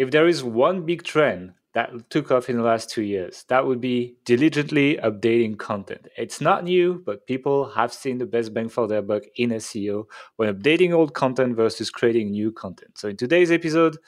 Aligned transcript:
if 0.00 0.10
there 0.10 0.26
is 0.26 0.42
one 0.42 0.86
big 0.86 1.02
trend 1.02 1.52
that 1.74 2.08
took 2.08 2.30
off 2.30 2.48
in 2.48 2.56
the 2.56 2.62
last 2.62 2.88
two 2.88 3.02
years, 3.02 3.44
that 3.48 3.66
would 3.66 3.82
be 3.82 4.16
diligently 4.24 4.96
updating 5.04 5.58
content. 5.58 6.08
It's 6.16 6.40
not 6.40 6.64
new, 6.64 7.02
but 7.04 7.26
people 7.26 7.68
have 7.72 7.92
seen 7.92 8.16
the 8.16 8.24
best 8.24 8.54
bang 8.54 8.70
for 8.70 8.88
their 8.88 9.02
buck 9.02 9.24
in 9.36 9.50
SEO 9.50 10.04
when 10.36 10.52
updating 10.54 10.94
old 10.94 11.12
content 11.12 11.54
versus 11.54 11.90
creating 11.90 12.30
new 12.30 12.50
content. 12.50 12.96
So, 12.96 13.10
in 13.10 13.18
today's 13.18 13.50
episode, 13.50 13.98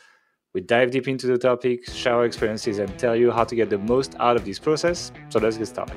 we 0.55 0.63
dive 0.63 0.93
deep 0.93 1.09
into 1.09 1.27
the 1.27 1.37
topic, 1.37 1.85
share 1.91 2.15
our 2.15 2.25
experiences, 2.25 2.79
and 2.79 2.99
tell 2.99 3.15
you 3.15 3.31
how 3.31 3.45
to 3.45 3.55
get 3.55 3.69
the 3.69 3.77
most 3.77 4.15
out 4.19 4.37
of 4.37 4.47
this 4.47 4.59
process. 4.59 5.13
So, 5.29 5.41
let's 5.41 5.59
get 5.59 5.67
started. 5.67 5.95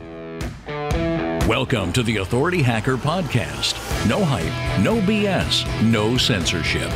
Welcome 1.48 1.94
to 1.94 2.04
the 2.04 2.18
Authority 2.18 2.62
Hacker 2.62 2.98
Podcast. 2.98 3.80
No 4.10 4.26
hype, 4.26 4.84
no 4.84 5.00
BS, 5.00 5.66
no 5.90 6.18
censorship. 6.18 6.92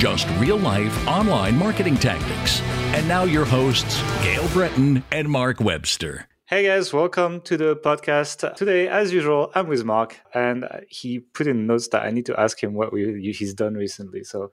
Just 0.00 0.26
real 0.38 0.56
life 0.56 1.06
online 1.06 1.58
marketing 1.58 1.94
tactics. 1.94 2.62
And 2.94 3.06
now 3.06 3.24
your 3.24 3.44
hosts, 3.44 4.00
Gael 4.22 4.48
Breton 4.48 5.04
and 5.12 5.28
Mark 5.28 5.60
Webster. 5.60 6.26
Hey 6.46 6.64
guys, 6.66 6.90
welcome 6.90 7.42
to 7.42 7.58
the 7.58 7.76
podcast. 7.76 8.54
Today, 8.54 8.88
as 8.88 9.12
usual, 9.12 9.52
I'm 9.54 9.68
with 9.68 9.84
Mark, 9.84 10.16
and 10.32 10.66
he 10.88 11.18
put 11.18 11.46
in 11.46 11.66
notes 11.66 11.88
that 11.88 12.02
I 12.02 12.12
need 12.12 12.24
to 12.26 12.40
ask 12.40 12.62
him 12.62 12.72
what 12.72 12.94
we, 12.94 13.30
he's 13.30 13.52
done 13.52 13.74
recently. 13.74 14.24
So 14.24 14.52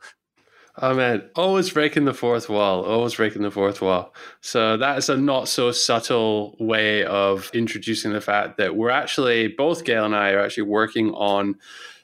Oh 0.79 0.93
man, 0.93 1.29
always 1.35 1.71
breaking 1.71 2.05
the 2.05 2.13
fourth 2.13 2.49
wall, 2.49 2.83
always 2.83 3.15
breaking 3.15 3.41
the 3.41 3.49
fourth 3.49 3.81
wall. 3.81 4.13
So 4.41 4.75
that's 4.75 5.07
a 5.09 5.15
not 5.17 5.47
so 5.47 5.71
subtle 5.71 6.55
way 6.59 7.03
of 7.05 7.49
introducing 7.53 8.11
the 8.11 8.21
fact 8.21 8.57
that 8.57 8.75
we're 8.75 8.91
actually, 8.91 9.47
both 9.47 9.85
Gail 9.85 10.05
and 10.05 10.15
I 10.15 10.31
are 10.31 10.39
actually 10.41 10.63
working 10.63 11.11
on 11.13 11.55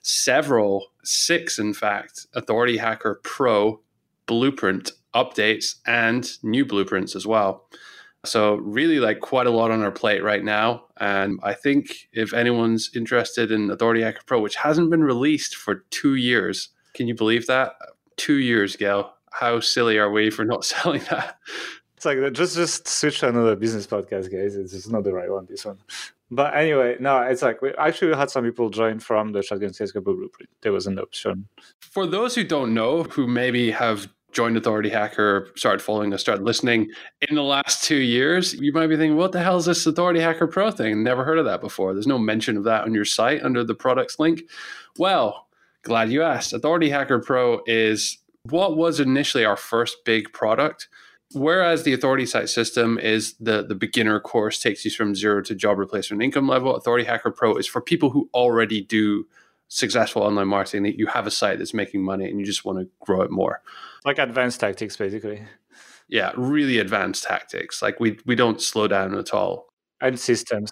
several, 0.03 0.87
six 1.03 1.57
in 1.57 1.73
fact, 1.73 2.27
Authority 2.35 2.77
Hacker 2.77 3.19
Pro 3.23 3.81
blueprint 4.27 4.91
updates 5.15 5.75
and 5.85 6.29
new 6.43 6.65
blueprints 6.65 7.15
as 7.15 7.25
well. 7.27 7.67
So 8.25 8.55
really 8.55 8.99
like 8.99 9.19
quite 9.19 9.47
a 9.47 9.51
lot 9.51 9.71
on 9.71 9.81
our 9.81 9.91
plate 9.91 10.23
right 10.23 10.43
now. 10.43 10.85
And 10.97 11.39
I 11.43 11.53
think 11.53 12.07
if 12.13 12.33
anyone's 12.33 12.89
interested 12.95 13.51
in 13.51 13.69
Authority 13.69 14.01
Hacker 14.01 14.21
Pro, 14.25 14.39
which 14.39 14.55
hasn't 14.55 14.91
been 14.91 15.03
released 15.03 15.55
for 15.55 15.83
two 15.89 16.15
years, 16.15 16.69
can 16.93 17.07
you 17.07 17.15
believe 17.15 17.47
that? 17.47 17.73
two 18.17 18.35
years, 18.35 18.75
Gael. 18.75 19.13
How 19.31 19.59
silly 19.59 19.97
are 19.97 20.11
we 20.11 20.29
for 20.29 20.45
not 20.45 20.65
selling 20.71 21.01
that? 21.09 21.37
It's 22.03 22.21
like 22.21 22.33
just 22.33 22.55
just 22.55 22.87
switch 22.87 23.19
to 23.19 23.29
another 23.29 23.55
business 23.55 23.87
podcast, 23.87 24.29
guys. 24.29 24.55
It's 24.55 24.73
just 24.73 24.91
not 24.91 25.05
the 25.05 25.13
right 25.13 25.31
one. 25.31 25.45
This 25.49 25.65
one. 25.65 25.77
But 26.29 26.53
anyway, 26.53 26.97
no, 26.99 27.21
it's 27.21 27.41
like 27.41 27.61
we 27.61 27.73
actually 27.75 28.13
had 28.15 28.29
some 28.29 28.43
people 28.43 28.69
join 28.69 28.99
from 28.99 29.31
the 29.31 29.41
Shotgun 29.41 29.71
Skyscraper 29.71 30.13
blueprint. 30.13 30.49
There 30.61 30.73
was 30.73 30.85
an 30.85 30.99
option. 30.99 31.47
For 31.79 32.05
those 32.05 32.35
who 32.35 32.43
don't 32.43 32.73
know, 32.73 33.03
who 33.03 33.25
maybe 33.25 33.71
have 33.71 34.11
joined 34.33 34.57
Authority 34.57 34.89
Hacker, 34.89 35.47
started 35.55 35.81
following 35.81 36.13
us, 36.13 36.19
started 36.19 36.43
listening 36.43 36.89
in 37.29 37.35
the 37.35 37.43
last 37.43 37.83
two 37.83 38.01
years, 38.01 38.53
you 38.55 38.73
might 38.73 38.87
be 38.87 38.97
thinking, 38.97 39.15
what 39.15 39.31
the 39.31 39.41
hell 39.41 39.57
is 39.57 39.65
this 39.65 39.85
Authority 39.85 40.19
Hacker 40.19 40.47
Pro 40.47 40.71
thing? 40.71 41.03
Never 41.03 41.23
heard 41.23 41.37
of 41.37 41.45
that 41.45 41.61
before. 41.61 41.93
There's 41.93 42.07
no 42.07 42.17
mention 42.17 42.57
of 42.57 42.63
that 42.65 42.83
on 42.83 42.93
your 42.93 43.05
site 43.05 43.43
under 43.43 43.63
the 43.63 43.75
products 43.75 44.19
link. 44.19 44.41
Well, 44.97 45.47
Glad 45.83 46.11
you 46.11 46.23
asked. 46.23 46.53
Authority 46.53 46.89
Hacker 46.89 47.19
Pro 47.19 47.61
is 47.65 48.17
what 48.43 48.77
was 48.77 49.01
initially 49.01 49.43
our 49.43 49.57
first 49.57 50.05
big 50.05 50.31
product. 50.31 50.87
Whereas 51.33 51.83
the 51.83 51.93
Authority 51.93 52.25
Site 52.25 52.49
System 52.49 52.99
is 52.99 53.33
the, 53.39 53.63
the 53.63 53.75
beginner 53.75 54.19
course, 54.19 54.59
takes 54.59 54.85
you 54.85 54.91
from 54.91 55.15
zero 55.15 55.41
to 55.43 55.55
job 55.55 55.77
replacement 55.77 56.21
income 56.21 56.47
level. 56.47 56.75
Authority 56.75 57.05
Hacker 57.05 57.31
Pro 57.31 57.55
is 57.55 57.67
for 57.67 57.81
people 57.81 58.09
who 58.09 58.29
already 58.33 58.81
do 58.81 59.25
successful 59.67 60.21
online 60.21 60.47
marketing, 60.47 60.83
that 60.83 60.97
you 60.97 61.07
have 61.07 61.25
a 61.25 61.31
site 61.31 61.57
that's 61.57 61.73
making 61.73 62.03
money 62.03 62.29
and 62.29 62.39
you 62.39 62.45
just 62.45 62.63
want 62.63 62.79
to 62.79 62.87
grow 62.99 63.21
it 63.21 63.31
more. 63.31 63.61
Like 64.05 64.19
advanced 64.19 64.59
tactics, 64.59 64.95
basically. 64.95 65.43
Yeah, 66.07 66.31
really 66.35 66.77
advanced 66.77 67.23
tactics. 67.23 67.81
Like 67.81 67.99
we 67.99 68.19
we 68.25 68.35
don't 68.35 68.61
slow 68.61 68.87
down 68.87 69.17
at 69.17 69.33
all. 69.33 69.69
And 70.01 70.19
systems. 70.19 70.69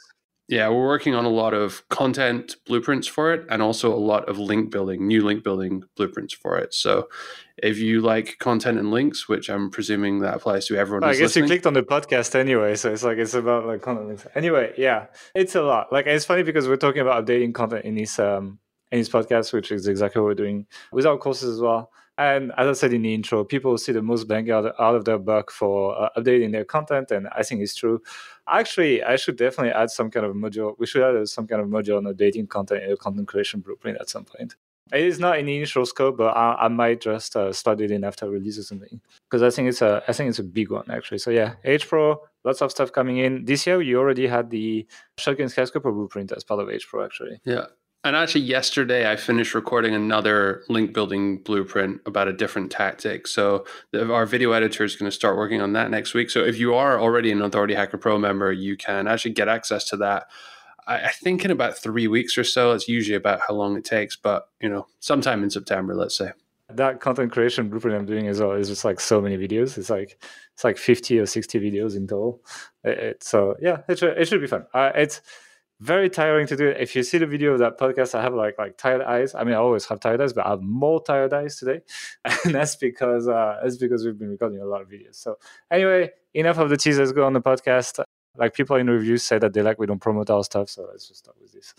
Yeah, 0.52 0.68
we're 0.68 0.86
working 0.86 1.16
on 1.16 1.24
a 1.24 1.30
lot 1.30 1.54
of 1.54 1.88
content 1.88 2.58
blueprints 2.66 3.08
for 3.08 3.34
it 3.34 3.46
and 3.50 3.62
also 3.62 3.94
a 3.94 3.96
lot 3.96 4.28
of 4.28 4.38
link 4.38 4.70
building, 4.70 5.08
new 5.08 5.24
link 5.24 5.46
building 5.46 5.86
blueprints 5.96 6.34
for 6.34 6.58
it. 6.58 6.74
So 6.74 7.08
if 7.56 7.78
you 7.78 8.02
like 8.02 8.36
content 8.40 8.78
and 8.78 8.92
links, 8.92 9.30
which 9.30 9.50
I'm 9.50 9.72
presuming 9.72 10.20
that 10.20 10.36
applies 10.36 10.66
to 10.68 10.76
everyone. 10.76 11.06
I 11.06 11.14
guess 11.14 11.22
listening. 11.22 11.46
you 11.46 11.50
clicked 11.52 11.68
on 11.68 11.74
the 11.74 11.84
podcast 11.84 12.36
anyway, 12.36 12.76
so 12.76 12.92
it's 12.92 13.02
like 13.02 13.18
it's 13.18 13.34
about 13.34 13.66
like 13.66 13.82
content 13.82 14.08
links. 14.08 14.28
Anyway, 14.36 14.74
yeah, 14.78 15.06
it's 15.34 15.56
a 15.56 15.62
lot. 15.62 15.94
Like 15.94 16.06
it's 16.06 16.26
funny 16.26 16.44
because 16.44 16.68
we're 16.68 16.76
talking 16.76 17.02
about 17.02 17.26
updating 17.26 17.54
content 17.54 17.86
in 17.86 17.96
this 17.96 18.20
um 18.20 18.60
in 18.92 19.00
this 19.00 19.08
podcast, 19.08 19.54
which 19.54 19.72
is 19.72 19.88
exactly 19.88 20.22
what 20.22 20.28
we're 20.28 20.36
doing 20.36 20.68
with 20.92 21.06
our 21.06 21.18
courses 21.18 21.56
as 21.56 21.62
well. 21.62 21.92
And 22.18 22.52
as 22.58 22.68
I 22.68 22.74
said 22.74 22.94
in 22.94 23.04
the 23.04 23.14
intro, 23.14 23.44
people 23.44 23.78
see 23.78 23.94
the 23.94 24.02
most 24.02 24.28
bang 24.28 24.52
out, 24.52 24.76
out 24.80 24.96
of 24.96 25.06
their 25.06 25.18
buck 25.18 25.50
for 25.50 26.00
uh, 26.00 26.10
updating 26.18 26.52
their 26.52 26.66
content, 26.66 27.10
and 27.10 27.28
I 27.30 27.42
think 27.42 27.62
it's 27.62 27.74
true. 27.74 28.02
Actually, 28.48 29.04
I 29.04 29.16
should 29.16 29.38
definitely 29.38 29.72
add 29.72 29.92
some 29.92 30.10
kind 30.10 30.26
of 30.26 30.36
module. 30.36 30.76
We 30.78 30.86
should 30.86 31.04
add 31.04 31.28
some 31.30 31.48
kind 31.48 31.62
of 31.62 31.68
module 31.68 31.98
on 31.98 32.04
updating 32.04 32.50
content 32.50 32.84
in 32.84 32.92
a 32.92 32.98
content 32.98 33.28
creation 33.28 33.62
blueprint 33.62 33.98
at 34.00 34.10
some 34.10 34.26
point. 34.26 34.56
It 34.92 35.06
is 35.06 35.20
not 35.20 35.40
in 35.40 35.46
the 35.46 35.56
initial 35.56 35.86
scope, 35.86 36.18
but 36.18 36.36
I, 36.36 36.66
I 36.66 36.68
might 36.68 37.00
just 37.00 37.36
uh, 37.38 37.54
start 37.54 37.80
it 37.80 37.92
in 37.92 38.04
after 38.04 38.30
release 38.30 38.60
or 38.60 38.64
something 38.64 39.00
because 39.30 39.42
I 39.42 39.50
think 39.50 39.70
it's 39.70 39.82
a 39.82 40.04
I 40.08 40.12
think 40.12 40.30
it's 40.30 40.40
a 40.40 40.44
big 40.44 40.70
one 40.70 40.90
actually. 40.92 41.20
So 41.20 41.32
yeah, 41.32 41.54
H 41.64 41.88
Pro, 41.88 42.22
lots 42.44 42.62
of 42.62 42.72
stuff 42.72 42.92
coming 42.92 43.18
in 43.18 43.46
this 43.46 43.66
year. 43.66 43.82
You 43.82 44.00
already 44.00 44.28
had 44.28 44.50
the 44.50 44.86
Shotgun 45.18 45.48
Skyscraper 45.48 45.92
blueprint 45.92 46.34
as 46.34 46.44
part 46.44 46.60
of 46.60 46.70
H 46.70 46.90
Pro 46.90 47.06
actually. 47.06 47.40
Yeah, 47.46 47.68
and 48.04 48.16
actually, 48.16 48.42
yesterday 48.42 49.12
I 49.12 49.16
finished 49.16 49.54
recording 49.54 49.94
another 49.94 50.64
link 50.70 50.92
building 50.92 51.38
blueprint 51.38 52.02
about 52.08 52.28
a 52.28 52.34
different 52.34 52.72
tactic. 52.72 53.28
So 53.28 53.66
the, 53.92 54.12
our 54.12 54.26
video 54.26 54.54
editor 54.54 54.84
is 54.84 54.96
going 54.96 55.10
to 55.10 55.16
start 55.16 55.38
working 55.38 55.62
on 55.62 55.74
that 55.74 55.92
next 55.92 56.16
week. 56.16 56.32
So 56.32 56.44
if 56.44 56.58
you 56.58 56.74
are 56.74 57.00
already 57.00 57.32
an 57.32 57.44
Authority 57.44 57.76
Hacker 57.76 58.00
Pro 58.00 58.18
member, 58.18 58.52
you 58.52 58.76
can 58.76 59.08
actually 59.08 59.32
get 59.32 59.48
access 59.48 59.84
to 59.86 59.98
that. 59.98 60.28
I, 60.88 60.96
I 60.96 61.10
think 61.10 61.46
in 61.46 61.52
about 61.52 61.78
three 61.78 62.08
weeks 62.08 62.40
or 62.40 62.44
so. 62.44 62.72
It's 62.72 62.88
usually 62.88 63.16
about 63.16 63.42
how 63.48 63.54
long 63.54 63.78
it 63.78 63.86
takes, 63.86 64.16
but 64.16 64.50
you 64.60 64.70
know, 64.70 64.88
sometime 65.00 65.44
in 65.44 65.52
September, 65.52 65.94
let's 65.94 66.18
say. 66.18 66.32
That 66.70 67.02
content 67.02 67.32
creation 67.32 67.70
blueprint 67.70 67.98
I'm 67.98 68.06
doing 68.06 68.28
as 68.28 68.40
well 68.40 68.54
is 68.54 68.70
just 68.70 68.86
like 68.86 69.00
so 69.00 69.22
many 69.22 69.38
videos. 69.38 69.78
It's 69.78 69.90
like 69.90 70.20
it's 70.54 70.64
like 70.64 70.78
50 70.78 71.20
or 71.20 71.26
60 71.28 71.60
videos 71.60 71.96
in 71.96 72.08
total. 72.08 72.42
So 73.20 73.58
yeah, 73.62 73.82
it 73.88 74.00
should, 74.00 74.18
it 74.18 74.28
should 74.28 74.42
be 74.42 74.48
fun. 74.48 74.66
Uh, 74.74 74.92
it's 74.96 75.22
very 75.82 76.12
tiring 76.12 76.46
to 76.46 76.56
do 76.56 76.68
it. 76.68 76.78
If 76.80 76.96
you 76.96 77.02
see 77.02 77.18
the 77.18 77.26
video 77.26 77.54
of 77.54 77.60
that 77.60 77.80
podcast, 77.80 78.14
I 78.14 78.22
have 78.22 78.36
like 78.36 78.58
like 78.60 78.78
tired 78.78 79.02
eyes. 79.02 79.34
I 79.34 79.44
mean, 79.44 79.56
I 79.56 79.58
always 79.58 79.86
have 79.88 80.00
tired 80.00 80.22
eyes, 80.22 80.32
but 80.32 80.46
I 80.46 80.52
have 80.52 80.62
more 80.62 81.04
tired 81.04 81.34
eyes 81.34 81.58
today, 81.58 81.82
and 82.46 82.54
that's 82.54 82.76
because 82.76 83.28
uh, 83.28 83.60
that's 83.64 83.78
because 83.78 84.06
we've 84.06 84.18
been 84.18 84.30
recording 84.30 84.62
a 84.62 84.66
lot 84.66 84.82
of 84.82 84.90
videos. 84.90 85.16
So 85.16 85.38
anyway, 85.72 86.12
enough 86.36 86.60
of 86.60 86.70
the 86.70 86.78
tease. 86.78 87.00
Let's 87.00 87.12
go 87.12 87.26
on 87.26 87.34
the 87.34 87.42
podcast. 87.42 88.04
Like 88.38 88.54
people 88.54 88.76
in 88.78 88.90
reviews 88.90 89.24
say 89.24 89.40
that 89.40 89.54
they 89.54 89.62
like 89.62 89.80
we 89.80 89.88
don't 89.88 90.00
promote 90.00 90.30
our 90.30 90.44
stuff, 90.44 90.70
so 90.70 90.88
let's 90.90 91.08
just 91.08 91.22
start 91.22 91.36
with 91.42 91.52
this. 91.52 91.74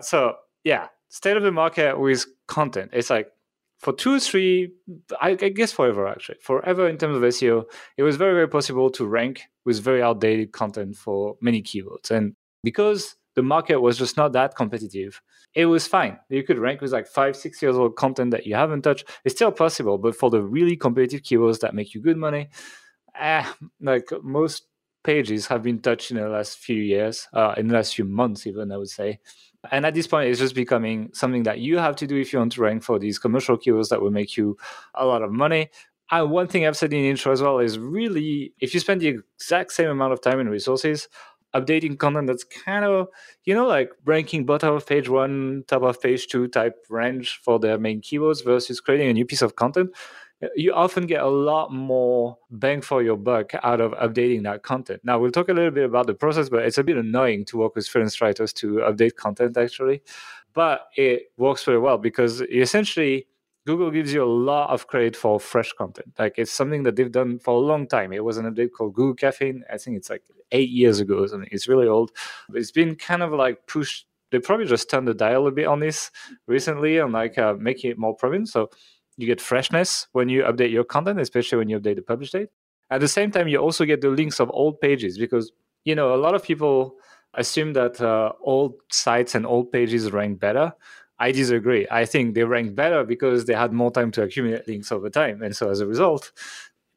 So 0.00 0.36
yeah, 0.62 0.86
state 1.08 1.36
of 1.36 1.42
the 1.42 1.52
market 1.52 1.98
with 1.98 2.26
content. 2.46 2.90
It's 2.94 3.10
like 3.10 3.32
for 3.78 3.92
two, 3.92 4.20
three, 4.20 4.72
I 5.20 5.34
guess 5.34 5.72
forever 5.72 6.06
actually, 6.06 6.38
forever 6.40 6.88
in 6.88 6.96
terms 6.96 7.16
of 7.16 7.22
SEO, 7.22 7.64
it 7.96 8.04
was 8.04 8.16
very, 8.16 8.34
very 8.34 8.48
possible 8.48 8.88
to 8.90 9.04
rank 9.04 9.42
with 9.64 9.80
very 9.80 10.02
outdated 10.02 10.52
content 10.52 10.96
for 10.96 11.36
many 11.40 11.60
keywords, 11.60 12.12
and 12.12 12.34
because 12.62 13.16
the 13.38 13.42
market 13.44 13.80
was 13.80 13.96
just 13.96 14.16
not 14.16 14.32
that 14.32 14.56
competitive. 14.56 15.22
It 15.54 15.66
was 15.66 15.86
fine. 15.86 16.18
You 16.28 16.42
could 16.42 16.58
rank 16.58 16.80
with 16.80 16.90
like 16.90 17.06
five, 17.06 17.36
six 17.36 17.62
years 17.62 17.76
old 17.76 17.94
content 17.94 18.32
that 18.32 18.46
you 18.46 18.56
haven't 18.56 18.82
touched. 18.82 19.08
It's 19.24 19.36
still 19.36 19.52
possible, 19.52 19.96
but 19.96 20.16
for 20.16 20.28
the 20.28 20.42
really 20.42 20.76
competitive 20.76 21.22
keywords 21.22 21.60
that 21.60 21.72
make 21.72 21.94
you 21.94 22.00
good 22.00 22.16
money, 22.16 22.48
eh, 23.16 23.46
like 23.80 24.08
most 24.24 24.64
pages 25.04 25.46
have 25.46 25.62
been 25.62 25.78
touched 25.78 26.10
in 26.10 26.16
the 26.16 26.28
last 26.28 26.58
few 26.58 26.82
years, 26.82 27.28
uh, 27.32 27.54
in 27.56 27.68
the 27.68 27.74
last 27.74 27.94
few 27.94 28.04
months, 28.04 28.44
even 28.44 28.72
I 28.72 28.76
would 28.76 28.88
say. 28.88 29.20
And 29.70 29.86
at 29.86 29.94
this 29.94 30.08
point, 30.08 30.28
it's 30.28 30.40
just 30.40 30.56
becoming 30.56 31.10
something 31.12 31.44
that 31.44 31.60
you 31.60 31.78
have 31.78 31.94
to 31.96 32.08
do 32.08 32.16
if 32.16 32.32
you 32.32 32.40
want 32.40 32.50
to 32.54 32.60
rank 32.60 32.82
for 32.82 32.98
these 32.98 33.20
commercial 33.20 33.56
keywords 33.56 33.90
that 33.90 34.02
will 34.02 34.10
make 34.10 34.36
you 34.36 34.56
a 34.94 35.06
lot 35.06 35.22
of 35.22 35.30
money. 35.30 35.70
And 36.10 36.32
one 36.32 36.48
thing 36.48 36.66
I've 36.66 36.76
said 36.76 36.92
in 36.92 37.02
the 37.02 37.10
intro 37.10 37.30
as 37.30 37.40
well 37.40 37.60
is 37.60 37.78
really, 37.78 38.52
if 38.58 38.74
you 38.74 38.80
spend 38.80 39.00
the 39.00 39.20
exact 39.38 39.70
same 39.70 39.90
amount 39.90 40.12
of 40.12 40.20
time 40.20 40.40
and 40.40 40.50
resources 40.50 41.08
updating 41.60 41.98
content 41.98 42.26
that's 42.26 42.44
kind 42.44 42.84
of 42.84 43.08
you 43.44 43.54
know 43.54 43.66
like 43.66 43.90
ranking 44.04 44.44
bottom 44.44 44.74
of 44.74 44.86
page 44.86 45.08
one 45.08 45.64
top 45.66 45.82
of 45.82 46.00
page 46.00 46.26
two 46.26 46.48
type 46.48 46.74
range 46.88 47.40
for 47.42 47.58
their 47.58 47.78
main 47.78 48.00
keywords 48.00 48.44
versus 48.44 48.80
creating 48.80 49.08
a 49.08 49.12
new 49.12 49.24
piece 49.24 49.42
of 49.42 49.56
content 49.56 49.90
you 50.54 50.72
often 50.72 51.06
get 51.06 51.22
a 51.22 51.28
lot 51.28 51.72
more 51.72 52.38
bang 52.50 52.80
for 52.80 53.02
your 53.02 53.16
buck 53.16 53.52
out 53.62 53.80
of 53.80 53.92
updating 53.92 54.44
that 54.44 54.62
content. 54.62 55.00
Now 55.02 55.18
we'll 55.18 55.32
talk 55.32 55.48
a 55.48 55.52
little 55.52 55.70
bit 55.70 55.84
about 55.84 56.06
the 56.06 56.14
process 56.14 56.48
but 56.48 56.64
it's 56.64 56.78
a 56.78 56.84
bit 56.84 56.96
annoying 56.96 57.44
to 57.46 57.58
work 57.58 57.74
with 57.74 57.88
freelance 57.88 58.20
writers 58.20 58.52
to 58.54 58.74
update 58.76 59.16
content 59.16 59.56
actually. 59.56 60.02
But 60.54 60.88
it 60.96 61.32
works 61.36 61.64
very 61.64 61.78
well 61.78 61.98
because 61.98 62.40
essentially 62.42 63.26
Google 63.68 63.90
gives 63.90 64.14
you 64.14 64.24
a 64.24 64.34
lot 64.50 64.70
of 64.70 64.86
credit 64.86 65.14
for 65.14 65.38
fresh 65.38 65.74
content. 65.74 66.14
Like 66.18 66.38
it's 66.38 66.50
something 66.50 66.84
that 66.84 66.96
they've 66.96 67.12
done 67.12 67.38
for 67.38 67.52
a 67.52 67.58
long 67.58 67.86
time. 67.86 68.14
It 68.14 68.24
was 68.24 68.38
an 68.38 68.46
update 68.50 68.70
called 68.74 68.94
Google 68.94 69.14
Caffeine. 69.14 69.62
I 69.70 69.76
think 69.76 69.98
it's 69.98 70.08
like 70.08 70.22
eight 70.52 70.70
years 70.70 71.00
ago 71.00 71.18
or 71.18 71.28
something. 71.28 71.50
It's 71.52 71.68
really 71.68 71.86
old. 71.86 72.10
But 72.48 72.62
it's 72.62 72.72
been 72.72 72.96
kind 72.96 73.22
of 73.22 73.30
like 73.30 73.66
pushed. 73.66 74.06
They 74.30 74.38
probably 74.38 74.64
just 74.64 74.88
turned 74.88 75.06
the 75.06 75.12
dial 75.12 75.46
a 75.46 75.50
bit 75.50 75.66
on 75.66 75.80
this 75.80 76.10
recently 76.46 76.96
and 76.96 77.12
like 77.12 77.36
uh, 77.36 77.56
making 77.58 77.90
it 77.90 77.98
more 77.98 78.16
prominent. 78.16 78.48
So 78.48 78.70
you 79.18 79.26
get 79.26 79.38
freshness 79.38 80.06
when 80.12 80.30
you 80.30 80.44
update 80.44 80.72
your 80.72 80.84
content, 80.84 81.20
especially 81.20 81.58
when 81.58 81.68
you 81.68 81.78
update 81.78 81.96
the 81.96 82.02
publish 82.02 82.30
date. 82.30 82.48
At 82.88 83.02
the 83.02 83.08
same 83.08 83.30
time, 83.30 83.48
you 83.48 83.58
also 83.58 83.84
get 83.84 84.00
the 84.00 84.08
links 84.08 84.40
of 84.40 84.50
old 84.54 84.80
pages 84.80 85.18
because 85.18 85.52
you 85.84 85.94
know 85.94 86.14
a 86.14 86.20
lot 86.24 86.34
of 86.34 86.42
people 86.42 86.96
assume 87.34 87.74
that 87.74 88.00
uh, 88.00 88.32
old 88.40 88.76
sites 88.90 89.34
and 89.34 89.44
old 89.44 89.70
pages 89.72 90.10
rank 90.10 90.40
better. 90.40 90.72
I 91.18 91.32
disagree. 91.32 91.86
I 91.90 92.04
think 92.04 92.34
they 92.34 92.44
rank 92.44 92.74
better 92.74 93.04
because 93.04 93.44
they 93.44 93.54
had 93.54 93.72
more 93.72 93.90
time 93.90 94.10
to 94.12 94.22
accumulate 94.22 94.68
links 94.68 94.92
over 94.92 95.10
time, 95.10 95.42
and 95.42 95.54
so 95.56 95.70
as 95.70 95.80
a 95.80 95.86
result, 95.86 96.32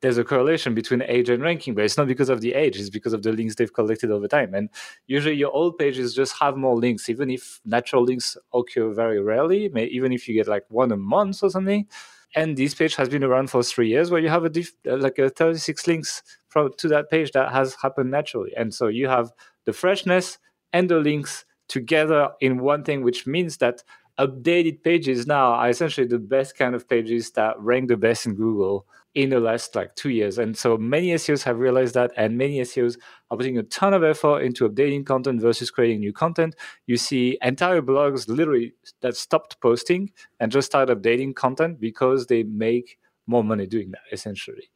there's 0.01 0.17
a 0.17 0.23
correlation 0.23 0.73
between 0.73 1.03
age 1.03 1.29
and 1.29 1.43
ranking, 1.43 1.75
but 1.75 1.83
it's 1.83 1.97
not 1.97 2.07
because 2.07 2.29
of 2.29 2.41
the 2.41 2.53
age, 2.53 2.77
it's 2.79 2.89
because 2.89 3.13
of 3.13 3.21
the 3.23 3.31
links 3.31 3.55
they've 3.55 3.73
collected 3.73 4.09
over 4.09 4.27
time. 4.27 4.53
And 4.53 4.69
usually 5.05 5.35
your 5.35 5.51
old 5.51 5.77
pages 5.77 6.15
just 6.15 6.33
have 6.39 6.57
more 6.57 6.75
links, 6.75 7.07
even 7.07 7.29
if 7.29 7.61
natural 7.65 8.03
links 8.03 8.35
occur 8.53 8.91
very 8.93 9.21
rarely, 9.21 9.65
even 9.75 10.11
if 10.11 10.27
you 10.27 10.33
get 10.33 10.47
like 10.47 10.65
one 10.69 10.91
a 10.91 10.97
month 10.97 11.43
or 11.43 11.51
something. 11.51 11.87
And 12.35 12.57
this 12.57 12.73
page 12.73 12.95
has 12.95 13.09
been 13.09 13.23
around 13.23 13.51
for 13.51 13.61
three 13.61 13.89
years 13.89 14.09
where 14.09 14.21
you 14.21 14.29
have 14.29 14.45
a 14.45 14.49
diff, 14.49 14.71
uh, 14.89 14.97
like 14.97 15.19
a 15.19 15.29
36 15.29 15.85
links 15.85 16.23
from 16.47 16.71
to 16.77 16.87
that 16.87 17.09
page 17.11 17.31
that 17.33 17.51
has 17.51 17.75
happened 17.81 18.09
naturally. 18.09 18.53
And 18.55 18.73
so 18.73 18.87
you 18.87 19.07
have 19.07 19.31
the 19.65 19.73
freshness 19.73 20.39
and 20.73 20.89
the 20.89 20.99
links 20.99 21.45
together 21.67 22.29
in 22.39 22.59
one 22.59 22.83
thing, 22.83 23.03
which 23.03 23.27
means 23.27 23.57
that 23.57 23.83
updated 24.21 24.83
pages 24.83 25.25
now 25.25 25.53
are 25.53 25.69
essentially 25.69 26.07
the 26.07 26.19
best 26.19 26.57
kind 26.57 26.75
of 26.75 26.87
pages 26.87 27.31
that 27.31 27.59
rank 27.59 27.87
the 27.87 27.97
best 27.97 28.25
in 28.25 28.35
Google 28.35 28.85
in 29.13 29.29
the 29.29 29.39
last 29.39 29.75
like 29.75 29.95
two 29.95 30.09
years. 30.09 30.37
And 30.37 30.55
so 30.55 30.77
many 30.77 31.09
SEOs 31.09 31.43
have 31.43 31.59
realized 31.59 31.95
that, 31.95 32.11
and 32.15 32.37
many 32.37 32.59
SEOs 32.61 32.97
are 33.29 33.37
putting 33.37 33.57
a 33.57 33.63
ton 33.63 33.93
of 33.93 34.03
effort 34.03 34.39
into 34.41 34.69
updating 34.69 35.05
content 35.05 35.41
versus 35.41 35.71
creating 35.71 35.99
new 35.99 36.13
content. 36.13 36.55
You 36.87 36.97
see 36.97 37.37
entire 37.41 37.81
blogs 37.81 38.27
literally 38.29 38.73
that 39.01 39.17
stopped 39.17 39.59
posting 39.59 40.11
and 40.39 40.51
just 40.51 40.67
started 40.67 41.01
updating 41.01 41.35
content 41.35 41.79
because 41.79 42.27
they 42.27 42.43
make 42.43 42.97
more 43.27 43.43
money 43.43 43.65
doing 43.67 43.91
that, 43.91 44.01
essentially. 44.11 44.69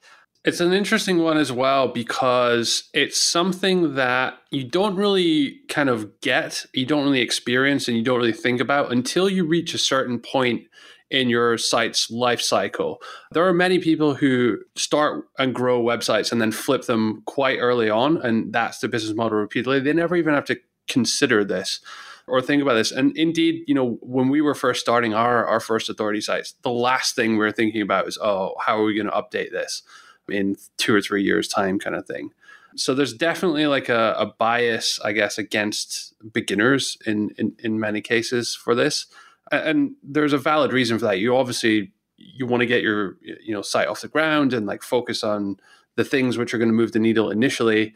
It's 0.45 0.59
an 0.59 0.73
interesting 0.73 1.17
one 1.23 1.37
as 1.37 1.51
well 1.51 1.87
because 1.87 2.87
it's 2.93 3.19
something 3.19 3.95
that 3.95 4.37
you 4.51 4.63
don't 4.63 4.95
really 4.95 5.61
kind 5.69 5.89
of 5.89 6.21
get, 6.21 6.67
you 6.71 6.85
don't 6.85 7.03
really 7.03 7.21
experience, 7.21 7.87
and 7.87 7.97
you 7.97 8.03
don't 8.03 8.19
really 8.19 8.31
think 8.31 8.61
about 8.61 8.91
until 8.91 9.27
you 9.27 9.43
reach 9.43 9.73
a 9.73 9.79
certain 9.79 10.19
point 10.19 10.61
in 11.09 11.29
your 11.29 11.57
site's 11.57 12.11
life 12.11 12.41
cycle. 12.41 13.01
There 13.31 13.47
are 13.47 13.53
many 13.53 13.79
people 13.79 14.13
who 14.13 14.59
start 14.75 15.25
and 15.39 15.55
grow 15.55 15.81
websites 15.81 16.31
and 16.31 16.39
then 16.39 16.51
flip 16.51 16.83
them 16.83 17.23
quite 17.25 17.57
early 17.57 17.89
on, 17.89 18.17
and 18.17 18.53
that's 18.53 18.77
the 18.77 18.87
business 18.87 19.15
model 19.15 19.39
repeatedly. 19.39 19.79
They 19.79 19.93
never 19.93 20.15
even 20.15 20.35
have 20.35 20.45
to 20.45 20.59
consider 20.87 21.43
this 21.43 21.79
or 22.27 22.39
think 22.39 22.61
about 22.61 22.75
this. 22.75 22.91
And 22.91 23.17
indeed, 23.17 23.63
you 23.65 23.73
know, 23.73 23.97
when 24.01 24.29
we 24.29 24.41
were 24.41 24.53
first 24.53 24.81
starting 24.81 25.15
our, 25.15 25.43
our 25.43 25.59
first 25.59 25.89
authority 25.89 26.21
sites, 26.21 26.53
the 26.61 26.69
last 26.69 27.15
thing 27.15 27.31
we 27.31 27.37
were 27.37 27.51
thinking 27.51 27.81
about 27.81 28.07
is, 28.07 28.19
oh, 28.21 28.53
how 28.63 28.79
are 28.79 28.83
we 28.83 28.93
going 28.93 29.09
to 29.09 29.11
update 29.11 29.51
this 29.51 29.81
in 30.29 30.55
two 30.77 30.93
or 30.93 31.01
three 31.01 31.23
years' 31.23 31.47
time, 31.47 31.79
kind 31.79 31.95
of 31.95 32.05
thing. 32.05 32.31
So 32.75 32.93
there's 32.93 33.13
definitely 33.13 33.67
like 33.67 33.87
a, 33.89 34.15
a 34.17 34.25
bias, 34.25 34.99
I 35.03 35.13
guess, 35.13 35.37
against 35.37 36.13
beginners 36.33 36.97
in, 37.05 37.29
in, 37.37 37.55
in 37.59 37.79
many 37.79 38.01
cases 38.01 38.53
for 38.55 38.75
this 38.75 39.07
and 39.51 39.95
there's 40.03 40.33
a 40.33 40.37
valid 40.37 40.73
reason 40.73 40.97
for 40.97 41.05
that. 41.05 41.19
You 41.19 41.35
obviously 41.35 41.91
you 42.17 42.45
want 42.45 42.61
to 42.61 42.67
get 42.67 42.81
your 42.81 43.17
you 43.21 43.53
know 43.53 43.61
site 43.61 43.87
off 43.87 44.01
the 44.01 44.07
ground 44.07 44.53
and 44.53 44.65
like 44.65 44.83
focus 44.83 45.23
on 45.23 45.57
the 45.95 46.03
things 46.03 46.37
which 46.37 46.53
are 46.53 46.57
going 46.57 46.69
to 46.69 46.73
move 46.73 46.91
the 46.91 46.99
needle 46.99 47.29
initially, 47.29 47.93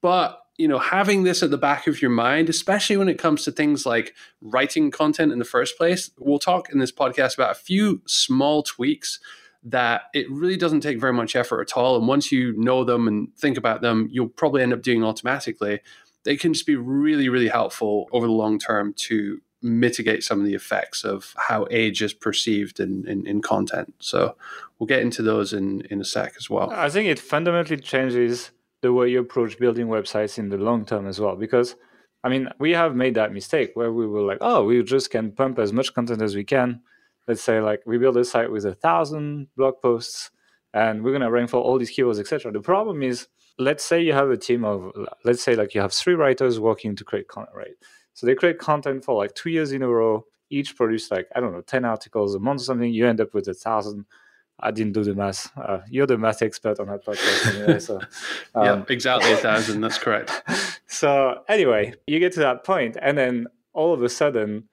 but 0.00 0.38
you 0.58 0.68
know 0.68 0.78
having 0.78 1.22
this 1.22 1.42
at 1.42 1.50
the 1.50 1.58
back 1.58 1.86
of 1.86 2.02
your 2.02 2.10
mind 2.10 2.50
especially 2.50 2.96
when 2.96 3.08
it 3.08 3.18
comes 3.18 3.42
to 3.42 3.50
things 3.50 3.86
like 3.86 4.14
writing 4.42 4.90
content 4.90 5.32
in 5.32 5.38
the 5.38 5.46
first 5.46 5.78
place 5.78 6.10
we'll 6.18 6.38
talk 6.38 6.68
in 6.68 6.78
this 6.78 6.92
podcast 6.92 7.34
about 7.34 7.52
a 7.52 7.58
few 7.58 8.02
small 8.06 8.62
tweaks 8.62 9.18
that 9.64 10.02
it 10.12 10.30
really 10.30 10.56
doesn't 10.56 10.80
take 10.80 11.00
very 11.00 11.12
much 11.12 11.36
effort 11.36 11.60
at 11.60 11.76
all 11.76 11.96
and 11.96 12.08
once 12.08 12.32
you 12.32 12.52
know 12.56 12.82
them 12.82 13.06
and 13.06 13.34
think 13.36 13.56
about 13.56 13.80
them 13.80 14.08
you'll 14.10 14.28
probably 14.28 14.62
end 14.62 14.72
up 14.72 14.82
doing 14.82 15.04
automatically 15.04 15.80
they 16.24 16.36
can 16.36 16.52
just 16.52 16.66
be 16.66 16.76
really 16.76 17.28
really 17.28 17.48
helpful 17.48 18.08
over 18.12 18.26
the 18.26 18.32
long 18.32 18.58
term 18.58 18.92
to 18.94 19.40
mitigate 19.62 20.24
some 20.24 20.40
of 20.40 20.46
the 20.46 20.54
effects 20.54 21.04
of 21.04 21.34
how 21.36 21.66
age 21.70 22.02
is 22.02 22.12
perceived 22.12 22.80
in, 22.80 23.06
in, 23.06 23.26
in, 23.26 23.40
content. 23.40 23.94
So 24.00 24.36
we'll 24.78 24.88
get 24.88 25.02
into 25.02 25.22
those 25.22 25.52
in, 25.52 25.82
in 25.82 26.00
a 26.00 26.04
sec 26.04 26.34
as 26.36 26.50
well. 26.50 26.70
I 26.72 26.90
think 26.90 27.08
it 27.08 27.18
fundamentally 27.18 27.80
changes 27.80 28.50
the 28.80 28.92
way 28.92 29.08
you 29.08 29.20
approach 29.20 29.58
building 29.58 29.86
websites 29.86 30.38
in 30.38 30.48
the 30.48 30.56
long 30.56 30.84
term 30.84 31.06
as 31.06 31.20
well. 31.20 31.36
Because, 31.36 31.76
I 32.24 32.28
mean, 32.28 32.48
we 32.58 32.72
have 32.72 32.96
made 32.96 33.14
that 33.14 33.32
mistake 33.32 33.70
where 33.74 33.92
we 33.92 34.06
were 34.06 34.22
like, 34.22 34.38
oh, 34.40 34.64
we 34.64 34.82
just 34.82 35.10
can 35.10 35.30
pump 35.30 35.60
as 35.60 35.72
much 35.72 35.94
content 35.94 36.22
as 36.22 36.34
we 36.34 36.44
can. 36.44 36.80
Let's 37.28 37.42
say, 37.42 37.60
like, 37.60 37.82
we 37.86 37.98
build 37.98 38.16
a 38.16 38.24
site 38.24 38.50
with 38.50 38.64
a 38.64 38.74
thousand 38.74 39.48
blog 39.56 39.80
posts 39.80 40.30
and 40.74 41.02
we're 41.02 41.10
going 41.10 41.22
to 41.22 41.30
rank 41.30 41.50
for 41.50 41.60
all 41.60 41.78
these 41.78 41.94
keywords, 41.94 42.18
etc. 42.18 42.50
The 42.52 42.60
problem 42.60 43.02
is, 43.02 43.28
let's 43.58 43.84
say 43.84 44.02
you 44.02 44.12
have 44.12 44.30
a 44.30 44.36
team 44.36 44.64
of, 44.64 44.92
let's 45.24 45.42
say, 45.42 45.54
like, 45.54 45.74
you 45.74 45.80
have 45.80 45.92
three 45.92 46.14
writers 46.14 46.58
working 46.58 46.96
to 46.96 47.04
create 47.04 47.28
content, 47.28 47.54
right? 47.54 47.74
So 48.14 48.26
they 48.26 48.34
create 48.34 48.58
content 48.58 49.04
for 49.04 49.16
like 49.16 49.34
two 49.34 49.50
years 49.50 49.72
in 49.72 49.82
a 49.82 49.88
row, 49.88 50.24
each 50.50 50.76
produce 50.76 51.10
like, 51.10 51.28
I 51.34 51.40
don't 51.40 51.52
know, 51.52 51.62
10 51.62 51.84
articles 51.84 52.34
a 52.34 52.38
month 52.38 52.60
or 52.60 52.64
something. 52.64 52.92
You 52.92 53.06
end 53.06 53.20
up 53.20 53.34
with 53.34 53.48
a 53.48 53.54
thousand. 53.54 54.06
I 54.60 54.70
didn't 54.70 54.92
do 54.92 55.02
the 55.02 55.14
math. 55.14 55.50
Uh, 55.56 55.80
you're 55.88 56.06
the 56.06 56.18
math 56.18 56.42
expert 56.42 56.78
on 56.78 56.88
that 56.88 57.04
podcast 57.04 57.54
anyway. 57.54 57.80
So, 57.80 58.00
um, 58.54 58.64
yeah, 58.64 58.84
exactly 58.88 59.32
a 59.32 59.36
thousand. 59.36 59.80
That's 59.82 59.98
correct. 59.98 60.42
so 60.86 61.42
anyway, 61.48 61.94
you 62.06 62.18
get 62.18 62.32
to 62.34 62.40
that 62.40 62.64
point, 62.64 62.96
and 63.00 63.16
then 63.16 63.46
all 63.72 63.92
of 63.92 64.02
a 64.02 64.08
sudden, 64.08 64.68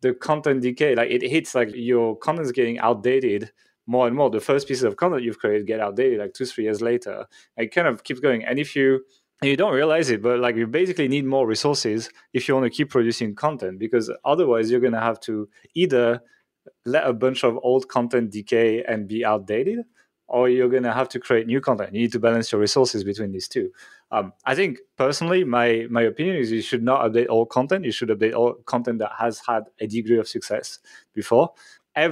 the 0.00 0.14
content 0.14 0.62
decay, 0.62 0.94
like 0.94 1.10
it 1.10 1.22
hits 1.22 1.54
like 1.54 1.70
your 1.74 2.16
content's 2.16 2.52
getting 2.52 2.78
outdated 2.78 3.50
more 3.86 4.06
and 4.06 4.14
more. 4.14 4.30
The 4.30 4.40
first 4.40 4.68
pieces 4.68 4.84
of 4.84 4.96
content 4.96 5.22
you've 5.22 5.38
created 5.38 5.66
get 5.66 5.80
outdated 5.80 6.18
like 6.18 6.34
two, 6.34 6.44
three 6.44 6.64
years 6.64 6.80
later. 6.80 7.26
It 7.56 7.74
kind 7.74 7.88
of 7.88 8.04
keeps 8.04 8.20
going. 8.20 8.44
And 8.44 8.58
if 8.58 8.76
you 8.76 9.04
you 9.42 9.56
don't 9.56 9.72
realize 9.72 10.10
it 10.10 10.20
but 10.20 10.40
like 10.40 10.56
you 10.56 10.66
basically 10.66 11.06
need 11.06 11.24
more 11.24 11.46
resources 11.46 12.10
if 12.32 12.48
you 12.48 12.54
want 12.54 12.64
to 12.64 12.70
keep 12.76 12.90
producing 12.90 13.34
content 13.34 13.78
because 13.78 14.12
otherwise 14.24 14.68
you're 14.70 14.80
going 14.80 14.92
to 14.92 15.00
have 15.00 15.20
to 15.20 15.48
either 15.74 16.20
let 16.84 17.06
a 17.06 17.12
bunch 17.12 17.44
of 17.44 17.56
old 17.62 17.88
content 17.88 18.30
decay 18.30 18.82
and 18.82 19.06
be 19.06 19.24
outdated 19.24 19.84
or 20.28 20.48
you're 20.48 20.68
going 20.68 20.82
to 20.82 20.92
have 20.92 21.08
to 21.08 21.18
create 21.18 21.46
new 21.46 21.60
content 21.60 21.92
you 21.94 22.02
need 22.02 22.12
to 22.12 22.20
balance 22.20 22.52
your 22.52 22.60
resources 22.60 23.02
between 23.02 23.32
these 23.32 23.48
two 23.48 23.70
um, 24.10 24.32
i 24.44 24.54
think 24.54 24.78
personally 24.96 25.44
my 25.44 25.86
my 25.90 26.02
opinion 26.02 26.36
is 26.36 26.52
you 26.52 26.62
should 26.62 26.82
not 26.82 27.00
update 27.00 27.28
all 27.28 27.46
content 27.46 27.84
you 27.84 27.92
should 27.92 28.08
update 28.08 28.34
all 28.34 28.54
content 28.66 28.98
that 28.98 29.12
has 29.18 29.40
had 29.46 29.64
a 29.80 29.86
degree 29.86 30.18
of 30.18 30.28
success 30.28 30.78
before 31.14 31.52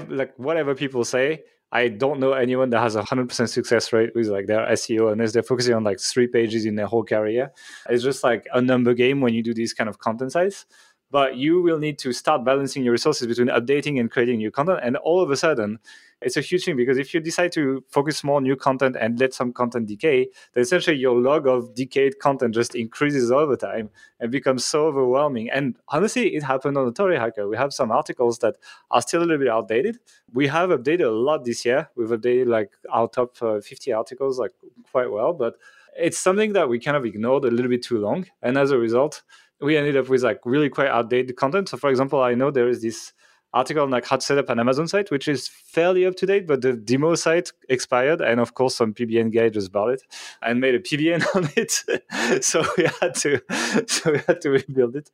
like 0.08 0.32
whatever 0.36 0.74
people 0.74 1.04
say 1.04 1.42
I 1.72 1.88
don't 1.88 2.20
know 2.20 2.32
anyone 2.32 2.70
that 2.70 2.80
has 2.80 2.94
a 2.94 3.02
hundred 3.02 3.28
percent 3.28 3.50
success 3.50 3.92
rate 3.92 4.14
with 4.14 4.28
like 4.28 4.46
their 4.46 4.66
SEO 4.68 5.12
unless 5.12 5.32
they're 5.32 5.42
focusing 5.42 5.74
on 5.74 5.84
like 5.84 5.98
three 5.98 6.28
pages 6.28 6.64
in 6.64 6.76
their 6.76 6.86
whole 6.86 7.04
career. 7.04 7.52
It's 7.88 8.04
just 8.04 8.23
like 8.23 8.46
a 8.54 8.62
number 8.62 8.94
game 8.94 9.20
when 9.20 9.35
you 9.35 9.42
do 9.42 9.52
these 9.52 9.75
kind 9.75 9.88
of 9.90 9.99
content 9.99 10.32
sites. 10.32 10.64
But 11.11 11.37
you 11.37 11.62
will 11.62 11.78
need 11.78 11.99
to 12.00 12.12
start 12.12 12.44
balancing 12.44 12.82
your 12.82 12.92
resources 12.92 13.26
between 13.26 13.49
updating 13.49 14.00
and 14.00 14.11
creating 14.11 14.38
new 14.38 14.50
content. 14.50 14.80
And 14.82 14.96
all 14.96 15.23
of 15.23 15.30
a 15.30 15.37
sudden, 15.37 15.78
it's 16.23 16.37
a 16.37 16.40
huge 16.40 16.64
thing 16.64 16.76
because 16.76 16.96
if 16.96 17.12
you 17.12 17.20
decide 17.20 17.52
to 17.52 17.85
focus 17.90 18.25
more 18.25 18.37
on 18.37 18.44
new 18.44 18.56
content 18.56 18.96
and 18.99 19.18
let 19.20 19.35
some 19.35 19.52
content 19.52 19.87
decay, 19.87 20.28
then 20.54 20.62
essentially 20.62 20.96
your 20.96 21.20
log 21.20 21.46
of 21.46 21.75
decayed 21.75 22.18
content 22.18 22.54
just 22.54 22.75
increases 22.75 23.30
over 23.30 23.54
time 23.56 23.90
and 24.18 24.30
becomes 24.30 24.64
so 24.64 24.87
overwhelming. 24.87 25.50
And 25.50 25.76
honestly, 25.88 26.35
it 26.35 26.42
happened 26.42 26.78
on 26.78 26.88
Authority 26.88 27.18
Hacker. 27.18 27.49
We 27.49 27.56
have 27.56 27.73
some 27.73 27.90
articles 27.90 28.38
that 28.38 28.56
are 28.90 29.02
still 29.02 29.20
a 29.20 29.25
little 29.25 29.38
bit 29.38 29.49
outdated. 29.49 29.99
We 30.32 30.46
have 30.46 30.70
updated 30.70 31.06
a 31.06 31.11
lot 31.11 31.44
this 31.44 31.64
year. 31.64 31.90
We've 31.96 32.08
updated 32.08 32.46
like 32.46 32.70
our 32.90 33.08
top 33.08 33.37
uh, 33.42 33.61
50 33.61 33.92
articles 33.92 34.38
like 34.38 34.52
quite 34.90 35.11
well, 35.11 35.35
but 35.35 35.56
it's 35.99 36.18
something 36.18 36.54
that 36.54 36.68
we 36.68 36.78
kind 36.78 36.96
of 36.96 37.04
ignored 37.04 37.44
a 37.44 37.50
little 37.50 37.70
bit 37.70 37.82
too 37.82 37.99
long. 37.99 38.26
And 38.42 38.56
as 38.56 38.70
a 38.70 38.78
result, 38.78 39.23
we 39.61 39.76
ended 39.76 39.96
up 39.96 40.08
with 40.08 40.23
like 40.23 40.40
really 40.44 40.68
quite 40.68 40.88
outdated 40.88 41.37
content. 41.37 41.68
So, 41.68 41.76
for 41.76 41.90
example, 41.90 42.23
I 42.23 42.35
know 42.35 42.50
there 42.50 42.68
is 42.68 42.82
this 42.82 43.12
article 43.56 43.82
on 43.82 43.90
like 43.90 44.06
how 44.06 44.16
to 44.16 44.25
set 44.25 44.38
up 44.38 44.48
an 44.50 44.60
Amazon 44.60 44.86
site, 44.86 45.10
which 45.10 45.28
is 45.28 45.48
fairly 45.48 46.04
up 46.06 46.14
to 46.16 46.26
date, 46.26 46.46
but 46.46 46.60
the 46.60 46.75
demo 46.75 47.14
site 47.14 47.52
expired, 47.68 48.20
and 48.20 48.38
of 48.40 48.54
course 48.54 48.76
some 48.76 48.92
PBN 48.92 49.34
guy 49.34 49.48
just 49.48 49.72
bought 49.72 49.90
it 49.90 50.02
and 50.42 50.60
made 50.60 50.75
a 50.75 50.80
PBN 50.80 51.25
on 51.34 51.48
it. 51.56 52.44
so 52.44 52.64
we 52.76 52.84
had 53.00 53.14
to, 53.16 53.40
so 53.86 54.12
we 54.12 54.18
had 54.26 54.40
to 54.42 54.50
rebuild 54.50 54.96
it. 54.96 55.10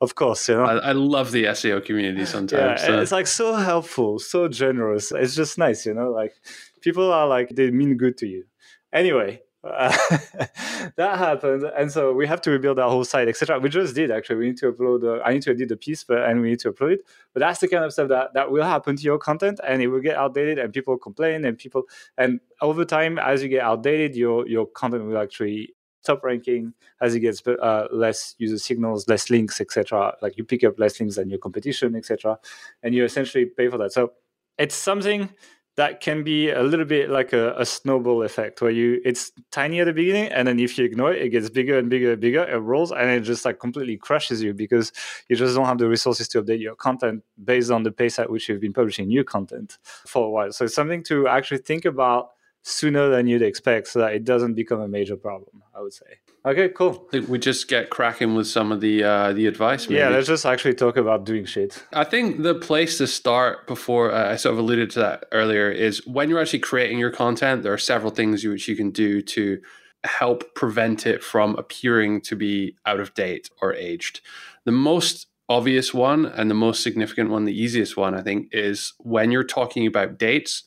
Of 0.00 0.14
course, 0.14 0.48
you 0.48 0.56
know. 0.56 0.64
I, 0.64 0.76
I 0.76 0.92
love 0.92 1.32
the 1.32 1.44
SEO 1.44 1.84
community 1.84 2.26
sometimes. 2.26 2.82
Yeah, 2.82 2.86
so. 2.86 3.00
it's 3.00 3.12
like 3.12 3.26
so 3.26 3.54
helpful, 3.54 4.18
so 4.18 4.48
generous. 4.48 5.12
It's 5.12 5.34
just 5.34 5.58
nice, 5.58 5.86
you 5.86 5.94
know. 5.94 6.10
Like 6.10 6.34
people 6.82 7.10
are 7.12 7.26
like 7.26 7.50
they 7.50 7.70
mean 7.70 7.96
good 7.96 8.18
to 8.18 8.26
you. 8.26 8.44
Anyway, 8.92 9.42
that 9.66 11.16
happened, 11.18 11.64
and 11.76 11.90
so 11.90 12.12
we 12.12 12.26
have 12.26 12.40
to 12.42 12.50
rebuild 12.50 12.78
our 12.78 12.88
whole 12.88 13.04
site, 13.04 13.28
etc. 13.28 13.58
We 13.58 13.68
just 13.68 13.94
did 13.94 14.10
actually. 14.10 14.36
We 14.36 14.46
need 14.46 14.58
to 14.58 14.70
upload. 14.70 15.02
Uh, 15.02 15.22
I 15.24 15.32
need 15.32 15.42
to 15.42 15.50
edit 15.50 15.68
the 15.68 15.76
piece, 15.76 16.04
but 16.04 16.22
and 16.22 16.40
we 16.40 16.50
need 16.50 16.60
to 16.60 16.72
upload 16.72 16.92
it. 16.92 17.00
But 17.32 17.40
that's 17.40 17.60
the 17.60 17.68
kind 17.68 17.84
of 17.84 17.92
stuff 17.92 18.08
that 18.08 18.34
that 18.34 18.50
will 18.50 18.62
happen 18.62 18.96
to 18.96 19.02
your 19.02 19.18
content, 19.18 19.58
and 19.66 19.82
it 19.82 19.88
will 19.88 20.00
get 20.00 20.16
outdated, 20.16 20.58
and 20.58 20.72
people 20.72 20.96
complain, 20.98 21.44
and 21.44 21.58
people, 21.58 21.84
and 22.16 22.38
over 22.60 22.84
time, 22.84 23.18
as 23.18 23.42
you 23.42 23.48
get 23.48 23.62
outdated, 23.62 24.14
your 24.14 24.46
your 24.46 24.66
content 24.66 25.04
will 25.04 25.18
actually 25.18 25.74
stop 26.02 26.22
ranking 26.22 26.72
as 27.00 27.16
it 27.16 27.20
gets 27.20 27.44
uh, 27.46 27.88
less 27.90 28.36
user 28.38 28.58
signals, 28.58 29.08
less 29.08 29.28
links, 29.30 29.60
etc. 29.60 30.14
Like 30.22 30.36
you 30.38 30.44
pick 30.44 30.62
up 30.62 30.78
less 30.78 31.00
links 31.00 31.16
than 31.16 31.28
your 31.28 31.40
competition, 31.40 31.96
etc. 31.96 32.38
And 32.84 32.94
you 32.94 33.04
essentially 33.04 33.46
pay 33.46 33.68
for 33.68 33.78
that. 33.78 33.92
So 33.92 34.12
it's 34.56 34.76
something 34.76 35.30
that 35.76 36.00
can 36.00 36.24
be 36.24 36.50
a 36.50 36.62
little 36.62 36.86
bit 36.86 37.10
like 37.10 37.32
a, 37.32 37.54
a, 37.56 37.66
snowball 37.66 38.22
effect 38.22 38.62
where 38.62 38.70
you 38.70 39.00
it's 39.04 39.30
tiny 39.50 39.80
at 39.80 39.84
the 39.84 39.92
beginning 39.92 40.30
and 40.32 40.48
then 40.48 40.58
if 40.58 40.78
you 40.78 40.84
ignore 40.84 41.12
it 41.12 41.22
it 41.22 41.28
gets 41.28 41.50
bigger 41.50 41.78
and 41.78 41.90
bigger 41.90 42.12
and 42.12 42.20
bigger 42.20 42.42
it 42.42 42.56
rolls 42.56 42.92
and 42.92 43.10
it 43.10 43.20
just 43.20 43.44
like 43.44 43.60
completely 43.60 43.96
crushes 43.96 44.42
you 44.42 44.54
because 44.54 44.92
you 45.28 45.36
just 45.36 45.54
don't 45.54 45.66
have 45.66 45.78
the 45.78 45.88
resources 45.88 46.28
to 46.28 46.42
update 46.42 46.60
your 46.60 46.74
content 46.74 47.22
based 47.44 47.70
on 47.70 47.82
the 47.82 47.92
pace 47.92 48.18
at 48.18 48.30
which 48.30 48.48
you've 48.48 48.60
been 48.60 48.72
publishing 48.72 49.06
new 49.08 49.24
content 49.24 49.78
for 49.84 50.26
a 50.26 50.30
while. 50.30 50.52
So 50.52 50.64
it's 50.64 50.74
something 50.74 51.02
to 51.04 51.28
actually 51.28 51.58
think 51.58 51.84
about 51.84 52.30
sooner 52.62 53.08
than 53.08 53.28
you'd 53.28 53.42
expect 53.42 53.86
so 53.86 54.00
that 54.00 54.12
it 54.12 54.24
doesn't 54.24 54.54
become 54.54 54.80
a 54.80 54.88
major 54.88 55.16
problem 55.16 55.62
i 55.72 55.80
would 55.80 55.92
say 55.92 56.18
okay 56.46 56.68
cool. 56.68 57.04
I 57.08 57.10
think 57.10 57.28
we 57.28 57.38
just 57.38 57.68
get 57.68 57.90
cracking 57.90 58.34
with 58.34 58.46
some 58.46 58.72
of 58.72 58.80
the 58.80 59.04
uh, 59.04 59.32
the 59.32 59.46
advice 59.46 59.88
maybe. 59.88 59.98
yeah 60.00 60.08
let's 60.08 60.28
just 60.28 60.46
actually 60.46 60.74
talk 60.74 60.96
about 60.96 61.24
doing 61.24 61.44
shit. 61.44 61.84
I 61.92 62.04
think 62.04 62.42
the 62.42 62.54
place 62.54 62.98
to 62.98 63.06
start 63.06 63.66
before 63.66 64.12
uh, 64.12 64.32
i 64.32 64.36
sort 64.36 64.54
of 64.54 64.58
alluded 64.58 64.90
to 64.90 65.00
that 65.00 65.24
earlier 65.32 65.70
is 65.70 66.06
when 66.06 66.30
you're 66.30 66.40
actually 66.40 66.60
creating 66.60 66.98
your 66.98 67.10
content 67.10 67.62
there 67.62 67.72
are 67.72 67.78
several 67.78 68.10
things 68.10 68.44
you, 68.44 68.50
which 68.50 68.68
you 68.68 68.76
can 68.76 68.90
do 68.90 69.20
to 69.22 69.60
help 70.04 70.54
prevent 70.54 71.06
it 71.06 71.22
from 71.22 71.56
appearing 71.56 72.20
to 72.20 72.36
be 72.36 72.76
out 72.86 73.00
of 73.00 73.12
date 73.14 73.50
or 73.60 73.74
aged. 73.74 74.20
The 74.64 74.72
most 74.72 75.26
obvious 75.48 75.92
one 75.94 76.26
and 76.26 76.50
the 76.50 76.54
most 76.54 76.82
significant 76.82 77.30
one 77.30 77.44
the 77.44 77.62
easiest 77.62 77.96
one 77.96 78.14
i 78.14 78.20
think 78.20 78.48
is 78.50 78.94
when 78.98 79.30
you're 79.30 79.44
talking 79.44 79.86
about 79.86 80.18
dates. 80.18 80.64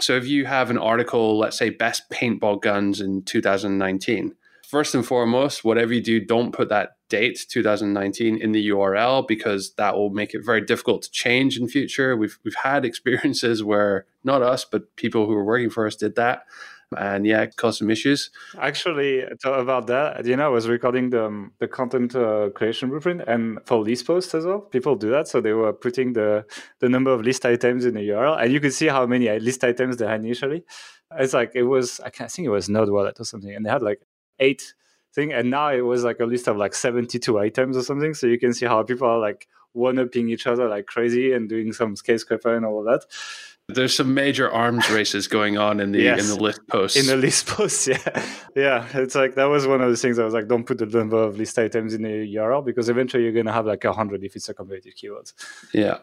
So 0.00 0.14
if 0.14 0.26
you 0.26 0.44
have 0.44 0.68
an 0.68 0.76
article, 0.76 1.38
let's 1.38 1.56
say 1.56 1.70
best 1.70 2.10
paintball 2.10 2.60
guns 2.60 3.00
in 3.00 3.22
2019, 3.22 4.34
first 4.68 4.94
and 4.94 5.06
foremost, 5.06 5.64
whatever 5.64 5.92
you 5.92 6.02
do, 6.02 6.24
don't 6.24 6.52
put 6.52 6.68
that 6.68 6.96
date 7.08 7.46
2019 7.48 8.36
in 8.42 8.52
the 8.52 8.68
URL 8.70 9.26
because 9.26 9.74
that 9.74 9.94
will 9.94 10.10
make 10.10 10.34
it 10.34 10.44
very 10.44 10.60
difficult 10.60 11.02
to 11.02 11.10
change 11.10 11.58
in 11.58 11.68
future. 11.68 12.16
We've 12.16 12.38
we've 12.44 12.56
had 12.62 12.84
experiences 12.84 13.62
where 13.62 14.06
not 14.24 14.42
us, 14.42 14.64
but 14.64 14.94
people 14.96 15.26
who 15.26 15.34
were 15.34 15.44
working 15.44 15.70
for 15.70 15.86
us 15.86 15.96
did 15.96 16.16
that 16.16 16.42
and 16.96 17.26
yeah, 17.26 17.46
caused 17.46 17.78
some 17.78 17.90
issues. 17.90 18.30
Actually, 18.60 19.24
about 19.44 19.86
that, 19.88 20.24
you 20.24 20.36
know, 20.36 20.46
I 20.46 20.48
was 20.48 20.68
recording 20.68 21.10
the 21.10 21.26
um, 21.26 21.52
the 21.58 21.68
content 21.68 22.14
uh, 22.14 22.50
creation 22.50 22.90
blueprint, 22.90 23.22
and 23.26 23.58
for 23.64 23.78
list 23.78 24.06
posts 24.06 24.34
as 24.34 24.44
well, 24.44 24.60
people 24.60 24.94
do 24.94 25.10
that. 25.10 25.28
So 25.28 25.40
they 25.40 25.52
were 25.52 25.72
putting 25.72 26.12
the 26.12 26.44
the 26.80 26.88
number 26.88 27.12
of 27.12 27.22
list 27.22 27.44
items 27.44 27.84
in 27.84 27.94
the 27.94 28.08
URL, 28.08 28.40
and 28.40 28.52
you 28.52 28.60
could 28.60 28.74
see 28.74 28.86
how 28.86 29.06
many 29.06 29.28
uh, 29.28 29.38
list 29.38 29.64
items 29.64 29.96
they 29.96 30.06
had 30.06 30.20
initially. 30.24 30.64
It's 31.18 31.34
like 31.34 31.52
it 31.54 31.64
was, 31.64 32.00
I 32.00 32.10
think 32.10 32.46
it 32.46 32.50
was 32.50 32.68
NerdWallet 32.68 33.20
or 33.20 33.24
something, 33.24 33.54
and 33.54 33.64
they 33.64 33.70
had 33.70 33.82
like 33.82 34.00
eight 34.38 34.74
thing, 35.14 35.32
and 35.32 35.50
now 35.50 35.70
it 35.70 35.80
was 35.80 36.04
like 36.04 36.20
a 36.20 36.24
list 36.24 36.48
of 36.48 36.56
like 36.56 36.74
seventy 36.74 37.18
two 37.18 37.38
items 37.38 37.76
or 37.76 37.82
something. 37.82 38.14
So 38.14 38.26
you 38.26 38.38
can 38.38 38.52
see 38.52 38.66
how 38.66 38.82
people 38.82 39.08
are 39.08 39.18
like 39.18 39.48
one 39.72 39.98
upping 39.98 40.30
each 40.30 40.46
other 40.46 40.68
like 40.68 40.86
crazy 40.86 41.32
and 41.32 41.48
doing 41.48 41.72
some 41.72 41.96
skyscraper 41.96 42.56
and 42.56 42.64
all 42.64 42.78
of 42.78 42.86
that. 42.86 43.06
There's 43.68 43.96
some 43.96 44.14
major 44.14 44.50
arms 44.50 44.88
races 44.98 45.26
going 45.26 45.58
on 45.58 45.80
in 45.80 45.90
the 45.92 46.00
yes. 46.02 46.20
in 46.20 46.28
the 46.28 46.42
list 46.42 46.60
posts. 46.68 46.96
In 46.96 47.06
the 47.06 47.16
list 47.16 47.46
posts, 47.56 47.88
yeah, 47.88 48.26
yeah. 48.54 48.86
It's 48.94 49.14
like 49.14 49.34
that 49.34 49.46
was 49.46 49.66
one 49.66 49.80
of 49.80 49.90
the 49.90 49.96
things 49.96 50.18
I 50.18 50.24
was 50.24 50.34
like, 50.34 50.46
don't 50.48 50.64
put 50.64 50.78
the 50.78 50.86
number 50.86 51.16
of 51.16 51.36
list 51.36 51.58
items 51.58 51.92
in 51.92 52.02
the 52.02 52.34
URL 52.36 52.64
because 52.64 52.88
eventually 52.88 53.24
you're 53.24 53.32
gonna 53.32 53.52
have 53.52 53.66
like 53.66 53.84
a 53.84 53.92
hundred 53.92 54.22
if 54.22 54.36
it's 54.36 54.48
a 54.48 54.54
competitive 54.54 54.94
keyword. 54.94 55.32
Yeah. 55.74 55.98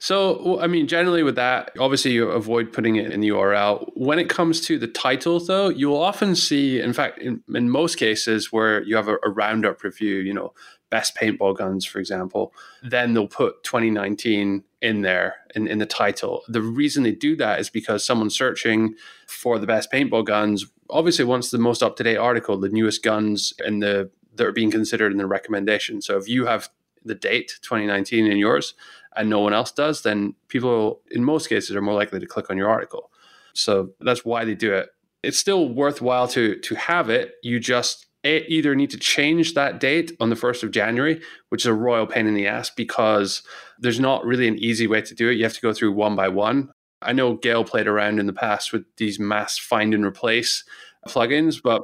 So, 0.00 0.58
I 0.60 0.66
mean, 0.66 0.88
generally 0.88 1.22
with 1.22 1.36
that, 1.36 1.72
obviously 1.78 2.12
you 2.12 2.30
avoid 2.30 2.72
putting 2.72 2.96
it 2.96 3.12
in 3.12 3.20
the 3.20 3.28
URL. 3.28 3.86
When 3.94 4.18
it 4.18 4.30
comes 4.30 4.62
to 4.62 4.78
the 4.78 4.86
title, 4.86 5.38
though, 5.40 5.68
you'll 5.68 6.00
often 6.00 6.34
see, 6.34 6.80
in 6.80 6.94
fact, 6.94 7.18
in, 7.18 7.42
in 7.54 7.68
most 7.68 7.96
cases 7.96 8.50
where 8.50 8.82
you 8.82 8.96
have 8.96 9.08
a, 9.08 9.16
a 9.22 9.28
roundup 9.28 9.82
review, 9.82 10.16
you 10.16 10.32
know, 10.32 10.54
best 10.88 11.14
paintball 11.14 11.54
guns, 11.54 11.84
for 11.84 11.98
example, 11.98 12.54
mm-hmm. 12.78 12.88
then 12.88 13.12
they'll 13.12 13.28
put 13.28 13.62
2019 13.62 14.64
in 14.80 15.02
there 15.02 15.36
in, 15.54 15.68
in 15.68 15.76
the 15.76 15.86
title. 15.86 16.44
The 16.48 16.62
reason 16.62 17.02
they 17.02 17.12
do 17.12 17.36
that 17.36 17.60
is 17.60 17.68
because 17.68 18.02
someone 18.02 18.30
searching 18.30 18.94
for 19.26 19.58
the 19.58 19.66
best 19.66 19.92
paintball 19.92 20.24
guns 20.24 20.64
obviously 20.88 21.26
wants 21.26 21.50
the 21.50 21.58
most 21.58 21.82
up 21.82 21.96
to 21.96 22.02
date 22.02 22.16
article, 22.16 22.58
the 22.58 22.70
newest 22.70 23.02
guns 23.02 23.52
and 23.58 23.82
the 23.82 24.10
that 24.36 24.46
are 24.46 24.52
being 24.52 24.70
considered 24.70 25.12
in 25.12 25.18
the 25.18 25.26
recommendation. 25.26 26.00
So 26.00 26.16
if 26.16 26.28
you 26.28 26.46
have 26.46 26.70
the 27.04 27.14
date 27.14 27.58
2019 27.62 28.26
in 28.26 28.36
yours 28.36 28.74
and 29.16 29.28
no 29.28 29.40
one 29.40 29.52
else 29.52 29.72
does, 29.72 30.02
then 30.02 30.34
people 30.48 31.00
in 31.10 31.24
most 31.24 31.48
cases 31.48 31.74
are 31.74 31.82
more 31.82 31.94
likely 31.94 32.20
to 32.20 32.26
click 32.26 32.50
on 32.50 32.56
your 32.56 32.68
article. 32.68 33.10
So 33.52 33.90
that's 34.00 34.24
why 34.24 34.44
they 34.44 34.54
do 34.54 34.72
it. 34.72 34.90
It's 35.22 35.38
still 35.38 35.68
worthwhile 35.68 36.28
to 36.28 36.56
to 36.56 36.74
have 36.76 37.10
it. 37.10 37.34
You 37.42 37.60
just 37.60 38.06
either 38.24 38.74
need 38.74 38.90
to 38.90 38.98
change 38.98 39.54
that 39.54 39.80
date 39.80 40.12
on 40.20 40.28
the 40.28 40.36
1st 40.36 40.62
of 40.62 40.70
January, 40.70 41.20
which 41.48 41.62
is 41.62 41.66
a 41.66 41.74
royal 41.74 42.06
pain 42.06 42.26
in 42.26 42.34
the 42.34 42.46
ass 42.46 42.70
because 42.70 43.42
there's 43.78 43.98
not 44.00 44.24
really 44.26 44.46
an 44.46 44.58
easy 44.58 44.86
way 44.86 45.00
to 45.00 45.14
do 45.14 45.30
it. 45.30 45.38
You 45.38 45.44
have 45.44 45.54
to 45.54 45.60
go 45.60 45.72
through 45.72 45.92
one 45.92 46.16
by 46.16 46.28
one. 46.28 46.70
I 47.02 47.12
know 47.12 47.36
Gael 47.36 47.64
played 47.64 47.86
around 47.86 48.20
in 48.20 48.26
the 48.26 48.34
past 48.34 48.72
with 48.72 48.84
these 48.98 49.18
mass 49.18 49.56
find 49.56 49.94
and 49.94 50.04
replace 50.04 50.64
plugins, 51.08 51.62
but 51.62 51.82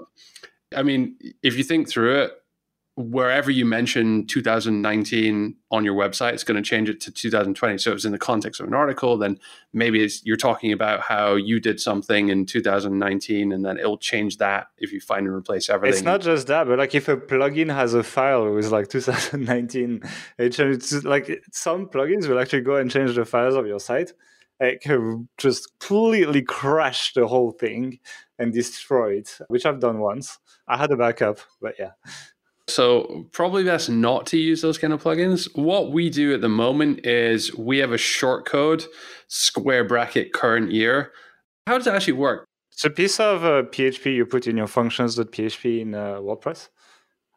I 0.77 0.83
mean, 0.83 1.17
if 1.43 1.57
you 1.57 1.65
think 1.65 1.89
through 1.89 2.21
it, 2.21 2.33
wherever 2.97 3.51
you 3.51 3.67
mention 3.67 4.27
2019 4.27 5.55
on 5.71 5.85
your 5.85 5.95
website, 5.95 6.33
it's 6.33 6.45
going 6.45 6.57
to 6.57 6.67
change 6.67 6.89
it 6.89 6.99
to 6.99 7.11
2020. 7.11 7.77
So 7.77 7.93
it's 7.93 8.07
in 8.07 8.13
the 8.13 8.19
context 8.19 8.59
of 8.59 8.67
an 8.67 8.75
article, 8.75 9.19
then 9.19 9.39
maybe 9.75 10.09
you're 10.25 10.39
talking 10.39 10.73
about 10.73 11.01
how 11.03 11.35
you 11.35 11.61
did 11.61 11.79
something 11.79 12.31
in 12.31 12.47
2019, 12.47 13.53
and 13.53 13.65
then 13.65 13.79
it'll 13.79 13.99
change 13.99 14.39
that 14.39 14.69
if 14.79 14.93
you 14.93 15.01
find 15.01 15.27
and 15.27 15.37
replace 15.37 15.69
everything. 15.69 15.99
It's 15.99 16.05
not 16.05 16.23
just 16.23 16.47
that, 16.47 16.67
but 16.67 16.79
like 16.79 16.95
if 16.95 17.09
a 17.09 17.19
plugin 17.19 17.73
has 17.73 17.93
a 17.93 18.03
file 18.03 18.51
with 18.51 18.71
like 18.71 18.89
2019, 18.89 20.01
it 20.39 20.59
it's 20.59 21.05
like 21.05 21.43
some 21.53 21.89
plugins 21.89 22.27
will 22.27 22.39
actually 22.39 22.63
go 22.63 22.77
and 22.77 22.91
change 22.91 23.15
the 23.15 23.27
files 23.27 23.57
of 23.57 23.67
your 23.67 23.81
site. 23.81 24.13
It 24.59 24.81
can 24.81 25.29
just 25.37 25.79
completely 25.81 26.41
crash 26.41 27.13
the 27.13 27.27
whole 27.27 27.51
thing 27.51 27.99
and 28.39 28.55
destroy 28.55 29.19
it, 29.19 29.37
which 29.49 29.67
I've 29.67 29.81
done 29.81 29.99
once. 29.99 30.39
I 30.67 30.79
had 30.79 30.91
a 30.93 30.97
backup, 30.97 31.41
but 31.61 31.75
yeah. 31.79 31.91
So 32.69 33.27
probably 33.33 33.63
best 33.63 33.89
not 33.89 34.27
to 34.27 34.39
use 34.39 34.61
those 34.61 34.77
kind 34.77 34.93
of 34.93 35.03
plugins. 35.03 35.49
What 35.57 35.93
we 35.93 36.11
do 36.11 36.35
at 36.35 36.41
the 36.41 36.49
moment 36.49 37.07
is 37.07 37.55
we 37.57 37.79
have 37.79 37.93
a 37.93 37.99
short 37.99 38.45
code, 38.45 38.85
square 39.29 39.85
bracket 39.85 40.33
current 40.33 40.73
year. 40.73 41.13
How 41.67 41.79
does 41.79 41.87
it 41.87 41.95
actually 41.95 42.15
work? 42.15 42.45
It's 42.73 42.85
a 42.85 42.91
piece 42.91 43.21
of 43.21 43.45
uh, 43.45 43.63
PHP 43.63 44.15
you 44.15 44.27
put 44.27 44.47
in 44.47 44.57
your 44.57 44.67
functions.php 44.67 45.81
in 45.81 45.95
uh, 45.95 46.17
WordPress. 46.17 46.69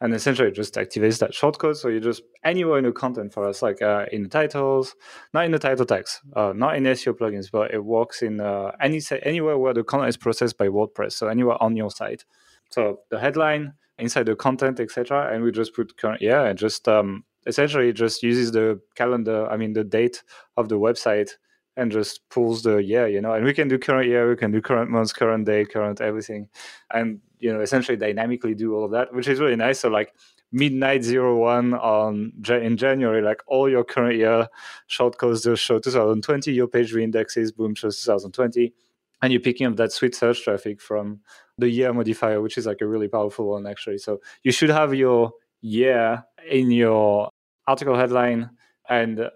And 0.02 0.14
essentially 0.14 0.48
it 0.48 0.56
just 0.56 0.76
activates 0.76 1.20
that 1.20 1.32
shortcode. 1.32 1.76
So 1.76 1.90
you 1.90 2.00
just 2.00 2.24
anywhere 2.44 2.80
in 2.80 2.86
the 2.86 2.92
content 2.92 3.34
for 3.34 3.48
us, 3.48 3.62
like 3.62 3.82
uh, 3.82 4.06
in 4.12 4.24
the 4.24 4.30
titles, 4.30 4.96
not 5.34 5.46
in 5.46 5.52
the 5.52 5.60
title 5.60 5.86
tags, 5.86 6.22
uh, 6.36 6.54
not 6.56 6.76
in 6.76 6.84
SEO 6.84 7.14
plugins, 7.14 7.52
but 7.52 7.74
it 7.74 7.84
works 7.84 8.22
in 8.22 8.40
uh, 8.40 8.72
any 8.82 9.02
anywhere 9.24 9.58
where 9.58 9.74
the 9.74 9.84
content 9.84 10.10
is 10.10 10.18
processed 10.18 10.58
by 10.58 10.68
WordPress. 10.68 11.14
So 11.14 11.28
anywhere 11.28 11.62
on 11.62 11.76
your 11.76 11.92
site. 11.92 12.24
So 12.70 13.00
the 13.10 13.20
headline, 13.20 13.74
inside 14.00 14.26
the 14.26 14.36
content, 14.36 14.80
etc. 14.80 15.34
And 15.34 15.44
we 15.44 15.52
just 15.52 15.74
put 15.74 15.98
current 15.98 16.22
yeah, 16.22 16.46
and 16.46 16.58
just 16.58 16.88
um, 16.88 17.24
essentially 17.46 17.92
just 17.94 18.24
uses 18.24 18.52
the 18.52 18.80
calendar, 18.96 19.48
I 19.50 19.58
mean 19.58 19.74
the 19.74 19.84
date 19.84 20.24
of 20.58 20.70
the 20.70 20.80
website 20.80 21.32
and 21.78 21.92
just 21.92 22.28
pulls 22.30 22.64
the 22.64 22.78
year, 22.78 23.08
you 23.08 23.22
know. 23.22 23.34
And 23.34 23.46
we 23.46 23.54
can 23.54 23.68
do 23.68 23.78
current 23.78 24.08
year, 24.08 24.30
we 24.30 24.36
can 24.36 24.52
do 24.52 24.62
current 24.62 24.90
month, 24.90 25.16
current 25.16 25.46
day, 25.46 25.66
current 25.66 26.02
everything, 26.02 26.50
and 26.94 27.20
you 27.40 27.54
know 27.54 27.62
essentially 27.62 27.98
dynamically 27.98 28.54
do 28.56 28.76
all 28.76 28.86
of 28.86 28.92
that, 28.92 29.14
which 29.14 29.28
is 29.28 29.40
really 29.40 29.56
nice. 29.56 29.80
So 29.80 29.90
like 29.90 30.14
midnight 30.52 31.04
zero 31.04 31.38
one 31.38 31.74
on 31.76 32.34
in 32.50 32.78
January, 32.78 33.22
like 33.22 33.42
all 33.48 33.70
your 33.70 33.84
current 33.84 34.18
year 34.18 34.48
shortcodes 34.90 35.44
just 35.44 35.64
show 35.64 35.80
2020. 35.80 36.52
Your 36.52 36.68
page 36.68 36.94
reindexes, 36.94 37.56
boom, 37.56 37.76
shows 37.76 38.00
2020 38.02 38.74
and 39.22 39.34
you're 39.34 39.42
picking 39.42 39.68
up 39.68 39.76
that 39.76 39.92
sweet 39.92 40.16
search 40.16 40.44
traffic 40.44 40.80
from 40.82 41.20
the 41.60 41.70
year 41.70 41.94
modifier, 41.94 42.42
which 42.42 42.58
is 42.58 42.66
like 42.66 42.82
a 42.82 42.88
really 42.88 43.08
powerful 43.08 43.50
one 43.50 43.68
actually. 43.68 43.98
So 43.98 44.20
you 44.44 44.52
should 44.52 44.70
have 44.70 44.94
your 44.94 45.32
year 45.62 46.24
in 46.50 46.72
your 46.72 47.30
article 47.68 47.96
headline 47.96 48.50
and 48.90 49.30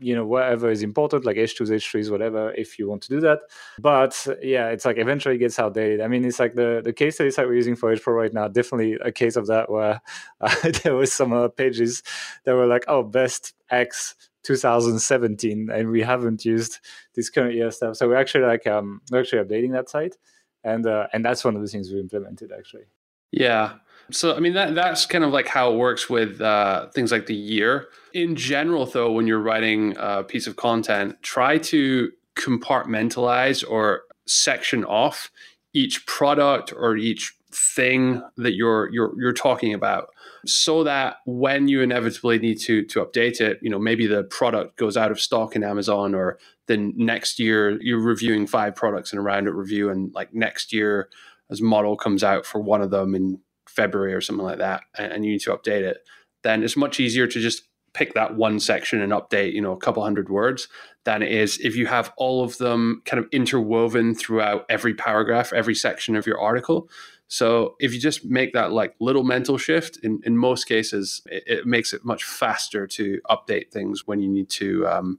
you 0.00 0.14
know 0.14 0.24
whatever 0.24 0.70
is 0.70 0.82
important 0.82 1.26
like 1.26 1.36
h2s 1.36 1.70
h3s 1.70 2.10
whatever 2.10 2.52
if 2.54 2.78
you 2.78 2.88
want 2.88 3.02
to 3.02 3.08
do 3.08 3.20
that. 3.20 3.40
But 3.78 4.26
yeah 4.42 4.68
it's 4.68 4.84
like 4.84 4.98
eventually 4.98 5.36
it 5.36 5.38
gets 5.38 5.58
outdated. 5.58 6.00
I 6.00 6.08
mean 6.08 6.24
it's 6.24 6.40
like 6.40 6.54
the 6.54 6.80
the 6.82 6.92
case 6.92 7.16
studies 7.16 7.36
that 7.36 7.46
we're 7.46 7.54
using 7.54 7.76
for 7.76 7.94
hpro 7.94 8.16
right 8.16 8.32
now 8.32 8.48
definitely 8.48 8.94
a 9.02 9.12
case 9.12 9.36
of 9.36 9.46
that 9.48 9.70
where 9.70 10.00
uh, 10.40 10.54
there 10.82 10.94
was 10.94 11.12
some 11.12 11.32
uh, 11.32 11.48
pages 11.48 12.02
that 12.44 12.54
were 12.54 12.66
like 12.66 12.84
oh 12.88 13.02
best 13.02 13.54
x 13.70 14.14
2017 14.42 15.68
and 15.70 15.90
we 15.90 16.00
haven't 16.00 16.44
used 16.44 16.78
this 17.14 17.28
current 17.28 17.54
year 17.54 17.70
stuff. 17.70 17.96
So 17.96 18.08
we're 18.08 18.16
actually 18.16 18.44
like 18.44 18.66
um 18.66 19.02
we're 19.10 19.20
actually 19.20 19.44
updating 19.44 19.72
that 19.72 19.90
site 19.90 20.16
and 20.64 20.86
uh, 20.86 21.06
and 21.12 21.24
that's 21.24 21.44
one 21.44 21.56
of 21.56 21.62
the 21.62 21.68
things 21.68 21.90
we 21.90 22.00
implemented 22.00 22.52
actually. 22.56 22.84
Yeah. 23.32 23.74
So 24.12 24.34
i 24.34 24.40
mean 24.40 24.54
that 24.54 24.74
that's 24.74 25.06
kind 25.06 25.22
of 25.22 25.30
like 25.30 25.46
how 25.46 25.72
it 25.72 25.76
works 25.76 26.10
with 26.10 26.40
uh, 26.40 26.88
things 26.88 27.12
like 27.12 27.26
the 27.26 27.34
year. 27.34 27.88
In 28.12 28.34
general 28.36 28.86
though 28.86 29.12
when 29.12 29.26
you're 29.26 29.40
writing 29.40 29.94
a 29.98 30.24
piece 30.24 30.46
of 30.46 30.56
content 30.56 31.16
try 31.22 31.58
to 31.58 32.10
compartmentalize 32.36 33.68
or 33.68 34.02
section 34.26 34.84
off 34.84 35.30
each 35.74 36.06
product 36.06 36.72
or 36.72 36.96
each 36.96 37.34
thing 37.52 38.22
that 38.36 38.54
you're 38.54 38.90
you're 38.92 39.12
you're 39.20 39.32
talking 39.32 39.74
about 39.74 40.08
so 40.46 40.84
that 40.84 41.16
when 41.26 41.68
you 41.68 41.82
inevitably 41.82 42.38
need 42.38 42.58
to 42.60 42.84
to 42.86 43.04
update 43.04 43.40
it, 43.40 43.58
you 43.62 43.70
know, 43.70 43.78
maybe 43.78 44.06
the 44.06 44.24
product 44.24 44.76
goes 44.76 44.96
out 44.96 45.10
of 45.10 45.20
stock 45.20 45.56
in 45.56 45.62
Amazon 45.62 46.14
or 46.14 46.38
then 46.70 46.94
next 46.96 47.40
year 47.40 47.82
you're 47.82 48.00
reviewing 48.00 48.46
five 48.46 48.76
products 48.76 49.12
in 49.12 49.18
a 49.18 49.22
roundup 49.22 49.54
review, 49.54 49.90
and 49.90 50.14
like 50.14 50.32
next 50.32 50.72
year, 50.72 51.08
as 51.50 51.60
model 51.60 51.96
comes 51.96 52.22
out 52.22 52.46
for 52.46 52.60
one 52.60 52.80
of 52.80 52.90
them 52.90 53.14
in 53.14 53.40
February 53.68 54.14
or 54.14 54.20
something 54.20 54.46
like 54.46 54.58
that, 54.58 54.82
and 54.96 55.24
you 55.24 55.32
need 55.32 55.40
to 55.40 55.50
update 55.50 55.82
it, 55.82 55.98
then 56.44 56.62
it's 56.62 56.76
much 56.76 57.00
easier 57.00 57.26
to 57.26 57.40
just 57.40 57.64
pick 57.92 58.14
that 58.14 58.36
one 58.36 58.60
section 58.60 59.00
and 59.02 59.10
update, 59.10 59.52
you 59.52 59.60
know, 59.60 59.72
a 59.72 59.76
couple 59.76 60.00
hundred 60.00 60.28
words 60.28 60.68
than 61.04 61.22
it 61.22 61.32
is 61.32 61.58
if 61.58 61.74
you 61.74 61.86
have 61.86 62.12
all 62.16 62.44
of 62.44 62.56
them 62.58 63.02
kind 63.04 63.18
of 63.22 63.28
interwoven 63.32 64.14
throughout 64.14 64.64
every 64.68 64.94
paragraph, 64.94 65.52
every 65.52 65.74
section 65.74 66.14
of 66.14 66.24
your 66.24 66.40
article. 66.40 66.88
So 67.26 67.74
if 67.80 67.92
you 67.92 67.98
just 67.98 68.24
make 68.24 68.52
that 68.52 68.70
like 68.70 68.94
little 69.00 69.24
mental 69.24 69.58
shift, 69.58 69.98
in, 70.04 70.20
in 70.24 70.36
most 70.36 70.64
cases, 70.66 71.20
it, 71.26 71.42
it 71.46 71.66
makes 71.66 71.92
it 71.92 72.04
much 72.04 72.22
faster 72.22 72.86
to 72.86 73.20
update 73.28 73.72
things 73.72 74.06
when 74.06 74.20
you 74.20 74.28
need 74.28 74.50
to 74.50 74.86
um, 74.86 75.18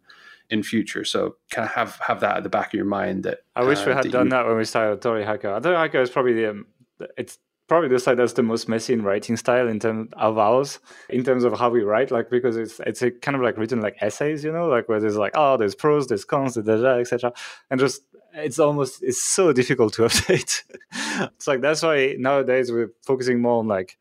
in 0.52 0.62
future. 0.62 1.04
So 1.04 1.38
kind 1.50 1.68
of 1.68 1.74
have 1.74 2.00
have 2.06 2.20
that 2.20 2.38
at 2.38 2.44
the 2.44 2.50
back 2.50 2.68
of 2.68 2.74
your 2.74 2.86
mind. 2.86 3.24
That 3.24 3.40
I 3.56 3.64
wish 3.64 3.80
uh, 3.80 3.86
we 3.88 3.94
had 3.94 4.12
done 4.12 4.28
you... 4.28 4.32
that 4.32 4.46
when 4.46 4.58
we 4.58 4.66
started 4.66 4.94
Authority 4.94 5.26
Hacker. 5.26 5.50
Authority 5.50 5.80
Hacker 5.80 6.02
is 6.02 6.10
probably 6.10 6.34
the 6.34 6.52
um, 6.52 6.68
it's 7.18 7.40
probably 7.68 7.88
the 7.88 8.00
site 8.00 8.18
that's 8.18 8.34
the 8.34 8.44
most 8.44 8.68
messy 8.68 8.92
in 8.92 9.02
writing 9.02 9.38
style 9.38 9.70
in 9.70 9.80
terms 9.80 10.12
of 10.18 10.38
ours, 10.38 10.80
in 11.10 11.24
terms 11.24 11.46
of 11.46 11.58
how 11.58 11.70
we 11.70 11.82
write, 11.82 12.12
like 12.12 12.30
because 12.30 12.58
it's 12.58 12.82
it's 12.82 13.02
a 13.02 13.10
kind 13.10 13.36
of 13.36 13.42
like 13.42 13.58
written 13.58 13.82
like 13.82 13.96
essays, 14.02 14.44
you 14.44 14.52
know, 14.52 14.68
like 14.68 14.88
where 14.90 15.00
there's 15.00 15.18
like 15.18 15.32
oh 15.36 15.58
there's 15.58 15.74
pros, 15.74 16.08
there's 16.08 16.26
cons, 16.26 16.58
etc. 16.58 17.34
And 17.70 17.80
just 17.80 18.04
it's 18.34 18.60
almost 18.60 19.02
it's 19.02 19.22
so 19.22 19.54
difficult 19.54 19.94
to 19.94 20.02
update. 20.10 20.64
it's 21.34 21.48
like 21.48 21.62
that's 21.62 21.82
why 21.82 22.16
nowadays 22.20 22.72
we're 22.72 22.92
focusing 23.04 23.42
more 23.42 23.60
on 23.60 23.68
like 23.68 23.98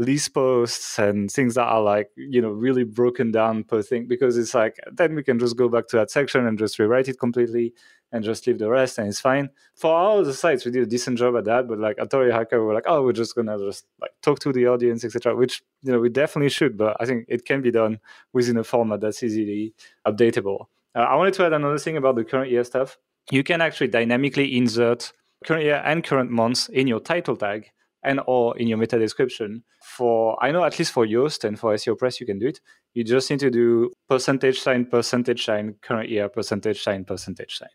list 0.00 0.32
posts 0.32 0.98
and 0.98 1.30
things 1.30 1.54
that 1.56 1.66
are 1.66 1.82
like 1.82 2.10
you 2.16 2.40
know 2.40 2.48
really 2.48 2.84
broken 2.84 3.30
down 3.30 3.62
per 3.62 3.82
thing 3.82 4.06
because 4.06 4.38
it's 4.38 4.54
like 4.54 4.76
then 4.90 5.14
we 5.14 5.22
can 5.22 5.38
just 5.38 5.56
go 5.56 5.68
back 5.68 5.86
to 5.86 5.96
that 5.96 6.10
section 6.10 6.46
and 6.46 6.58
just 6.58 6.78
rewrite 6.78 7.06
it 7.06 7.18
completely 7.18 7.74
and 8.10 8.24
just 8.24 8.46
leave 8.46 8.58
the 8.58 8.68
rest 8.68 8.98
and 8.98 9.06
it's 9.06 9.20
fine. 9.20 9.50
For 9.76 9.94
all 9.94 10.24
the 10.24 10.32
sites, 10.32 10.64
we 10.64 10.72
did 10.72 10.82
a 10.82 10.86
decent 10.86 11.18
job 11.18 11.36
at 11.36 11.44
that, 11.44 11.68
but 11.68 11.78
like 11.78 11.98
at 11.98 12.06
Authority 12.06 12.32
Hacker, 12.32 12.58
we 12.58 12.66
were 12.66 12.74
like, 12.74 12.86
oh, 12.86 13.04
we're 13.04 13.12
just 13.12 13.34
gonna 13.34 13.58
just 13.58 13.84
like 14.00 14.10
talk 14.22 14.40
to 14.40 14.52
the 14.52 14.66
audience, 14.66 15.04
etc. 15.04 15.36
Which 15.36 15.62
you 15.82 15.92
know 15.92 16.00
we 16.00 16.08
definitely 16.08 16.48
should, 16.48 16.78
but 16.78 16.96
I 16.98 17.04
think 17.04 17.26
it 17.28 17.44
can 17.44 17.60
be 17.60 17.70
done 17.70 18.00
within 18.32 18.56
a 18.56 18.64
format 18.64 19.00
that's 19.00 19.22
easily 19.22 19.74
updatable. 20.06 20.66
Uh, 20.94 21.00
I 21.00 21.14
wanted 21.14 21.34
to 21.34 21.46
add 21.46 21.52
another 21.52 21.78
thing 21.78 21.96
about 21.98 22.16
the 22.16 22.24
current 22.24 22.50
year 22.50 22.64
stuff. 22.64 22.98
You 23.30 23.44
can 23.44 23.60
actually 23.60 23.88
dynamically 23.88 24.56
insert 24.56 25.12
current 25.44 25.64
year 25.64 25.82
and 25.84 26.02
current 26.02 26.30
months 26.30 26.68
in 26.68 26.86
your 26.86 27.00
title 27.00 27.36
tag 27.36 27.70
and 28.02 28.20
or 28.26 28.56
in 28.56 28.66
your 28.66 28.78
meta 28.78 28.98
description 28.98 29.62
for 29.82 30.42
i 30.42 30.50
know 30.50 30.64
at 30.64 30.78
least 30.78 30.92
for 30.92 31.06
yoast 31.06 31.44
and 31.44 31.58
for 31.58 31.74
seo 31.74 31.96
press 31.96 32.20
you 32.20 32.26
can 32.26 32.38
do 32.38 32.48
it. 32.48 32.60
You 32.92 33.04
just 33.04 33.30
need 33.30 33.38
to 33.40 33.50
do 33.50 33.92
percentage 34.08 34.58
sign 34.60 34.84
percentage 34.84 35.44
sign 35.44 35.76
current 35.80 36.08
year 36.08 36.28
percentage 36.28 36.82
sign 36.82 37.04
percentage 37.04 37.56
sign. 37.56 37.68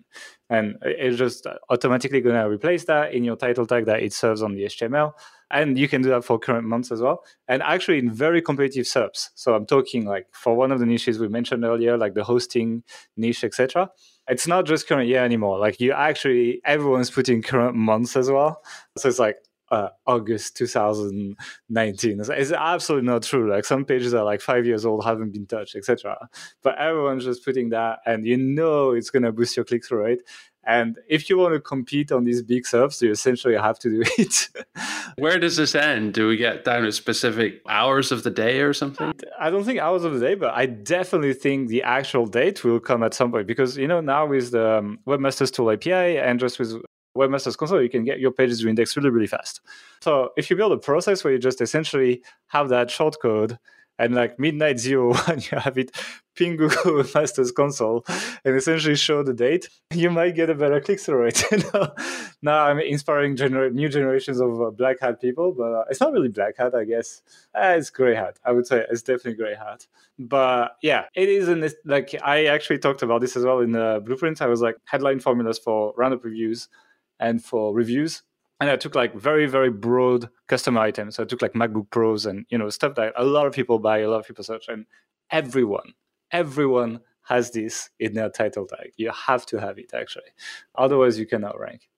And 0.50 0.76
it's 0.82 1.18
just 1.18 1.48
automatically 1.70 2.22
to 2.22 2.50
replace 2.50 2.84
that 2.86 3.14
in 3.14 3.24
your 3.24 3.38
title 3.38 3.66
tag 3.66 3.86
that 3.86 4.04
it 4.04 4.12
serves 4.12 4.42
on 4.42 4.56
the 4.56 4.66
html 4.66 5.14
and 5.52 5.78
you 5.78 5.88
can 5.88 6.02
do 6.02 6.10
that 6.10 6.26
for 6.26 6.38
current 6.40 6.68
months 6.68 6.92
as 6.92 7.02
well. 7.02 7.24
And 7.48 7.62
actually 7.62 8.00
in 8.00 8.12
very 8.12 8.42
competitive 8.42 8.86
SERPs 8.86 9.30
so 9.36 9.56
i'm 9.56 9.66
talking 9.66 10.06
like 10.06 10.28
for 10.32 10.56
one 10.56 10.72
of 10.72 10.80
the 10.80 10.86
niches 10.86 11.20
we 11.20 11.28
mentioned 11.28 11.64
earlier 11.64 11.98
like 11.98 12.14
the 12.14 12.24
hosting 12.24 12.84
niche 13.16 13.44
etc 13.44 13.90
it's 14.28 14.48
not 14.48 14.66
just 14.66 14.88
current 14.88 15.08
year 15.08 15.24
anymore. 15.24 15.60
Like 15.60 15.80
you 15.80 15.92
actually 15.92 16.62
everyone's 16.66 17.12
putting 17.12 17.42
current 17.42 17.76
months 17.76 18.16
as 18.16 18.30
well. 18.30 18.62
So 18.98 19.10
it's 19.10 19.20
like 19.20 19.38
uh, 19.72 19.90
August 20.06 20.58
2019. 20.58 22.20
It's, 22.20 22.52
absolutely 22.52 23.08
not 23.08 23.24
true. 23.24 23.50
Like 23.52 23.66
some 23.66 23.86
pages 23.86 24.14
are 24.14 24.24
like 24.24 24.42
five 24.42 24.66
years 24.66 24.86
old, 24.86 25.04
haven't 25.04 25.32
been 25.32 25.46
touched, 25.46 25.76
etc. 25.76 26.30
But 26.62 26.78
everyone's 26.78 27.26
just 27.26 27.44
putting 27.44 27.70
that, 27.70 28.00
and 28.06 28.26
you 28.26 28.38
know 28.38 28.92
it's 28.92 29.10
gonna 29.10 29.32
boost 29.32 29.56
your 29.56 29.66
click 29.66 29.86
through 29.86 30.04
rate. 30.04 30.22
And 30.68 30.98
if 31.08 31.30
you 31.30 31.38
want 31.38 31.54
to 31.54 31.60
compete 31.60 32.12
on 32.12 32.24
these 32.24 32.42
big 32.42 32.64
SERPs, 32.64 33.02
you 33.02 33.12
essentially 33.12 33.56
have 33.56 33.78
to 33.80 33.90
do 33.90 34.04
it. 34.18 34.50
Where 35.18 35.38
does 35.38 35.58
this 35.58 35.76
end? 35.76 36.16
Do 36.16 36.28
we 36.28 36.38
get 36.38 36.66
down 36.66 36.82
to 36.84 36.92
specific 36.92 37.62
hours 37.70 38.12
of 38.12 38.24
the 38.24 38.32
day 38.32 38.62
or 38.62 38.74
something? 38.74 39.14
I 39.40 39.52
don't 39.52 39.64
think 39.64 39.80
hours 39.80 40.04
of 40.04 40.20
the 40.20 40.20
day, 40.20 40.34
but 40.34 40.56
I 40.56 40.66
definitely 40.66 41.34
think 41.34 41.70
the 41.70 41.84
actual 41.84 42.26
date 42.26 42.64
will 42.64 42.80
come 42.80 43.04
at 43.04 43.14
some 43.14 43.32
point 43.32 43.46
because 43.46 43.78
you 43.78 43.88
know 43.88 44.02
now 44.02 44.26
with 44.26 44.52
the 44.52 44.80
um, 44.80 45.00
Webmasters 45.06 45.54
Tool 45.54 45.72
API 45.72 46.18
and 46.18 46.40
just 46.40 46.58
with 46.58 46.82
Webmasters 47.16 47.58
Console, 47.58 47.82
you 47.82 47.90
can 47.90 48.04
get 48.04 48.20
your 48.20 48.32
pages 48.32 48.62
to 48.62 48.68
index 48.68 48.96
really, 48.96 49.10
really 49.10 49.28
fast. 49.28 49.62
So 50.02 50.32
if 50.38 50.50
you 50.50 50.56
build 50.56 50.72
a 50.72 50.78
process 50.78 51.24
where 51.24 51.34
you 51.34 51.40
just 51.40 51.62
essentially 51.62 52.22
have 52.48 52.70
that 52.70 52.90
shortcode 52.90 53.58
and 53.98 54.14
like 54.14 54.40
midnight 54.40 54.80
zero 54.80 55.14
one, 55.28 55.40
you 55.40 55.58
have 55.58 55.78
it 55.78 55.92
ping 56.36 56.58
Google 56.58 57.04
Masters 57.14 57.52
console 57.52 58.06
and 58.44 58.56
essentially 58.56 58.96
show 58.96 59.24
the 59.24 59.34
date, 59.34 59.70
you 59.94 60.10
might 60.10 60.36
get 60.36 60.50
a 60.50 60.56
better 60.56 60.82
click 60.82 61.00
through 61.00 61.24
rate. 61.24 61.44
now 62.42 62.66
I'm 62.66 62.80
inspiring 62.80 63.36
gener- 63.36 63.72
new 63.72 63.90
generations 63.90 64.42
of 64.42 64.62
uh, 64.62 64.70
black 64.72 64.98
hat 65.02 65.22
people, 65.22 65.54
but 65.54 65.72
uh, 65.72 65.84
it's 65.90 66.02
not 66.02 66.12
really 66.12 66.30
black 66.30 66.58
hat, 66.58 66.76
I 66.76 66.84
guess. 66.84 67.22
Uh, 67.54 67.76
it's 67.78 67.90
gray 67.90 68.16
hat. 68.16 68.38
I 68.44 68.52
would 68.52 68.68
say 68.68 68.86
it's 68.90 69.02
definitely 69.02 69.36
gray 69.36 69.56
hat. 69.56 69.88
But 70.20 70.78
yeah, 70.82 71.06
it 71.16 71.30
isn't 71.30 71.74
like 71.86 72.16
I 72.24 72.46
actually 72.46 72.80
talked 72.80 73.02
about 73.02 73.22
this 73.22 73.36
as 73.36 73.46
well 73.46 73.60
in 73.60 73.72
the 73.72 74.02
blueprints. 74.06 74.42
I 74.42 74.48
was 74.48 74.62
like 74.62 74.76
headline 74.86 75.20
formulas 75.20 75.60
for 75.60 75.94
roundup 75.98 76.24
reviews 76.24 76.70
and 77.20 77.44
for 77.44 77.74
reviews. 77.74 78.24
And 78.60 78.70
I 78.70 78.78
took 78.78 78.96
like 78.96 79.14
very, 79.14 79.48
very 79.48 79.70
broad 79.70 80.30
customer 80.48 80.82
items. 80.82 81.16
So 81.16 81.24
I 81.24 81.26
took 81.26 81.42
like 81.42 81.54
MacBook 81.54 81.90
Pros 81.90 82.26
and 82.26 82.46
you 82.50 82.58
know 82.58 82.70
stuff 82.70 82.96
that 82.96 83.14
a 83.18 83.24
lot 83.24 83.48
of 83.48 83.54
people 83.54 83.80
buy, 83.80 84.00
a 84.00 84.10
lot 84.10 84.20
of 84.20 84.28
people 84.28 84.44
search, 84.44 84.68
and 84.68 84.86
everyone, 85.30 85.94
everyone 86.32 87.02
has 87.24 87.52
this 87.52 87.90
in 88.00 88.14
their 88.14 88.30
title 88.30 88.66
tag. 88.66 88.92
You 88.96 89.12
have 89.12 89.46
to 89.48 89.60
have 89.60 89.78
it 89.78 89.94
actually, 89.94 90.32
otherwise 90.76 91.20
you 91.20 91.26
cannot 91.26 91.60
rank. 91.60 91.90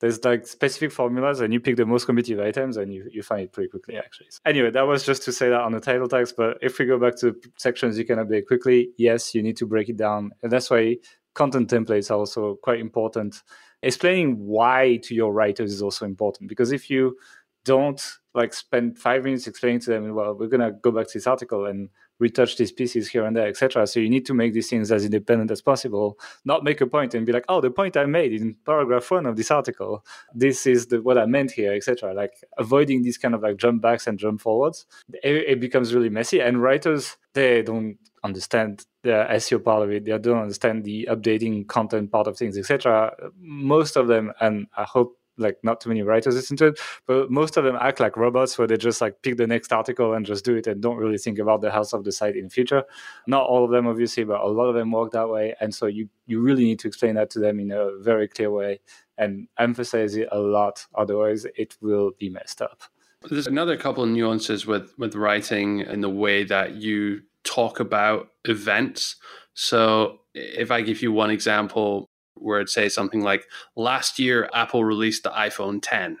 There's 0.00 0.22
like 0.24 0.46
specific 0.46 0.92
formulas, 0.92 1.40
and 1.40 1.52
you 1.52 1.60
pick 1.60 1.76
the 1.76 1.86
most 1.86 2.04
competitive 2.04 2.44
items, 2.44 2.76
and 2.76 2.92
you, 2.92 3.08
you 3.10 3.22
find 3.22 3.42
it 3.42 3.52
pretty 3.52 3.70
quickly 3.70 3.96
actually. 3.96 4.28
Anyway, 4.44 4.70
that 4.70 4.86
was 4.86 5.04
just 5.04 5.22
to 5.24 5.32
say 5.32 5.48
that 5.48 5.60
on 5.60 5.72
the 5.72 5.80
title 5.80 6.08
tags. 6.08 6.32
But 6.32 6.58
if 6.60 6.78
we 6.78 6.84
go 6.84 6.98
back 6.98 7.16
to 7.20 7.34
sections, 7.58 7.98
you 7.98 8.04
can 8.04 8.18
update 8.18 8.46
quickly. 8.46 8.90
Yes, 8.98 9.34
you 9.34 9.42
need 9.42 9.56
to 9.56 9.66
break 9.66 9.88
it 9.88 9.96
down, 9.96 10.30
and 10.42 10.52
that's 10.52 10.70
why 10.70 10.98
content 11.34 11.70
templates 11.70 12.10
are 12.10 12.18
also 12.18 12.56
quite 12.62 12.80
important 12.80 13.42
explaining 13.84 14.36
why 14.38 14.98
to 15.02 15.14
your 15.14 15.32
writers 15.32 15.72
is 15.72 15.82
also 15.82 16.04
important 16.04 16.48
because 16.48 16.72
if 16.72 16.90
you 16.90 17.16
don't 17.64 18.18
like 18.34 18.52
spend 18.52 18.98
five 18.98 19.24
minutes 19.24 19.46
explaining 19.46 19.80
to 19.80 19.90
them 19.90 20.14
well 20.14 20.34
we're 20.34 20.48
going 20.48 20.60
to 20.60 20.72
go 20.82 20.90
back 20.90 21.06
to 21.06 21.14
this 21.14 21.26
article 21.26 21.66
and 21.66 21.88
retouch 22.20 22.56
these 22.56 22.70
pieces 22.70 23.08
here 23.08 23.24
and 23.24 23.36
there 23.36 23.48
etc 23.48 23.86
so 23.86 23.98
you 24.00 24.08
need 24.08 24.26
to 24.26 24.34
make 24.34 24.52
these 24.52 24.70
things 24.70 24.92
as 24.92 25.04
independent 25.04 25.50
as 25.50 25.60
possible 25.60 26.18
not 26.44 26.62
make 26.62 26.80
a 26.80 26.86
point 26.86 27.14
and 27.14 27.26
be 27.26 27.32
like 27.32 27.44
oh 27.48 27.60
the 27.60 27.70
point 27.70 27.96
i 27.96 28.04
made 28.04 28.32
in 28.32 28.54
paragraph 28.64 29.10
one 29.10 29.26
of 29.26 29.36
this 29.36 29.50
article 29.50 30.04
this 30.34 30.66
is 30.66 30.86
the, 30.86 31.02
what 31.02 31.18
i 31.18 31.26
meant 31.26 31.50
here 31.50 31.72
etc 31.72 32.14
like 32.14 32.34
avoiding 32.58 33.02
these 33.02 33.18
kind 33.18 33.34
of 33.34 33.42
like 33.42 33.56
jump 33.56 33.82
backs 33.82 34.06
and 34.06 34.18
jump 34.18 34.40
forwards 34.40 34.86
it, 35.22 35.44
it 35.48 35.60
becomes 35.60 35.94
really 35.94 36.08
messy. 36.08 36.40
And 36.40 36.62
writers 36.62 37.16
they 37.32 37.62
don't 37.62 37.98
understand 38.24 38.84
the 39.02 39.26
SEO 39.30 39.62
part 39.62 39.82
of 39.82 39.90
it. 39.90 40.04
They 40.04 40.18
don't 40.18 40.38
understand 40.38 40.84
the 40.84 41.08
updating 41.10 41.66
content 41.68 42.10
part 42.10 42.26
of 42.26 42.36
things, 42.36 42.58
etc. 42.58 43.14
Most 43.38 43.96
of 43.96 44.08
them, 44.08 44.32
and 44.40 44.66
I 44.76 44.84
hope 44.84 45.18
like 45.36 45.58
not 45.62 45.80
too 45.80 45.88
many 45.88 46.02
writers 46.02 46.34
listen 46.34 46.56
to 46.56 46.68
it, 46.68 46.80
but 47.06 47.30
most 47.30 47.56
of 47.56 47.64
them 47.64 47.76
act 47.80 48.00
like 48.00 48.16
robots 48.16 48.56
where 48.56 48.66
they 48.66 48.76
just 48.76 49.00
like 49.00 49.20
pick 49.22 49.36
the 49.36 49.46
next 49.46 49.72
article 49.72 50.14
and 50.14 50.24
just 50.24 50.44
do 50.44 50.54
it 50.56 50.66
and 50.66 50.80
don't 50.80 50.96
really 50.96 51.18
think 51.18 51.38
about 51.38 51.60
the 51.60 51.70
health 51.70 51.92
of 51.92 52.04
the 52.04 52.12
site 52.12 52.36
in 52.36 52.44
the 52.44 52.50
future. 52.50 52.84
Not 53.26 53.46
all 53.46 53.64
of 53.64 53.70
them, 53.70 53.86
obviously, 53.86 54.24
but 54.24 54.40
a 54.40 54.46
lot 54.46 54.68
of 54.68 54.74
them 54.74 54.92
work 54.92 55.12
that 55.12 55.28
way. 55.28 55.54
And 55.60 55.74
so 55.74 55.86
you 55.86 56.08
you 56.26 56.40
really 56.40 56.64
need 56.64 56.78
to 56.80 56.88
explain 56.88 57.14
that 57.16 57.30
to 57.30 57.40
them 57.40 57.60
in 57.60 57.70
a 57.72 57.98
very 57.98 58.28
clear 58.28 58.50
way 58.50 58.80
and 59.18 59.48
emphasize 59.58 60.16
it 60.16 60.28
a 60.32 60.38
lot. 60.38 60.86
Otherwise, 60.94 61.46
it 61.56 61.76
will 61.80 62.12
be 62.18 62.28
messed 62.28 62.62
up. 62.62 62.82
There's 63.28 63.46
another 63.46 63.76
couple 63.76 64.04
of 64.04 64.10
nuances 64.10 64.66
with 64.66 64.94
with 64.98 65.14
writing 65.14 65.80
and 65.80 66.02
the 66.02 66.10
way 66.10 66.44
that 66.44 66.74
you 66.74 67.22
talk 67.44 67.80
about 67.80 68.28
events. 68.44 69.16
So 69.54 70.20
if 70.34 70.70
I 70.70 70.82
give 70.82 71.02
you 71.02 71.12
one 71.12 71.30
example 71.30 72.10
where 72.34 72.60
it 72.60 72.68
says 72.68 72.94
something 72.94 73.22
like 73.22 73.46
last 73.76 74.18
year 74.18 74.50
Apple 74.52 74.84
released 74.84 75.22
the 75.22 75.30
iPhone 75.30 75.80
10. 75.82 76.18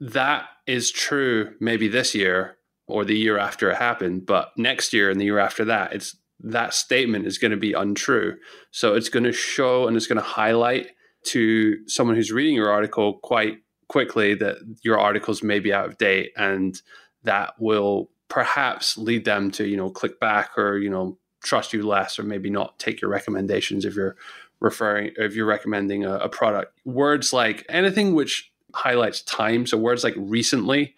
That 0.00 0.46
is 0.66 0.90
true 0.90 1.54
maybe 1.60 1.88
this 1.88 2.14
year 2.14 2.58
or 2.86 3.04
the 3.04 3.16
year 3.16 3.38
after 3.38 3.70
it 3.70 3.76
happened, 3.76 4.26
but 4.26 4.52
next 4.56 4.92
year 4.92 5.10
and 5.10 5.20
the 5.20 5.24
year 5.24 5.38
after 5.38 5.64
that, 5.64 5.92
it's 5.92 6.16
that 6.40 6.72
statement 6.72 7.26
is 7.26 7.38
going 7.38 7.50
to 7.50 7.56
be 7.56 7.72
untrue. 7.72 8.36
So 8.70 8.94
it's 8.94 9.08
going 9.08 9.24
to 9.24 9.32
show 9.32 9.88
and 9.88 9.96
it's 9.96 10.06
going 10.06 10.20
to 10.20 10.22
highlight 10.22 10.88
to 11.24 11.86
someone 11.88 12.16
who's 12.16 12.30
reading 12.30 12.54
your 12.54 12.70
article 12.70 13.14
quite 13.14 13.58
quickly 13.88 14.34
that 14.34 14.58
your 14.82 14.98
articles 14.98 15.42
may 15.42 15.58
be 15.58 15.72
out 15.72 15.86
of 15.86 15.98
date 15.98 16.30
and 16.36 16.80
that 17.24 17.54
will 17.58 18.10
perhaps 18.28 18.98
lead 18.98 19.24
them 19.24 19.50
to 19.50 19.66
you 19.66 19.76
know 19.76 19.90
click 19.90 20.20
back 20.20 20.56
or 20.56 20.78
you 20.78 20.90
know 20.90 21.18
trust 21.42 21.72
you 21.72 21.86
less 21.86 22.18
or 22.18 22.22
maybe 22.22 22.50
not 22.50 22.78
take 22.78 23.00
your 23.00 23.10
recommendations 23.10 23.84
if 23.84 23.94
you're 23.94 24.16
referring 24.60 25.12
if 25.16 25.34
you're 25.34 25.46
recommending 25.46 26.04
a, 26.04 26.16
a 26.16 26.28
product 26.28 26.76
words 26.84 27.32
like 27.32 27.64
anything 27.68 28.14
which 28.14 28.50
highlights 28.74 29.22
time 29.22 29.66
so 29.66 29.78
words 29.78 30.04
like 30.04 30.14
recently 30.16 30.94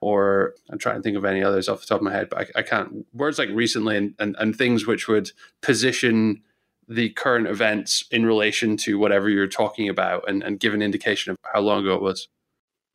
or 0.00 0.54
i'm 0.70 0.78
trying 0.78 0.96
to 0.96 1.02
think 1.02 1.16
of 1.16 1.24
any 1.24 1.42
others 1.42 1.68
off 1.68 1.80
the 1.80 1.86
top 1.86 1.98
of 1.98 2.04
my 2.04 2.12
head 2.12 2.28
but 2.30 2.50
i, 2.56 2.60
I 2.60 2.62
can't 2.62 3.04
words 3.12 3.38
like 3.38 3.50
recently 3.50 3.96
and, 3.96 4.14
and, 4.18 4.36
and 4.38 4.56
things 4.56 4.86
which 4.86 5.08
would 5.08 5.32
position 5.60 6.42
the 6.90 7.10
current 7.10 7.46
events 7.46 8.04
in 8.10 8.26
relation 8.26 8.76
to 8.76 8.98
whatever 8.98 9.28
you're 9.28 9.46
talking 9.46 9.88
about 9.88 10.28
and, 10.28 10.42
and 10.42 10.58
give 10.58 10.74
an 10.74 10.82
indication 10.82 11.30
of 11.30 11.38
how 11.54 11.60
long 11.60 11.82
ago 11.82 11.94
it 11.94 12.02
was. 12.02 12.28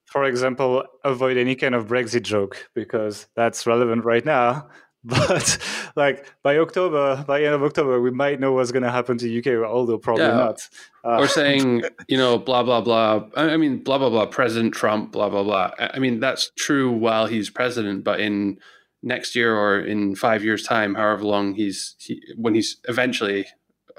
For 0.06 0.24
example, 0.24 0.84
avoid 1.04 1.38
any 1.38 1.56
kind 1.56 1.76
of 1.76 1.88
Brexit 1.88 2.24
joke 2.24 2.70
because 2.74 3.28
that's 3.36 3.66
relevant 3.68 4.06
right 4.06 4.26
now. 4.26 4.68
But 5.08 5.60
like 5.96 6.34
by 6.42 6.58
October, 6.58 7.24
by 7.28 7.44
end 7.44 7.54
of 7.54 7.62
October, 7.62 8.02
we 8.02 8.10
might 8.10 8.40
know 8.40 8.54
what's 8.54 8.72
going 8.72 8.82
to 8.82 8.90
happen 8.90 9.20
to 9.20 9.38
UK, 9.38 9.64
although 9.64 10.00
probably 10.00 10.24
yeah. 10.24 10.32
not. 10.32 10.68
Uh, 11.04 11.20
or 11.20 11.28
saying, 11.28 11.84
you 12.08 12.18
know, 12.18 12.40
blah 12.40 12.64
blah 12.64 12.82
blah. 12.82 13.26
I 13.36 13.56
mean, 13.56 13.84
blah 13.84 14.00
blah 14.00 14.10
blah. 14.10 14.26
President 14.26 14.74
Trump, 14.74 15.12
blah 15.12 15.30
blah 15.30 15.44
blah. 15.44 15.70
I 15.78 16.00
mean, 16.00 16.20
that's 16.20 16.50
true 16.58 16.92
while 16.92 17.28
he's 17.28 17.52
president, 17.52 18.04
but 18.04 18.20
in 18.20 18.58
next 19.04 19.36
year 19.36 19.56
or 19.56 19.80
in 19.80 20.16
five 20.16 20.44
years' 20.44 20.64
time, 20.64 20.96
however 20.96 21.24
long 21.24 21.54
he's 21.54 21.96
he, 22.00 22.20
when 22.36 22.56
he's 22.56 22.78
eventually, 22.90 23.46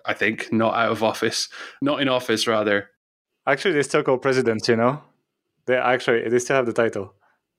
I 0.04 0.12
think, 0.12 0.52
not 0.52 0.74
out 0.74 0.90
of 0.90 1.04
office, 1.04 1.48
not 1.80 2.00
in 2.02 2.08
office 2.08 2.48
rather. 2.48 2.90
Actually, 3.46 3.74
they 3.74 3.84
still 3.84 4.02
call 4.02 4.18
presidents. 4.18 4.68
You 4.68 4.74
know, 4.74 5.02
they 5.66 5.76
actually 5.76 6.28
they 6.28 6.38
still 6.38 6.56
have 6.56 6.66
the 6.66 6.72
title. 6.72 7.14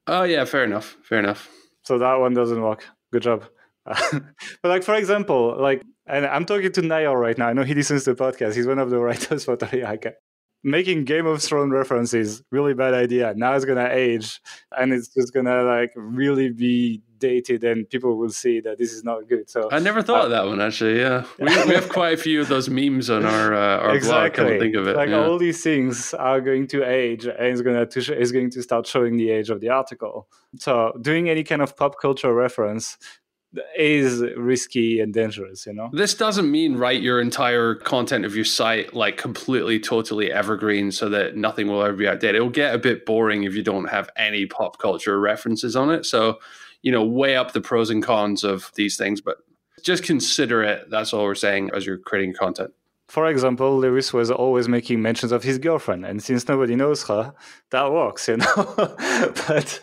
Oh 0.07 0.23
yeah, 0.23 0.45
fair 0.45 0.63
enough. 0.63 0.97
Fair 1.03 1.19
enough. 1.19 1.49
So 1.83 1.97
that 1.99 2.15
one 2.15 2.33
doesn't 2.33 2.61
work. 2.61 2.85
Good 3.11 3.23
job. 3.23 3.45
but 3.85 4.23
like 4.63 4.83
for 4.83 4.95
example, 4.95 5.55
like 5.59 5.83
and 6.05 6.25
I'm 6.25 6.45
talking 6.45 6.71
to 6.71 6.81
Niall 6.81 7.15
right 7.15 7.37
now. 7.37 7.47
I 7.47 7.53
know 7.53 7.63
he 7.63 7.73
listens 7.73 8.03
to 8.05 8.13
the 8.13 8.23
podcast. 8.23 8.55
He's 8.55 8.67
one 8.67 8.79
of 8.79 8.89
the 8.89 8.99
writers 8.99 9.45
for 9.45 9.53
Authority 9.53 9.81
Hacker 9.81 10.13
making 10.63 11.05
Game 11.05 11.25
of 11.25 11.41
Thrones 11.41 11.71
references 11.71 12.43
really 12.51 12.73
bad 12.73 12.93
idea. 12.93 13.33
Now 13.35 13.53
it's 13.53 13.65
gonna 13.65 13.89
age, 13.89 14.41
and 14.77 14.93
it's 14.93 15.07
just 15.07 15.33
gonna 15.33 15.63
like 15.63 15.91
really 15.95 16.49
be 16.49 17.01
dated, 17.19 17.63
and 17.63 17.89
people 17.89 18.17
will 18.17 18.29
see 18.29 18.59
that 18.61 18.77
this 18.77 18.93
is 18.93 19.03
not 19.03 19.27
good. 19.27 19.49
So 19.49 19.69
I 19.71 19.79
never 19.79 20.01
thought 20.01 20.21
uh, 20.21 20.25
of 20.25 20.29
that 20.31 20.45
one 20.45 20.61
actually. 20.61 20.99
Yeah, 20.99 21.25
we, 21.39 21.45
we 21.45 21.75
have 21.75 21.89
quite 21.89 22.13
a 22.13 22.17
few 22.17 22.41
of 22.41 22.47
those 22.47 22.69
memes 22.69 23.09
on 23.09 23.25
our 23.25 23.53
uh, 23.53 23.79
our 23.79 23.95
exactly. 23.95 24.45
blog. 24.45 24.59
think 24.59 24.75
of 24.75 24.87
it. 24.87 24.95
Like 24.95 25.09
yeah. 25.09 25.23
all 25.23 25.37
these 25.37 25.63
things 25.63 26.13
are 26.13 26.41
going 26.41 26.67
to 26.67 26.83
age, 26.83 27.25
and 27.25 27.47
it's 27.47 27.61
gonna 27.61 27.85
to 27.85 28.13
it's 28.13 28.31
going 28.31 28.49
to 28.51 28.61
start 28.61 28.87
showing 28.87 29.17
the 29.17 29.29
age 29.29 29.49
of 29.49 29.59
the 29.59 29.69
article. 29.69 30.27
So 30.57 30.93
doing 31.01 31.29
any 31.29 31.43
kind 31.43 31.61
of 31.61 31.75
pop 31.75 31.99
culture 31.99 32.33
reference 32.33 32.97
is 33.77 34.21
risky 34.35 34.99
and 34.99 35.13
dangerous 35.13 35.65
you 35.65 35.73
know 35.73 35.89
this 35.93 36.13
doesn't 36.13 36.51
mean 36.51 36.75
write 36.75 37.01
your 37.01 37.21
entire 37.21 37.75
content 37.75 38.25
of 38.25 38.35
your 38.35 38.45
site 38.45 38.93
like 38.93 39.15
completely 39.15 39.79
totally 39.79 40.31
evergreen 40.31 40.91
so 40.91 41.07
that 41.07 41.37
nothing 41.37 41.67
will 41.67 41.81
ever 41.81 41.95
be 41.95 42.07
outdated 42.07 42.35
it'll 42.35 42.49
get 42.49 42.75
a 42.75 42.77
bit 42.77 43.05
boring 43.05 43.43
if 43.43 43.55
you 43.55 43.63
don't 43.63 43.85
have 43.85 44.09
any 44.17 44.45
pop 44.45 44.77
culture 44.79 45.17
references 45.19 45.77
on 45.77 45.89
it 45.89 46.05
so 46.05 46.37
you 46.87 46.93
know 46.93 47.03
weigh 47.03 47.35
up 47.35 47.51
the 47.51 47.59
pros 47.59 47.89
and 47.89 48.01
cons 48.01 48.45
of 48.45 48.71
these 48.75 48.95
things 48.95 49.19
but 49.19 49.39
just 49.83 50.03
consider 50.03 50.63
it. 50.63 50.89
That's 50.89 51.13
all 51.13 51.23
we're 51.23 51.35
saying 51.35 51.71
as 51.73 51.85
you're 51.85 51.97
creating 51.97 52.33
content 52.33 52.71
for 53.07 53.27
example, 53.27 53.77
Lewis 53.77 54.11
was 54.11 54.29
always 54.29 54.67
making 54.67 55.01
mentions 55.01 55.31
of 55.31 55.41
his 55.41 55.57
girlfriend, 55.57 56.05
and 56.05 56.21
since 56.21 56.45
nobody 56.49 56.75
knows 56.75 57.03
her, 57.07 57.33
that 57.69 57.89
works, 57.89 58.27
you 58.27 58.35
know. 58.35 58.55
but 59.47 59.79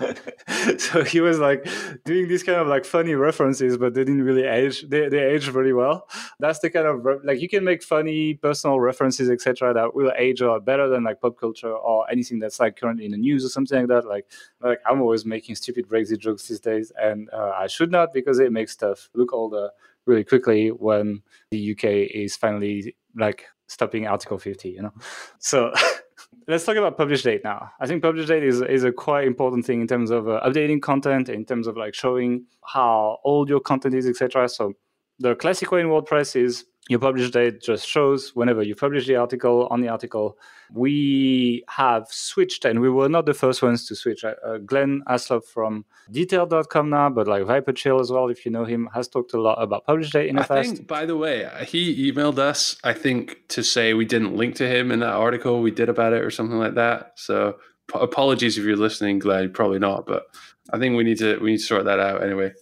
so 0.79 1.03
he 1.03 1.23
was 1.23 1.39
like 1.39 1.67
doing 2.05 2.29
these 2.29 2.43
kind 2.43 2.59
of 2.59 2.67
like 2.67 2.85
funny 2.85 3.15
references, 3.15 3.79
but 3.79 3.95
they 3.95 4.05
didn't 4.05 4.25
really 4.25 4.45
age. 4.45 4.83
They 4.89 5.09
they 5.09 5.25
age 5.25 5.49
very 5.49 5.73
well. 5.73 6.07
That's 6.39 6.59
the 6.59 6.69
kind 6.69 6.87
of 6.87 7.25
like 7.25 7.41
you 7.41 7.49
can 7.49 7.65
make 7.65 7.83
funny 7.83 8.35
personal 8.35 8.79
references, 8.79 9.31
etc., 9.31 9.73
that 9.73 9.95
will 9.95 10.13
age 10.19 10.43
a 10.43 10.49
lot 10.49 10.67
better 10.67 10.87
than 10.91 11.05
like 11.05 11.23
pop 11.23 11.39
culture 11.39 11.73
or 11.73 12.11
anything 12.11 12.39
that's 12.41 12.61
like 12.61 12.77
currently 12.77 13.07
in 13.07 13.13
the 13.13 13.17
news 13.17 13.43
or 13.43 13.49
something 13.49 13.79
like 13.79 13.89
that. 13.89 14.07
Like 14.07 14.27
like 14.61 14.81
I'm 14.87 15.01
always 15.01 15.25
making 15.25 15.55
stupid 15.55 15.89
Brexit 15.89 16.19
jokes 16.19 16.47
these 16.47 16.61
days, 16.61 16.93
and 17.01 17.31
uh, 17.33 17.53
I 17.57 17.69
should 17.69 17.91
not 17.91 18.13
because 18.13 18.39
it 18.39 18.53
makes 18.53 18.73
stuff 18.73 19.09
look 19.15 19.33
older 19.33 19.71
really 20.07 20.25
quickly 20.25 20.69
when 20.69 21.23
the 21.51 21.73
UK 21.73 21.85
is 22.15 22.37
finally 22.37 22.95
like 23.17 23.47
stopping 23.67 24.07
Article 24.07 24.39
50, 24.39 24.69
you 24.69 24.83
know? 24.83 24.93
So 25.39 25.73
let's 26.49 26.65
talk 26.65 26.77
about 26.77 26.97
publish 26.97 27.23
date 27.23 27.43
now. 27.45 27.71
I 27.81 27.87
think 27.87 28.03
publish 28.03 28.27
date 28.27 28.45
is, 28.45 28.61
is 28.61 28.85
a 28.85 28.93
quite 28.93 29.27
important 29.27 29.65
thing 29.67 29.81
in 29.81 29.87
terms 29.87 30.11
of 30.11 30.29
uh, 30.29 30.41
updating 30.45 30.81
content, 30.81 31.29
in 31.29 31.45
terms 31.45 31.67
of 31.67 31.77
like 31.77 31.95
showing 31.95 32.47
how 32.67 33.19
old 33.25 33.49
your 33.49 33.61
content 33.61 33.95
is, 33.95 34.07
etc. 34.07 34.49
So 34.49 34.75
the 35.19 35.35
classic 35.35 35.71
way 35.71 35.81
in 35.81 35.87
WordPress 35.87 36.37
is 36.37 36.65
your 36.89 36.99
publish 36.99 37.31
date 37.31 37.63
just 37.63 37.89
shows 37.89 38.33
whenever 38.35 38.63
you 38.63 38.75
publish 38.75 39.07
the 39.07 39.17
article 39.17 39.67
on 39.71 39.81
the 39.81 39.89
article. 39.89 40.37
We 40.71 41.65
have 41.69 42.09
switched, 42.11 42.67
and 42.67 42.81
we 42.81 42.91
were 42.91 43.09
not 43.09 43.25
the 43.25 43.33
first 43.33 43.63
ones 43.63 43.87
to 43.87 43.95
switch. 43.95 44.23
Uh, 44.23 44.35
uh 44.45 44.59
Glen 44.59 45.03
Allsopp 45.09 45.47
from 45.47 45.87
detail.com 46.11 46.91
now, 46.91 47.09
but 47.09 47.27
like 47.27 47.45
ViperChill 47.45 48.01
as 48.01 48.11
well, 48.11 48.29
if 48.29 48.45
you 48.45 48.51
know 48.53 48.65
him, 48.65 48.91
has 48.93 49.09
talked 49.09 49.33
a 49.33 49.41
lot 49.41 49.63
about 49.63 49.87
publish 49.87 50.11
date 50.11 50.29
in 50.29 50.37
the 50.37 50.43
I 50.43 50.47
past. 50.47 50.77
Think, 50.77 50.87
by 50.87 51.07
the 51.07 51.17
way, 51.17 51.49
he 51.67 52.13
emailed 52.13 52.39
us, 52.39 52.77
I 52.85 52.93
think, 52.93 53.49
to 53.49 53.63
say 53.63 53.95
we 53.95 54.05
didn't 54.05 54.37
link 54.37 54.57
to 54.57 54.69
him 54.69 54.93
in 54.93 55.01
that 55.01 55.15
article 55.15 55.63
we 55.63 55.71
did 55.71 55.89
about 55.89 56.13
it 56.13 56.23
or 56.23 56.31
something 56.31 56.59
like 56.59 56.75
that. 56.75 57.13
So 57.17 57.57
apologies 57.95 58.59
if 58.59 58.65
you're 58.65 58.77
listening, 58.77 59.21
Glenn. 59.21 59.53
Probably 59.53 59.79
not, 59.79 60.07
but 60.07 60.27
I 60.71 60.79
think 60.79 60.97
we 60.97 61.05
need 61.05 61.19
to 61.19 61.39
we 61.39 61.53
need 61.53 61.59
to 61.59 61.65
sort 61.65 61.85
that 61.87 62.01
out 62.01 62.23
anyway. 62.23 62.53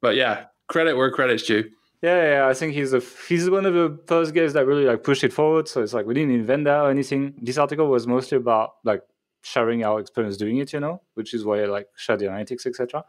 But 0.00 0.14
yeah, 0.16 0.46
credit 0.68 0.96
where 0.96 1.10
credit's 1.10 1.42
due. 1.42 1.70
Yeah, 2.02 2.30
yeah, 2.30 2.48
I 2.48 2.54
think 2.54 2.74
he's 2.74 2.92
a 2.92 3.00
he's 3.28 3.48
one 3.48 3.64
of 3.64 3.74
the 3.74 3.98
first 4.06 4.34
guys 4.34 4.52
that 4.52 4.66
really 4.66 4.84
like 4.84 5.02
pushed 5.02 5.24
it 5.24 5.32
forward. 5.32 5.66
So 5.66 5.82
it's 5.82 5.94
like 5.94 6.06
we 6.06 6.14
didn't 6.14 6.34
invent 6.34 6.64
that 6.64 6.80
or 6.82 6.90
anything. 6.90 7.34
This 7.40 7.58
article 7.58 7.88
was 7.88 8.06
mostly 8.06 8.36
about 8.36 8.74
like 8.84 9.02
sharing 9.42 9.84
our 9.84 10.00
experience 10.00 10.36
doing 10.36 10.58
it, 10.58 10.72
you 10.72 10.80
know, 10.80 11.00
which 11.14 11.32
is 11.32 11.44
why 11.44 11.62
I 11.62 11.66
like 11.66 11.88
share 11.96 12.16
the 12.16 12.26
analytics, 12.26 12.66
etc. 12.66 13.04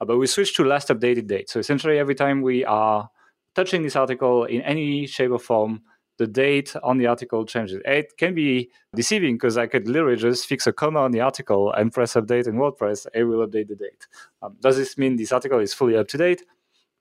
Uh, 0.00 0.04
but 0.04 0.16
we 0.16 0.26
switched 0.26 0.56
to 0.56 0.64
last 0.64 0.88
updated 0.88 1.26
date. 1.26 1.50
So 1.50 1.60
essentially, 1.60 1.98
every 1.98 2.14
time 2.14 2.40
we 2.40 2.64
are 2.64 3.10
touching 3.54 3.82
this 3.82 3.96
article 3.96 4.44
in 4.44 4.62
any 4.62 5.06
shape 5.06 5.32
or 5.32 5.38
form, 5.38 5.82
the 6.16 6.26
date 6.26 6.74
on 6.82 6.98
the 6.98 7.06
article 7.06 7.44
changes. 7.44 7.80
It 7.84 8.16
can 8.18 8.34
be 8.34 8.70
deceiving 8.94 9.34
because 9.36 9.58
I 9.58 9.66
could 9.66 9.88
literally 9.88 10.16
just 10.16 10.46
fix 10.46 10.66
a 10.66 10.72
comma 10.72 11.00
on 11.00 11.12
the 11.12 11.20
article 11.20 11.72
and 11.72 11.92
press 11.92 12.14
update 12.14 12.46
in 12.46 12.54
WordPress. 12.54 13.06
It 13.14 13.24
will 13.24 13.46
update 13.46 13.68
the 13.68 13.76
date. 13.76 14.06
Um, 14.42 14.56
does 14.60 14.76
this 14.76 14.96
mean 14.98 15.16
this 15.16 15.32
article 15.32 15.58
is 15.60 15.74
fully 15.74 15.96
up 15.96 16.08
to 16.08 16.18
date? 16.18 16.42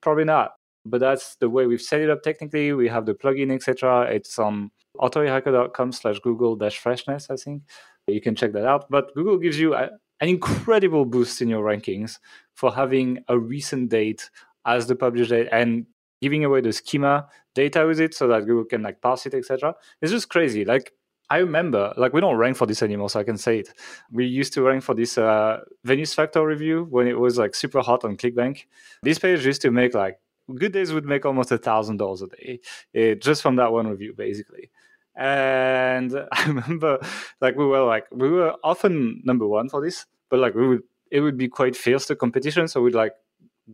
Probably 0.01 0.23
not 0.25 0.58
but 0.85 0.99
that's 0.99 1.35
the 1.35 1.49
way 1.49 1.65
we've 1.67 1.81
set 1.81 2.01
it 2.01 2.09
up 2.09 2.23
technically. 2.23 2.73
We 2.73 2.87
have 2.87 3.05
the 3.05 3.13
plugin, 3.13 3.51
etc. 3.51 4.03
It's 4.11 4.39
on 4.39 4.71
authorityhacker.com 4.97 5.91
slash 5.91 6.19
google 6.19 6.55
dash 6.55 6.77
freshness, 6.77 7.29
I 7.29 7.35
think. 7.35 7.63
You 8.07 8.21
can 8.21 8.35
check 8.35 8.53
that 8.53 8.65
out. 8.65 8.89
But 8.89 9.13
Google 9.13 9.37
gives 9.37 9.59
you 9.59 9.75
a, 9.75 9.89
an 10.21 10.29
incredible 10.29 11.05
boost 11.05 11.41
in 11.41 11.49
your 11.49 11.63
rankings 11.63 12.17
for 12.53 12.73
having 12.73 13.19
a 13.27 13.37
recent 13.37 13.89
date 13.89 14.29
as 14.65 14.87
the 14.87 14.95
publish 14.95 15.29
date 15.29 15.47
and 15.51 15.85
giving 16.21 16.43
away 16.43 16.61
the 16.61 16.73
schema 16.73 17.27
data 17.55 17.85
with 17.85 17.99
it 17.99 18.13
so 18.13 18.27
that 18.27 18.45
Google 18.45 18.65
can 18.65 18.81
like 18.81 19.01
parse 19.01 19.25
it, 19.25 19.33
etc. 19.33 19.75
It's 20.01 20.11
just 20.11 20.29
crazy. 20.29 20.65
Like 20.65 20.91
I 21.29 21.37
remember, 21.37 21.93
like 21.95 22.13
we 22.13 22.21
don't 22.21 22.37
rank 22.37 22.57
for 22.57 22.65
this 22.65 22.81
anymore, 22.81 23.09
so 23.09 23.19
I 23.19 23.23
can 23.23 23.37
say 23.37 23.59
it. 23.59 23.69
We 24.11 24.25
used 24.25 24.53
to 24.53 24.63
rank 24.63 24.83
for 24.83 24.95
this 24.95 25.17
uh, 25.17 25.59
Venus 25.83 26.13
Factor 26.13 26.45
review 26.45 26.87
when 26.89 27.07
it 27.07 27.19
was 27.19 27.37
like 27.37 27.53
super 27.53 27.81
hot 27.81 28.03
on 28.03 28.17
ClickBank. 28.17 28.65
This 29.03 29.19
page 29.19 29.45
used 29.45 29.61
to 29.61 29.71
make 29.71 29.93
like 29.93 30.17
good 30.55 30.71
days 30.73 30.93
would 30.93 31.05
make 31.05 31.25
almost 31.25 31.51
a 31.51 31.57
thousand 31.57 31.97
dollars 31.97 32.21
a 32.21 32.27
day 32.27 32.59
eh, 32.95 33.15
just 33.15 33.41
from 33.41 33.55
that 33.57 33.71
one 33.71 33.87
review 33.87 34.13
basically. 34.15 34.69
And 35.15 36.15
i 36.31 36.45
remember 36.45 36.99
like 37.41 37.55
we 37.55 37.65
were 37.65 37.83
like 37.83 38.05
we 38.11 38.29
were 38.29 38.55
often 38.63 39.21
number 39.23 39.47
one 39.47 39.69
for 39.69 39.81
this 39.81 40.05
but 40.29 40.39
like 40.39 40.55
we 40.55 40.67
would 40.67 40.83
it 41.11 41.21
would 41.21 41.37
be 41.37 41.47
quite 41.47 41.75
fierce 41.75 42.05
the 42.05 42.15
competition. 42.15 42.67
So 42.67 42.81
we'd 42.81 42.93
like 42.93 43.13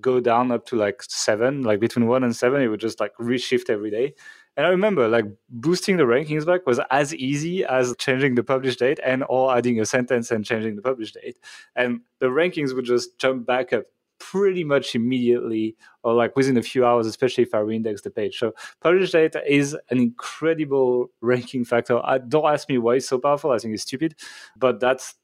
go 0.01 0.19
down 0.19 0.51
up 0.51 0.65
to 0.65 0.75
like 0.75 1.01
seven 1.03 1.63
like 1.63 1.79
between 1.79 2.07
one 2.07 2.23
and 2.23 2.35
seven 2.35 2.61
it 2.61 2.67
would 2.67 2.81
just 2.81 2.99
like 2.99 3.13
reshift 3.19 3.69
every 3.69 3.91
day. 3.91 4.13
And 4.57 4.65
i 4.65 4.69
remember 4.69 5.07
like 5.07 5.25
boosting 5.49 5.97
the 5.97 6.03
rankings 6.03 6.45
back 6.45 6.65
was 6.65 6.79
as 6.89 7.13
easy 7.13 7.65
as 7.65 7.93
changing 7.97 8.35
the 8.35 8.43
publish 8.43 8.77
date 8.77 8.99
and 9.05 9.23
or 9.29 9.55
adding 9.55 9.79
a 9.79 9.85
sentence 9.85 10.31
and 10.31 10.45
changing 10.45 10.75
the 10.75 10.81
publish 10.81 11.11
date. 11.11 11.37
And 11.75 12.01
the 12.19 12.27
rankings 12.27 12.73
would 12.75 12.85
just 12.85 13.17
jump 13.19 13.45
back 13.45 13.73
up 13.73 13.85
pretty 14.19 14.63
much 14.63 14.95
immediately 14.95 15.75
or 16.03 16.13
like 16.13 16.35
within 16.35 16.57
a 16.57 16.61
few 16.61 16.85
hours, 16.85 17.07
especially 17.07 17.43
if 17.43 17.53
I 17.53 17.59
reindex 17.59 18.01
the 18.01 18.09
page. 18.09 18.37
So 18.37 18.53
publish 18.81 19.11
data 19.11 19.41
is 19.47 19.77
an 19.89 19.99
incredible 19.99 21.07
ranking 21.21 21.65
factor. 21.65 21.99
I, 22.05 22.19
don't 22.19 22.45
ask 22.45 22.69
me 22.69 22.77
why 22.77 22.95
it's 22.95 23.07
so 23.07 23.19
powerful. 23.19 23.51
I 23.51 23.57
think 23.57 23.73
it's 23.73 23.83
stupid, 23.83 24.15
but 24.57 24.79
that's 24.79 25.15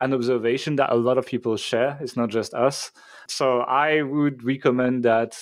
an 0.00 0.12
observation 0.12 0.76
that 0.76 0.92
a 0.92 0.96
lot 0.96 1.18
of 1.18 1.26
people 1.26 1.56
share. 1.56 1.98
It's 2.00 2.16
not 2.16 2.28
just 2.30 2.54
us. 2.54 2.90
So 3.28 3.60
I 3.60 4.02
would 4.02 4.44
recommend 4.44 5.04
that 5.04 5.36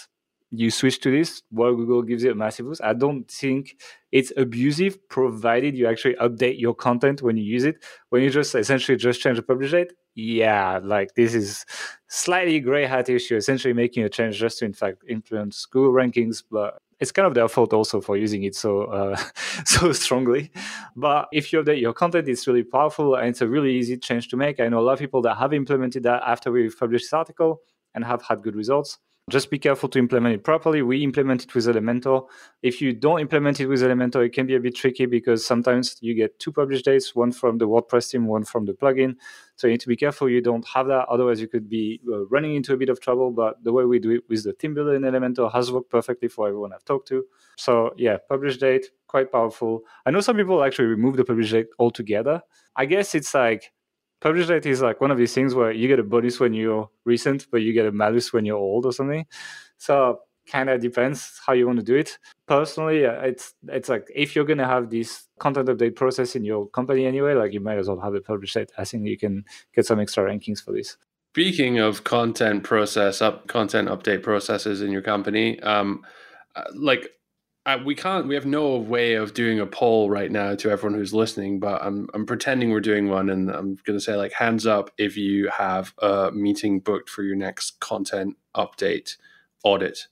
you 0.53 0.71
switch 0.71 1.01
to 1.01 1.11
this 1.11 1.43
while 1.51 1.75
Google 1.75 2.03
gives 2.03 2.23
you 2.23 2.31
a 2.31 2.35
massive 2.35 2.67
boost. 2.67 2.83
I 2.85 2.93
don't 2.93 3.29
think 3.29 3.81
it's 4.13 4.33
abusive 4.37 5.09
provided 5.09 5.77
you 5.77 5.87
actually 5.87 6.15
update 6.17 6.61
your 6.61 6.75
content 6.75 7.23
when 7.23 7.39
you 7.39 7.43
use 7.43 7.65
it. 7.65 7.83
When 8.11 8.23
you 8.23 8.29
just 8.31 8.55
essentially 8.55 8.97
just 8.99 9.21
change 9.23 9.39
the 9.39 9.43
publish 9.43 9.71
date, 9.71 9.95
yeah, 10.15 10.81
like 10.83 11.15
this 11.15 11.35
is 11.35 11.65
slightly 12.09 12.61
gray 12.61 12.87
hat 12.87 13.09
issue, 13.09 13.37
essentially 13.37 13.73
making 13.73 14.05
a 14.05 14.09
change 14.09 14.39
just 14.39 14.59
to 14.59 14.65
in 14.65 14.73
fact 14.73 15.03
influence 15.09 15.57
school 15.57 15.93
rankings, 15.93 16.43
but 16.51 16.79
it's 17.01 17.11
kind 17.11 17.27
of 17.27 17.35
their 17.35 17.49
fault 17.49 17.73
also 17.73 18.01
for 18.01 18.17
using 18.17 18.45
it 18.45 18.55
so 18.55 18.83
uh, 18.85 19.17
so 19.65 19.93
strongly. 19.93 20.51
But 20.95 21.29
if 21.33 21.53
you 21.53 21.63
update 21.63 21.81
your 21.81 21.93
content, 21.93 22.29
it's 22.29 22.47
really 22.47 22.63
powerful 22.63 23.15
and 23.17 23.29
it's 23.29 23.41
a 23.41 23.49
really 23.49 23.75
easy 23.75 23.97
change 23.97 24.29
to 24.29 24.37
make. 24.37 24.61
I 24.61 24.69
know 24.69 24.81
a 24.81 24.87
lot 24.87 24.95
of 24.95 24.99
people 24.99 25.23
that 25.23 25.37
have 25.37 25.53
implemented 25.53 26.03
that 26.05 26.23
after 26.27 26.53
we've 26.53 26.79
published 26.79 27.07
this 27.07 27.13
article 27.13 27.61
and 27.95 28.05
have 28.05 28.23
had 28.23 28.43
good 28.43 28.55
results. 28.55 28.99
Just 29.31 29.51
be 29.51 29.59
careful 29.59 29.89
to 29.91 30.01
implement 30.01 30.35
it 30.35 30.43
properly. 30.43 30.83
We 30.83 31.05
implement 31.05 31.45
it 31.45 31.55
with 31.55 31.67
Elementor. 31.67 32.27
If 32.61 32.83
you 32.83 32.93
don't 32.93 33.21
implement 33.21 33.61
it 33.61 33.67
with 33.67 33.81
Elementor, 33.81 34.27
it 34.27 34.33
can 34.33 34.49
be 34.49 34.57
a 34.57 34.61
bit 34.61 34.75
tricky 34.75 35.07
because 35.07 35.47
sometimes 35.47 35.97
you 36.01 36.13
get 36.15 36.41
two 36.41 36.51
publish 36.51 36.83
dates, 36.83 37.15
one 37.15 37.31
from 37.31 37.59
the 37.59 37.69
WordPress 37.69 38.11
theme, 38.11 38.27
one 38.27 38.45
from 38.45 38.65
the 38.65 38.73
plugin. 38.73 39.15
So 39.55 39.69
you 39.69 39.75
need 39.75 39.81
to 39.83 39.89
be 39.89 39.97
careful 39.97 40.29
you 40.29 40.41
don't 40.41 40.67
have 40.75 40.89
that. 40.89 41.07
Otherwise, 41.09 41.41
you 41.41 41.47
could 41.47 41.69
be 41.69 42.01
uh, 42.09 42.27
running 42.27 42.57
into 42.57 42.75
a 42.75 42.77
bit 42.77 42.89
of 42.89 43.01
trouble. 43.01 43.31
But 43.31 43.63
the 43.63 43.73
way 43.73 43.85
we 43.85 44.01
do 44.01 44.11
it 44.11 44.25
with 44.29 44.43
the 44.43 44.55
theme 44.55 44.75
builder 44.75 44.97
in 44.97 45.03
Elementor 45.03 45.53
has 45.53 45.71
worked 45.71 45.91
perfectly 45.91 46.27
for 46.27 46.49
everyone 46.49 46.73
I've 46.73 46.85
talked 46.85 47.07
to. 47.09 47.25
So 47.57 47.93
yeah, 47.97 48.17
publish 48.29 48.59
date, 48.59 48.87
quite 49.07 49.31
powerful. 49.31 49.83
I 50.05 50.11
know 50.11 50.21
some 50.21 50.37
people 50.37 50.65
actually 50.65 50.87
remove 50.87 51.17
the 51.17 51.25
publish 51.25 51.53
date 51.53 51.69
altogether. 51.79 52.43
I 52.75 52.87
guess 52.87 53.15
it's 53.15 53.33
like 53.35 53.71
publish 54.23 54.47
date 54.47 54.67
is 54.67 54.81
like 54.81 55.01
one 55.01 55.11
of 55.11 55.19
these 55.19 55.35
things 55.35 55.55
where 55.55 55.73
you 55.73 55.89
get 55.89 55.99
a 55.99 56.05
bonus 56.05 56.39
when 56.39 56.55
you're 56.55 56.89
recent, 57.05 57.49
but 57.51 57.59
you 57.59 57.73
get 57.73 57.87
a 57.87 57.93
malus 57.93 58.33
when 58.33 58.47
you're 58.47 58.57
old 58.57 58.87
or 58.87 58.93
something. 58.93 59.27
So 59.79 60.21
kind 60.47 60.71
of 60.71 60.81
depends 60.81 61.41
how 61.45 61.53
you 61.53 61.67
want 61.67 61.79
to 61.79 61.85
do 61.85 61.97
it. 61.97 62.19
Personally, 62.47 63.01
it's 63.03 63.55
it's 63.69 63.89
like 63.89 64.07
if 64.15 64.35
you're 64.35 64.45
gonna 64.45 64.67
have 64.67 64.91
this 64.91 65.29
content 65.39 65.69
update 65.69 65.97
process 65.97 66.37
in 66.37 66.45
your 66.45 66.69
company 66.69 67.05
anyway, 67.05 67.35
like 67.35 67.53
you 67.53 67.61
might 67.61 67.79
as 67.79 67.89
well 67.89 68.01
have 68.01 68.15
it 68.15 68.25
publish 68.25 68.55
date. 68.55 68.71
I 68.79 68.85
think 68.85 69.07
you 69.07 69.19
can 69.19 69.45
get 69.75 69.87
some 69.87 70.01
extra 70.01 70.25
rankings 70.25 70.63
for 70.63 70.73
this. 70.73 70.97
Speaking 71.35 71.79
of 71.79 72.05
content 72.05 72.63
process 72.63 73.23
up 73.23 73.49
content 73.49 73.89
update 73.89 74.23
processes 74.23 74.83
in 74.83 74.91
your 74.93 75.03
company, 75.03 75.59
um, 75.61 76.05
uh, 76.55 76.65
like 76.75 77.11
uh, 77.65 77.79
we 77.85 77.95
can't 77.95 78.27
we 78.27 78.35
have 78.35 78.47
no 78.47 78.77
way 78.77 79.15
of 79.15 79.35
doing 79.35 79.61
a 79.61 79.67
poll 79.67 80.11
right 80.11 80.33
now 80.33 80.55
to 80.55 80.71
everyone 80.71 80.99
who's 80.99 81.15
listening 81.15 81.61
but 81.61 81.83
i'm 81.83 82.09
i'm 82.13 82.27
pretending 82.27 82.71
we're 82.71 82.81
doing 82.81 83.09
one 83.09 83.31
and 83.31 83.51
i'm 83.51 83.77
going 83.85 83.97
to 83.97 84.01
say 84.01 84.17
like 84.17 84.33
hands 84.33 84.67
up 84.67 84.91
if 84.99 85.17
you 85.17 85.49
have 85.49 85.95
a 85.99 86.31
meeting 86.33 86.81
booked 86.81 87.09
for 87.09 87.23
your 87.23 87.37
next 87.37 87.79
content 87.81 88.37
update 88.57 89.17
audit. 89.65 90.07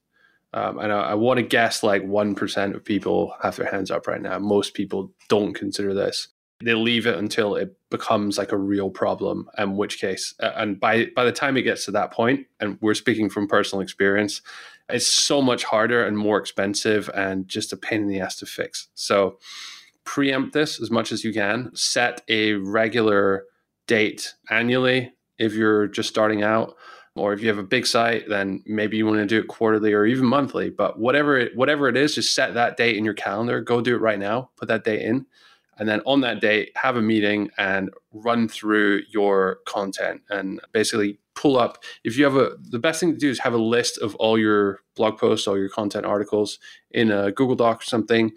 Um, 0.53 0.79
and 0.79 0.93
I, 0.93 1.01
I 1.11 1.15
want 1.15 1.39
to 1.39 1.43
guess 1.43 1.83
like 1.83 2.03
1% 2.03 2.75
of 2.75 2.85
people 2.85 3.35
have 3.43 3.57
their 3.57 3.71
hands 3.71 3.91
up 3.91 4.07
right 4.07 4.21
now. 4.21 4.39
Most 4.39 4.75
people 4.75 5.13
don't 5.29 5.55
consider 5.55 5.95
this. 5.95 6.29
They 6.63 6.75
leave 6.75 7.07
it 7.07 7.17
until 7.17 7.55
it 7.55 7.77
becomes 7.91 8.37
like 8.37 8.53
a 8.53 8.57
real 8.57 8.91
problem 8.91 9.49
in 9.57 9.77
which 9.77 9.99
case 9.99 10.35
and 10.41 10.79
by 10.79 11.07
by 11.17 11.25
the 11.25 11.33
time 11.33 11.57
it 11.57 11.63
gets 11.63 11.87
to 11.87 11.91
that 11.91 12.13
point 12.13 12.47
and 12.61 12.79
we're 12.81 12.95
speaking 12.95 13.29
from 13.29 13.49
personal 13.49 13.81
experience 13.81 14.43
it's 14.93 15.07
so 15.07 15.41
much 15.43 15.65
harder 15.65 16.05
and 16.05 16.17
more 16.17 16.39
expensive 16.39 17.11
and 17.15 17.49
just 17.49 17.73
a 17.73 17.77
pain 17.77 18.03
in 18.03 18.09
the 18.09 18.21
ass 18.21 18.37
to 18.37 18.47
fix. 18.47 18.89
So 18.95 19.39
preempt 20.05 20.53
this 20.53 20.81
as 20.81 20.91
much 20.91 21.13
as 21.13 21.25
you 21.25 21.33
can. 21.33 21.71
Set 21.75 22.23
a 22.29 22.55
regular 22.55 23.45
date 23.87 24.35
annually 24.51 25.13
if 25.39 25.55
you're 25.55 25.87
just 25.87 26.09
starting 26.09 26.43
out. 26.43 26.77
Or 27.17 27.33
if 27.33 27.43
you 27.43 27.49
have 27.49 27.59
a 27.59 27.65
big 27.65 27.87
site, 27.87 28.29
then 28.29 28.63
maybe 28.67 28.97
you 28.97 29.05
want 29.05 29.19
to 29.19 29.27
do 29.27 29.41
it 29.41 29.49
quarterly 29.49 29.93
or 29.93 30.07
even 30.07 30.27
monthly. 30.27 30.71
But 30.71 31.01
whatever 31.01 31.37
it, 31.37 31.57
whatever 31.57 31.89
it 31.89 31.97
is, 31.97 32.15
just 32.15 32.35
set 32.35 32.55
that 32.55 32.77
date 32.77 32.97
in 32.97 33.05
your 33.05 33.15
calendar. 33.15 33.61
Go 33.61 33.81
do 33.81 33.97
it 33.97 34.01
right 34.01 34.19
now. 34.19 34.51
Put 34.57 34.69
that 34.69 34.85
date 34.85 35.03
in, 35.03 35.27
and 35.81 35.89
then 35.89 36.01
on 36.07 36.21
that 36.21 36.41
day 36.41 36.71
have 36.77 36.95
a 36.95 37.03
meeting 37.03 37.51
and 37.59 37.91
run 38.13 38.47
through 38.47 39.03
your 39.11 39.59
content 39.67 40.21
and 40.31 40.61
basically 40.73 41.19
pull 41.35 41.59
up 41.59 41.83
if 42.05 42.17
you 42.17 42.25
have 42.25 42.37
a 42.37 42.51
the 42.61 42.79
best 42.79 43.01
thing 43.01 43.13
to 43.13 43.19
do 43.19 43.31
is 43.31 43.41
have 43.41 43.55
a 43.55 43.59
list 43.59 43.99
of 43.99 44.15
all 44.17 44.39
your 44.39 44.79
blog 44.95 45.19
posts 45.19 45.49
all 45.49 45.59
your 45.59 45.69
content 45.69 46.07
articles 46.07 46.59
in 46.93 47.11
a 47.11 47.33
google 47.33 47.57
doc 47.57 47.83
or 47.83 47.85
something 47.85 48.31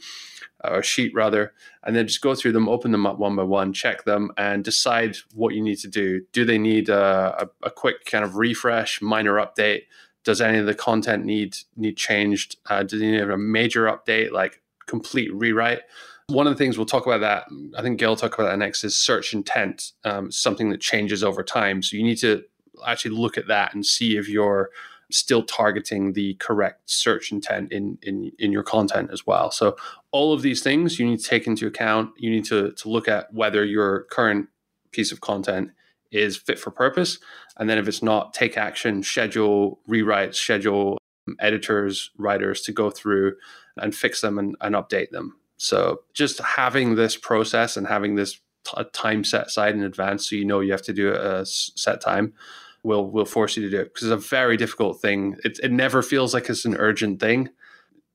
or 0.63 0.79
a 0.79 0.83
sheet 0.83 1.13
rather 1.13 1.53
and 1.83 1.95
then 1.95 2.07
just 2.07 2.21
go 2.21 2.33
through 2.33 2.51
them 2.51 2.69
open 2.69 2.91
them 2.91 3.05
up 3.05 3.19
one 3.19 3.35
by 3.35 3.43
one 3.43 3.73
check 3.73 4.05
them 4.05 4.31
and 4.37 4.63
decide 4.63 5.17
what 5.33 5.53
you 5.53 5.61
need 5.61 5.77
to 5.77 5.87
do. 5.87 6.21
Do 6.31 6.45
they 6.45 6.57
need 6.57 6.89
a, 6.89 7.43
a, 7.43 7.67
a 7.67 7.71
quick 7.71 8.05
kind 8.05 8.23
of 8.23 8.37
refresh 8.37 9.01
minor 9.01 9.33
update? 9.35 9.83
Does 10.23 10.41
any 10.41 10.57
of 10.57 10.65
the 10.65 10.73
content 10.73 11.25
need 11.25 11.57
need 11.75 11.97
changed? 11.97 12.57
Uh, 12.69 12.83
do 12.83 12.97
they 12.97 13.11
need 13.11 13.21
a 13.21 13.37
major 13.37 13.85
update 13.85 14.31
like 14.31 14.61
complete 14.85 15.33
rewrite 15.33 15.81
one 16.27 16.47
of 16.47 16.53
the 16.53 16.57
things 16.57 16.77
we'll 16.77 16.85
talk 16.85 17.05
about 17.05 17.21
that 17.21 17.45
i 17.77 17.81
think 17.81 17.99
gael 17.99 18.11
will 18.11 18.15
talk 18.15 18.33
about 18.33 18.49
that 18.49 18.59
next 18.59 18.83
is 18.83 18.97
search 18.97 19.33
intent 19.33 19.91
um, 20.05 20.31
something 20.31 20.69
that 20.69 20.81
changes 20.81 21.23
over 21.23 21.43
time 21.43 21.81
so 21.81 21.97
you 21.97 22.03
need 22.03 22.17
to 22.17 22.43
actually 22.87 23.15
look 23.15 23.37
at 23.37 23.47
that 23.47 23.73
and 23.73 23.85
see 23.85 24.17
if 24.17 24.27
you're 24.27 24.69
still 25.13 25.43
targeting 25.43 26.13
the 26.13 26.33
correct 26.35 26.89
search 26.89 27.31
intent 27.31 27.71
in 27.71 27.97
in 28.01 28.31
in 28.39 28.51
your 28.51 28.63
content 28.63 29.09
as 29.11 29.25
well. 29.27 29.51
So 29.51 29.75
all 30.11 30.33
of 30.33 30.41
these 30.41 30.63
things 30.63 30.99
you 30.99 31.05
need 31.05 31.19
to 31.19 31.29
take 31.29 31.47
into 31.47 31.67
account. 31.67 32.11
You 32.17 32.29
need 32.29 32.45
to 32.45 32.71
to 32.71 32.89
look 32.89 33.07
at 33.07 33.33
whether 33.33 33.63
your 33.63 34.03
current 34.05 34.49
piece 34.91 35.11
of 35.11 35.21
content 35.21 35.71
is 36.11 36.37
fit 36.37 36.59
for 36.59 36.71
purpose, 36.71 37.19
and 37.57 37.69
then 37.69 37.77
if 37.77 37.87
it's 37.87 38.03
not, 38.03 38.33
take 38.33 38.57
action, 38.57 39.03
schedule 39.03 39.79
rewrites, 39.89 40.35
schedule 40.35 40.97
editors, 41.39 42.11
writers 42.17 42.61
to 42.61 42.71
go 42.71 42.89
through 42.89 43.35
and 43.77 43.95
fix 43.95 44.21
them 44.21 44.37
and, 44.37 44.55
and 44.61 44.75
update 44.75 45.09
them. 45.09 45.37
So 45.57 46.01
just 46.13 46.39
having 46.39 46.95
this 46.95 47.15
process 47.15 47.77
and 47.77 47.87
having 47.87 48.15
this 48.15 48.39
t- 48.65 48.83
time 48.91 49.23
set 49.23 49.47
aside 49.47 49.75
in 49.75 49.83
advance, 49.83 50.29
so 50.29 50.35
you 50.35 50.45
know 50.45 50.59
you 50.59 50.71
have 50.71 50.81
to 50.83 50.93
do 50.93 51.13
a 51.13 51.45
set 51.45 52.01
time 52.01 52.33
will 52.83 53.09
will 53.09 53.25
force 53.25 53.55
you 53.55 53.63
to 53.63 53.69
do 53.69 53.79
it 53.79 53.93
because 53.93 54.09
it's 54.09 54.25
a 54.25 54.29
very 54.29 54.57
difficult 54.57 55.01
thing. 55.01 55.37
It 55.43 55.59
it 55.63 55.71
never 55.71 56.01
feels 56.01 56.33
like 56.33 56.49
it's 56.49 56.65
an 56.65 56.75
urgent 56.77 57.19
thing. 57.19 57.49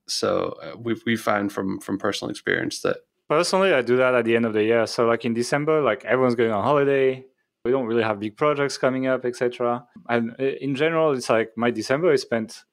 So 0.07 0.59
uh, 0.63 0.77
we've 0.79 1.03
we 1.07 1.17
found 1.17 1.53
from 1.53 1.81
from 1.81 1.99
personal 1.99 2.31
experience 2.31 2.81
that 2.83 2.99
personally 3.29 3.73
I 3.73 3.83
do 3.83 3.97
that 3.97 4.15
at 4.15 4.25
the 4.25 4.37
end 4.37 4.47
of 4.47 4.53
the 4.53 4.65
year. 4.65 4.87
So 4.87 5.07
like 5.07 5.25
in 5.25 5.35
December, 5.35 5.81
like 5.83 6.05
everyone's 6.05 6.35
going 6.35 6.53
on 6.53 6.63
holiday. 6.63 7.25
We 7.65 7.73
don't 7.73 7.87
really 7.87 8.05
have 8.05 8.21
big 8.21 8.37
projects 8.37 8.79
coming 8.79 9.07
up, 9.07 9.25
etc. 9.25 9.85
And 10.09 10.35
uh, 10.39 10.45
in 10.45 10.75
general, 10.75 11.13
it's 11.13 11.29
like 11.29 11.53
my 11.57 11.71
December 11.71 12.13
is 12.13 12.23
spent 12.23 12.65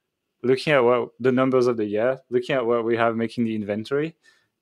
looking 0.44 0.74
at 0.74 0.84
what 0.84 1.10
the 1.20 1.32
numbers 1.32 1.68
of 1.68 1.76
the 1.76 1.86
year, 1.86 2.20
looking 2.30 2.56
at 2.56 2.66
what 2.66 2.86
we 2.86 2.96
have 2.96 3.16
making 3.16 3.46
the 3.46 3.56
inventory, 3.56 4.16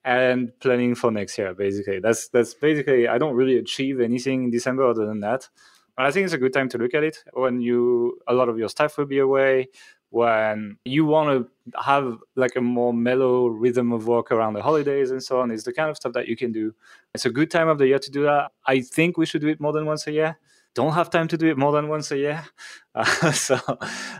and 0.04 0.52
planning 0.60 0.94
for 0.94 1.10
next 1.10 1.38
year. 1.38 1.54
Basically, 1.54 1.98
that's 1.98 2.28
that's 2.28 2.54
basically 2.54 3.08
I 3.08 3.18
don't 3.18 3.34
really 3.34 3.56
achieve 3.58 4.00
anything 4.00 4.44
in 4.44 4.50
December 4.50 4.88
other 4.88 5.06
than 5.06 5.20
that. 5.20 5.48
I 5.96 6.10
think 6.10 6.24
it's 6.24 6.34
a 6.34 6.38
good 6.38 6.52
time 6.52 6.68
to 6.70 6.78
look 6.78 6.94
at 6.94 7.04
it 7.04 7.22
when 7.32 7.60
you 7.60 8.18
a 8.26 8.34
lot 8.34 8.48
of 8.48 8.58
your 8.58 8.68
staff 8.68 8.98
will 8.98 9.06
be 9.06 9.18
away, 9.18 9.68
when 10.10 10.76
you 10.84 11.04
want 11.06 11.28
to 11.30 11.80
have 11.82 12.18
like 12.36 12.56
a 12.56 12.60
more 12.60 12.92
mellow 12.92 13.46
rhythm 13.46 13.92
of 13.92 14.06
work 14.06 14.30
around 14.30 14.54
the 14.54 14.62
holidays 14.62 15.10
and 15.10 15.22
so 15.22 15.40
on. 15.40 15.50
Is 15.50 15.64
the 15.64 15.72
kind 15.72 15.88
of 15.88 15.96
stuff 15.96 16.12
that 16.12 16.28
you 16.28 16.36
can 16.36 16.52
do. 16.52 16.74
It's 17.14 17.26
a 17.26 17.30
good 17.30 17.50
time 17.50 17.68
of 17.68 17.78
the 17.78 17.86
year 17.86 17.98
to 17.98 18.10
do 18.10 18.24
that. 18.24 18.52
I 18.66 18.80
think 18.80 19.16
we 19.16 19.26
should 19.26 19.40
do 19.40 19.48
it 19.48 19.60
more 19.60 19.72
than 19.72 19.86
once 19.86 20.06
a 20.06 20.12
year. 20.12 20.38
Don't 20.74 20.92
have 20.92 21.10
time 21.10 21.28
to 21.28 21.36
do 21.36 21.46
it 21.46 21.56
more 21.56 21.72
than 21.72 21.88
once 21.88 22.10
a 22.10 22.18
year, 22.18 22.44
uh, 22.94 23.32
so 23.32 23.58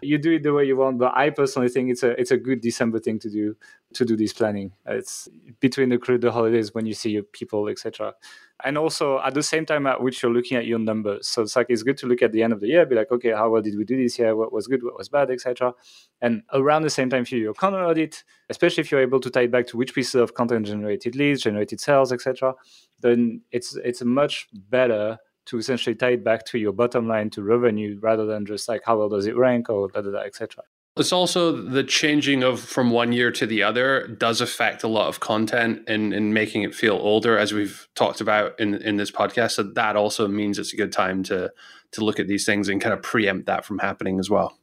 you 0.03 0.19
do 0.19 0.33
it 0.33 0.43
the 0.43 0.53
way 0.53 0.65
you 0.65 0.77
want. 0.77 0.99
But 0.99 1.17
I 1.17 1.31
personally 1.31 1.69
think 1.69 1.91
it's 1.91 2.03
a 2.03 2.19
it's 2.21 2.31
a 2.31 2.37
good 2.37 2.61
December 2.61 3.01
thing 3.01 3.19
to 3.21 3.31
do 3.31 3.57
to 3.95 4.05
do 4.05 4.17
this 4.17 4.33
planning. 4.33 4.73
It's 4.87 5.29
between 5.61 5.89
the 5.89 5.99
crew, 5.99 6.19
the 6.19 6.33
holidays 6.33 6.75
when 6.75 6.87
you 6.87 6.95
see 6.95 7.11
your 7.11 7.25
people, 7.25 7.69
etc 7.69 8.15
and 8.63 8.79
also 8.79 9.21
at 9.21 9.35
the 9.35 9.43
same 9.43 9.67
time 9.67 9.87
at 9.87 10.01
which 10.01 10.23
you're 10.23 10.33
looking 10.33 10.57
at 10.57 10.67
your 10.67 10.79
numbers. 10.79 11.27
So 11.27 11.43
it's 11.43 11.57
like 11.57 11.67
it's 11.69 11.83
good 11.83 11.99
to 11.99 12.07
look 12.07 12.23
at 12.23 12.33
the 12.33 12.43
end 12.43 12.53
of 12.53 12.61
the 12.61 12.69
year, 12.69 12.87
be 12.87 12.95
like, 12.95 13.11
okay, 13.11 13.33
how 13.33 13.51
well 13.51 13.63
did 13.63 13.77
we 13.77 13.85
do 13.85 13.97
this 13.97 14.19
year? 14.19 14.37
What 14.37 14.53
was 14.53 14.69
good? 14.69 14.83
What 14.85 14.97
was 14.97 15.09
bad, 15.09 15.31
etc. 15.31 15.75
And 16.21 16.43
around 16.53 16.83
the 16.83 16.91
same 16.91 17.11
time, 17.11 17.23
if 17.23 17.33
you 17.33 17.41
your 17.41 17.55
content 17.55 17.83
audit, 17.83 18.23
especially 18.49 18.83
if 18.83 18.93
you're 18.93 19.01
able 19.01 19.21
to 19.21 19.31
tie 19.31 19.43
it 19.43 19.51
back 19.51 19.67
to 19.69 19.77
which 19.77 19.95
pieces 19.95 20.15
of 20.15 20.35
content 20.35 20.67
generated 20.67 21.17
leads, 21.17 21.43
generated 21.43 21.81
sales, 21.81 22.13
etc., 22.13 22.55
then 23.01 23.43
it's 23.51 23.77
it's 23.77 24.03
much 24.03 24.49
better 24.53 25.19
to 25.47 25.59
essentially 25.59 25.95
tie 25.95 26.11
it 26.11 26.25
back 26.25 26.45
to 26.47 26.59
your 26.59 26.73
bottom 26.73 27.07
line 27.07 27.31
to 27.31 27.43
revenue 27.43 27.99
rather 28.01 28.27
than 28.27 28.47
just 28.47 28.69
like 28.69 28.83
how 28.85 28.99
well 28.99 29.09
does 29.09 29.27
it 29.27 29.37
rank 29.37 29.69
or 29.69 29.89
da 29.89 30.01
da 30.01 30.11
da 30.11 30.19
etc. 30.19 30.65
It's 30.97 31.13
also 31.13 31.51
the 31.51 31.83
changing 31.83 32.45
of 32.45 32.61
from 32.61 32.93
one 32.93 33.13
year 33.13 33.33
to 33.33 33.47
the 33.47 33.65
other 33.65 34.07
does 34.07 34.41
affect 34.41 34.85
a 34.85 34.89
lot 34.89 35.09
of 35.09 35.19
content 35.19 35.83
and, 35.89 36.15
and 36.15 36.33
making 36.33 36.63
it 36.63 36.73
feel 36.73 36.95
older, 36.95 37.37
as 37.37 37.53
we've 37.53 37.89
talked 37.97 38.21
about 38.21 38.59
in, 38.61 38.75
in 38.77 38.97
this 38.97 39.11
podcast. 39.11 39.53
So 39.53 39.65
that 39.65 39.97
also 39.97 40.29
means 40.29 40.57
it's 40.57 40.73
a 40.73 40.77
good 40.77 40.93
time 40.93 41.25
to 41.25 41.53
to 41.93 42.05
look 42.05 42.19
at 42.19 42.27
these 42.27 42.45
things 42.45 42.69
and 42.69 42.81
kind 42.81 42.93
of 42.93 43.03
preempt 43.03 43.47
that 43.47 43.65
from 43.65 43.79
happening 43.79 44.19
as 44.19 44.29
well. 44.29 44.57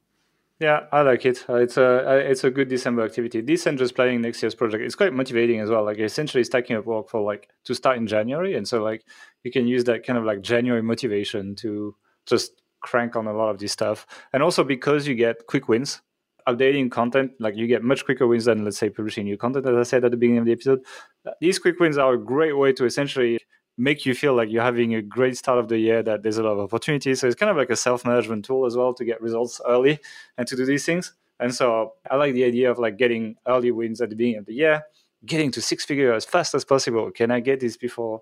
Yeah, 0.61 0.81
I 0.91 1.01
like 1.01 1.25
it. 1.25 1.43
Uh, 1.49 1.55
it's 1.55 1.75
a 1.75 2.07
uh, 2.07 2.13
it's 2.13 2.43
a 2.43 2.51
good 2.51 2.69
December 2.69 3.03
activity. 3.03 3.41
This 3.41 3.65
and 3.65 3.79
just 3.79 3.95
planning 3.95 4.21
next 4.21 4.43
year's 4.43 4.53
project. 4.53 4.83
It's 4.83 4.95
quite 4.95 5.11
motivating 5.11 5.59
as 5.59 5.69
well. 5.69 5.83
Like 5.83 5.97
essentially 5.97 6.43
stacking 6.43 6.75
up 6.75 6.85
work 6.85 7.09
for 7.09 7.19
like 7.19 7.49
to 7.63 7.73
start 7.73 7.97
in 7.97 8.05
January, 8.05 8.55
and 8.55 8.67
so 8.67 8.83
like 8.83 9.03
you 9.43 9.51
can 9.51 9.67
use 9.67 9.83
that 9.85 10.05
kind 10.05 10.17
of 10.17 10.25
like 10.25 10.41
genuine 10.41 10.85
motivation 10.85 11.55
to 11.55 11.95
just 12.25 12.61
crank 12.81 13.15
on 13.15 13.27
a 13.27 13.33
lot 13.33 13.49
of 13.49 13.59
this 13.59 13.71
stuff. 13.71 14.05
And 14.33 14.43
also 14.43 14.63
because 14.63 15.07
you 15.07 15.15
get 15.15 15.47
quick 15.47 15.67
wins 15.67 16.01
updating 16.47 16.89
content, 16.89 17.31
like 17.39 17.55
you 17.55 17.67
get 17.67 17.83
much 17.83 18.03
quicker 18.03 18.27
wins 18.27 18.45
than 18.45 18.65
let's 18.65 18.77
say 18.77 18.89
publishing 18.89 19.25
new 19.25 19.37
content, 19.37 19.67
as 19.67 19.75
I 19.75 19.83
said 19.83 20.03
at 20.03 20.11
the 20.11 20.17
beginning 20.17 20.39
of 20.39 20.45
the 20.45 20.51
episode. 20.51 20.81
Uh, 21.25 21.31
these 21.39 21.59
quick 21.59 21.79
wins 21.79 21.97
are 21.97 22.13
a 22.13 22.17
great 22.17 22.57
way 22.57 22.73
to 22.73 22.85
essentially 22.85 23.39
make 23.77 24.05
you 24.05 24.13
feel 24.13 24.33
like 24.33 24.49
you're 24.49 24.63
having 24.63 24.95
a 24.95 25.01
great 25.01 25.37
start 25.37 25.57
of 25.57 25.67
the 25.67 25.77
year, 25.77 26.03
that 26.03 26.23
there's 26.23 26.37
a 26.37 26.43
lot 26.43 26.53
of 26.53 26.59
opportunities. 26.59 27.19
So 27.19 27.27
it's 27.27 27.35
kind 27.35 27.49
of 27.49 27.57
like 27.57 27.69
a 27.69 27.75
self-management 27.75 28.45
tool 28.45 28.65
as 28.65 28.75
well 28.75 28.93
to 28.93 29.05
get 29.05 29.21
results 29.21 29.61
early 29.67 29.99
and 30.37 30.47
to 30.47 30.55
do 30.55 30.65
these 30.65 30.85
things. 30.85 31.13
And 31.39 31.53
so 31.53 31.93
I 32.09 32.15
like 32.17 32.33
the 32.33 32.43
idea 32.43 32.69
of 32.69 32.77
like 32.77 32.97
getting 32.97 33.35
early 33.47 33.71
wins 33.71 34.01
at 34.01 34.09
the 34.09 34.15
beginning 34.15 34.39
of 34.39 34.45
the 34.45 34.53
year, 34.53 34.83
getting 35.25 35.51
to 35.51 35.61
six 35.61 35.85
figure 35.85 36.13
as 36.13 36.25
fast 36.25 36.53
as 36.53 36.65
possible. 36.65 37.09
Can 37.11 37.31
I 37.31 37.39
get 37.39 37.59
this 37.59 37.77
before 37.77 38.21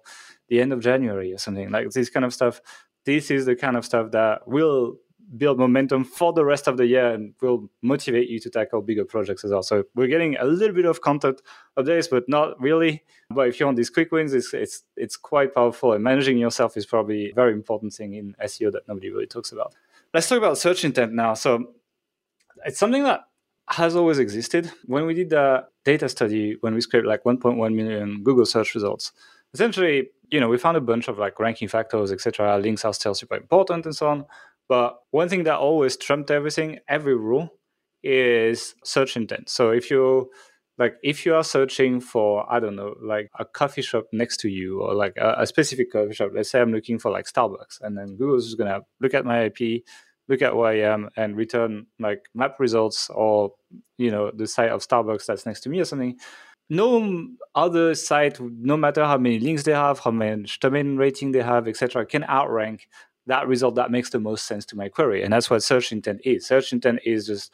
the 0.50 0.62
end 0.62 0.74
of 0.74 0.82
January 0.82 1.34
or 1.34 1.38
something 1.38 1.70
like 1.70 1.90
this 1.92 2.10
kind 2.10 2.26
of 2.26 2.34
stuff? 2.34 2.62
This 3.06 3.32
is 3.32 3.46
the 3.46 3.56
kind 3.56 3.78
of 3.78 3.86
stuff 3.86 4.12
that 4.12 4.48
will 4.48 4.98
build 5.38 5.60
momentum 5.60 6.04
for 6.04 6.34
the 6.34 6.44
rest 6.44 6.68
of 6.68 6.78
the 6.78 6.88
year 6.88 7.12
and 7.12 7.34
will 7.42 7.70
motivate 7.82 8.30
you 8.30 8.40
to 8.40 8.50
tackle 8.50 8.82
bigger 8.82 9.06
projects 9.06 9.44
as 9.44 9.52
well. 9.52 9.62
So 9.62 9.84
we're 9.96 10.08
getting 10.08 10.36
a 10.38 10.44
little 10.44 10.76
bit 10.76 10.86
of 10.86 11.02
content 11.02 11.42
updates, 11.78 12.10
but 12.10 12.28
not 12.28 12.60
really. 12.60 13.04
But 13.30 13.48
if 13.48 13.60
you 13.60 13.66
want 13.66 13.78
these 13.78 13.90
quick 13.90 14.12
wins, 14.12 14.34
it's 14.34 14.54
it's 14.54 14.84
it's 14.96 15.18
quite 15.18 15.54
powerful. 15.54 15.94
And 15.94 16.04
managing 16.04 16.38
yourself 16.38 16.78
is 16.78 16.86
probably 16.86 17.32
a 17.32 17.34
very 17.34 17.54
important 17.54 17.94
thing 17.94 18.14
in 18.14 18.36
SEO 18.44 18.72
that 18.72 18.88
nobody 18.88 19.10
really 19.12 19.28
talks 19.28 19.52
about. 19.52 19.76
Let's 20.14 20.28
talk 20.28 20.40
about 20.40 20.58
search 20.58 20.84
intent 20.84 21.14
now. 21.14 21.36
So 21.36 21.74
it's 22.66 22.80
something 22.80 23.04
that 23.04 23.22
has 23.68 23.96
always 23.96 24.18
existed. 24.18 24.72
When 24.86 25.06
we 25.06 25.14
did 25.14 25.30
the 25.30 25.66
data 25.86 26.10
study, 26.10 26.58
when 26.62 26.74
we 26.74 26.82
scraped 26.82 27.06
like 27.06 27.24
1.1 27.24 27.76
million 27.76 28.24
Google 28.24 28.46
search 28.46 28.74
results, 28.74 29.12
essentially, 29.54 30.10
you 30.32 30.40
know, 30.40 30.50
we 30.50 30.58
found 30.58 30.78
a 30.78 30.82
bunch 30.82 31.08
of 31.08 31.18
like 31.18 31.40
ranking 31.40 31.68
factors, 31.68 32.12
etc. 32.12 32.58
Links 32.58 32.86
are 32.86 32.94
still 32.94 33.14
super 33.14 33.36
important 33.36 33.86
and 33.86 33.96
so 33.96 34.08
on. 34.08 34.26
But 34.68 35.00
one 35.12 35.30
thing 35.30 35.44
that 35.44 35.58
always 35.58 35.98
trumped 35.98 36.30
everything, 36.30 36.80
every 36.88 37.16
rule, 37.16 37.50
is 38.04 38.76
search 38.84 39.18
intent. 39.18 39.50
So 39.50 39.72
if 39.72 39.90
you 39.90 40.30
like 40.78 40.96
if 41.04 41.26
you 41.26 41.36
are 41.36 41.44
searching 41.44 42.00
for 42.00 42.50
i 42.50 42.58
don't 42.58 42.78
know 42.78 42.96
like 43.02 43.30
a 43.38 43.44
coffee 43.44 43.82
shop 43.82 44.06
next 44.14 44.38
to 44.38 44.48
you 44.48 44.82
or 44.82 44.94
like 44.94 45.12
a, 45.18 45.36
a 45.40 45.46
specific 45.46 45.92
coffee 45.92 46.14
shop 46.14 46.32
let's 46.34 46.50
say 46.50 46.62
i'm 46.62 46.72
looking 46.72 46.98
for 46.98 47.12
like 47.12 47.26
starbucks 47.26 47.82
and 47.82 47.98
then 47.98 48.16
google's 48.16 48.46
just 48.46 48.58
to 48.58 48.82
look 49.02 49.14
at 49.14 49.26
my 49.26 49.44
ip 49.44 49.84
look 50.30 50.44
at 50.44 50.56
where 50.56 50.72
I 50.72 50.92
am 50.92 51.10
and 51.18 51.36
return 51.36 51.88
like 52.00 52.30
map 52.34 52.60
results 52.60 53.10
or 53.10 53.54
you 53.98 54.12
know 54.12 54.32
the 54.32 54.48
site 54.48 54.70
of 54.70 54.88
Starbucks 54.88 55.26
that's 55.26 55.46
next 55.46 55.62
to 55.62 55.70
me 55.70 55.82
or 55.82 55.86
something. 55.86 56.18
No 56.70 57.28
other 57.56 57.96
site, 57.96 58.40
no 58.40 58.78
matter 58.78 59.04
how 59.06 59.18
many 59.18 59.40
links 59.40 59.64
they 59.64 59.74
have, 59.74 60.00
how 60.00 60.12
much 60.12 60.60
domain 60.60 60.98
rating 60.98 61.32
they 61.32 61.42
have, 61.42 61.68
etc., 61.68 62.06
can 62.06 62.24
outrank 62.26 62.88
that 63.26 63.48
result 63.48 63.76
that 63.76 63.92
makes 63.92 64.10
the 64.10 64.20
most 64.20 64.46
sense 64.46 64.66
to 64.68 64.76
my 64.76 64.90
query. 64.90 65.24
And 65.24 65.34
that's 65.34 65.50
what 65.50 65.64
search 65.64 65.92
intent 65.92 66.22
is. 66.24 66.48
Search 66.48 66.74
intent 66.74 67.00
is 67.06 67.28
just 67.28 67.52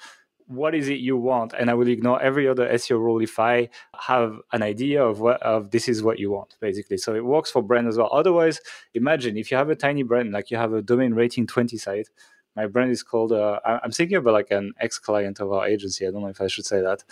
what 0.48 0.76
is 0.76 0.90
it 0.90 1.00
you 1.00 1.18
want 1.18 1.54
and 1.58 1.70
i 1.70 1.74
will 1.74 1.88
ignore 1.88 2.22
every 2.22 2.48
other 2.48 2.68
seo 2.74 3.00
rule 3.00 3.20
if 3.20 3.40
i 3.40 3.68
have 4.00 4.38
an 4.54 4.62
idea 4.62 5.04
of 5.04 5.20
what 5.20 5.42
of 5.42 5.72
this 5.72 5.88
is 5.88 6.04
what 6.04 6.20
you 6.20 6.30
want 6.32 6.56
basically 6.62 6.98
so 6.98 7.16
it 7.16 7.26
works 7.26 7.50
for 7.50 7.64
brand 7.64 7.88
as 7.88 7.98
well 7.98 8.10
otherwise 8.12 8.62
imagine 8.94 9.38
if 9.38 9.50
you 9.50 9.58
have 9.58 9.70
a 9.70 9.76
tiny 9.76 10.04
brand 10.04 10.32
like 10.32 10.52
you 10.52 10.58
have 10.58 10.74
a 10.74 10.82
domain 10.82 11.14
rating 11.14 11.48
20 11.48 11.78
site 11.78 12.10
my 12.56 12.68
brand 12.68 12.92
is 12.92 13.02
called 13.02 13.32
uh, 13.32 13.60
i'm 13.66 13.92
thinking 13.92 14.18
about 14.18 14.34
like 14.34 14.52
an 14.52 14.72
ex-client 14.80 15.40
of 15.40 15.52
our 15.52 15.68
agency 15.68 16.06
i 16.06 16.12
don't 16.12 16.22
know 16.22 16.28
if 16.28 16.42
i 16.42 16.48
should 16.48 16.66
say 16.66 16.80
that 16.80 17.04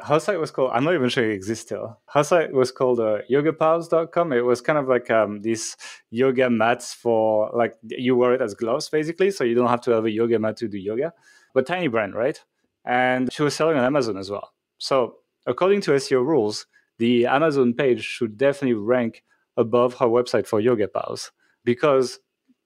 her 0.00 0.20
site 0.20 0.38
was 0.38 0.50
called 0.50 0.70
i'm 0.74 0.84
not 0.84 0.94
even 0.94 1.08
sure 1.08 1.28
it 1.28 1.34
exists 1.34 1.64
still. 1.64 1.98
Her 2.12 2.22
site 2.22 2.52
was 2.52 2.70
called 2.70 3.00
uh, 3.00 3.18
yogapals.com 3.30 4.32
it 4.32 4.44
was 4.44 4.60
kind 4.60 4.78
of 4.78 4.88
like 4.88 5.10
um, 5.10 5.40
these 5.42 5.76
yoga 6.10 6.50
mats 6.50 6.92
for 6.92 7.50
like 7.54 7.76
you 7.82 8.16
wear 8.16 8.34
it 8.34 8.42
as 8.42 8.54
gloves 8.54 8.88
basically 8.88 9.30
so 9.30 9.44
you 9.44 9.54
don't 9.54 9.68
have 9.68 9.80
to 9.82 9.92
have 9.92 10.04
a 10.04 10.10
yoga 10.10 10.38
mat 10.38 10.56
to 10.58 10.68
do 10.68 10.78
yoga. 10.78 11.12
But 11.54 11.66
tiny 11.66 11.88
brand 11.88 12.14
right? 12.14 12.38
And 12.84 13.32
she 13.32 13.42
was 13.42 13.54
selling 13.54 13.78
on 13.78 13.84
amazon 13.84 14.18
as 14.18 14.30
well. 14.30 14.52
So 14.78 15.16
according 15.46 15.80
to 15.82 15.92
seo 15.92 16.24
rules 16.24 16.66
the 16.98 17.26
amazon 17.26 17.72
page 17.72 18.02
should 18.04 18.36
definitely 18.36 18.74
rank 18.74 19.24
above 19.56 19.94
her 19.94 20.06
website 20.06 20.46
for 20.46 20.60
yoga 20.60 20.88
pals 20.88 21.32
because 21.64 22.18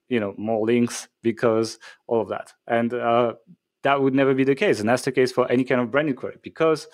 you 0.08 0.18
know 0.18 0.34
more 0.36 0.66
links 0.66 1.08
because 1.22 1.78
all 2.08 2.20
of 2.20 2.28
that. 2.28 2.52
And 2.66 2.92
uh, 2.92 3.34
that 3.82 4.02
would 4.02 4.14
never 4.14 4.34
be 4.34 4.44
the 4.44 4.54
case. 4.54 4.80
And 4.80 4.88
that's 4.88 5.02
the 5.02 5.12
case 5.12 5.32
for 5.32 5.50
any 5.50 5.64
kind 5.64 5.80
of 5.80 5.90
brand 5.90 6.14
query 6.16 6.36
because 6.42 6.86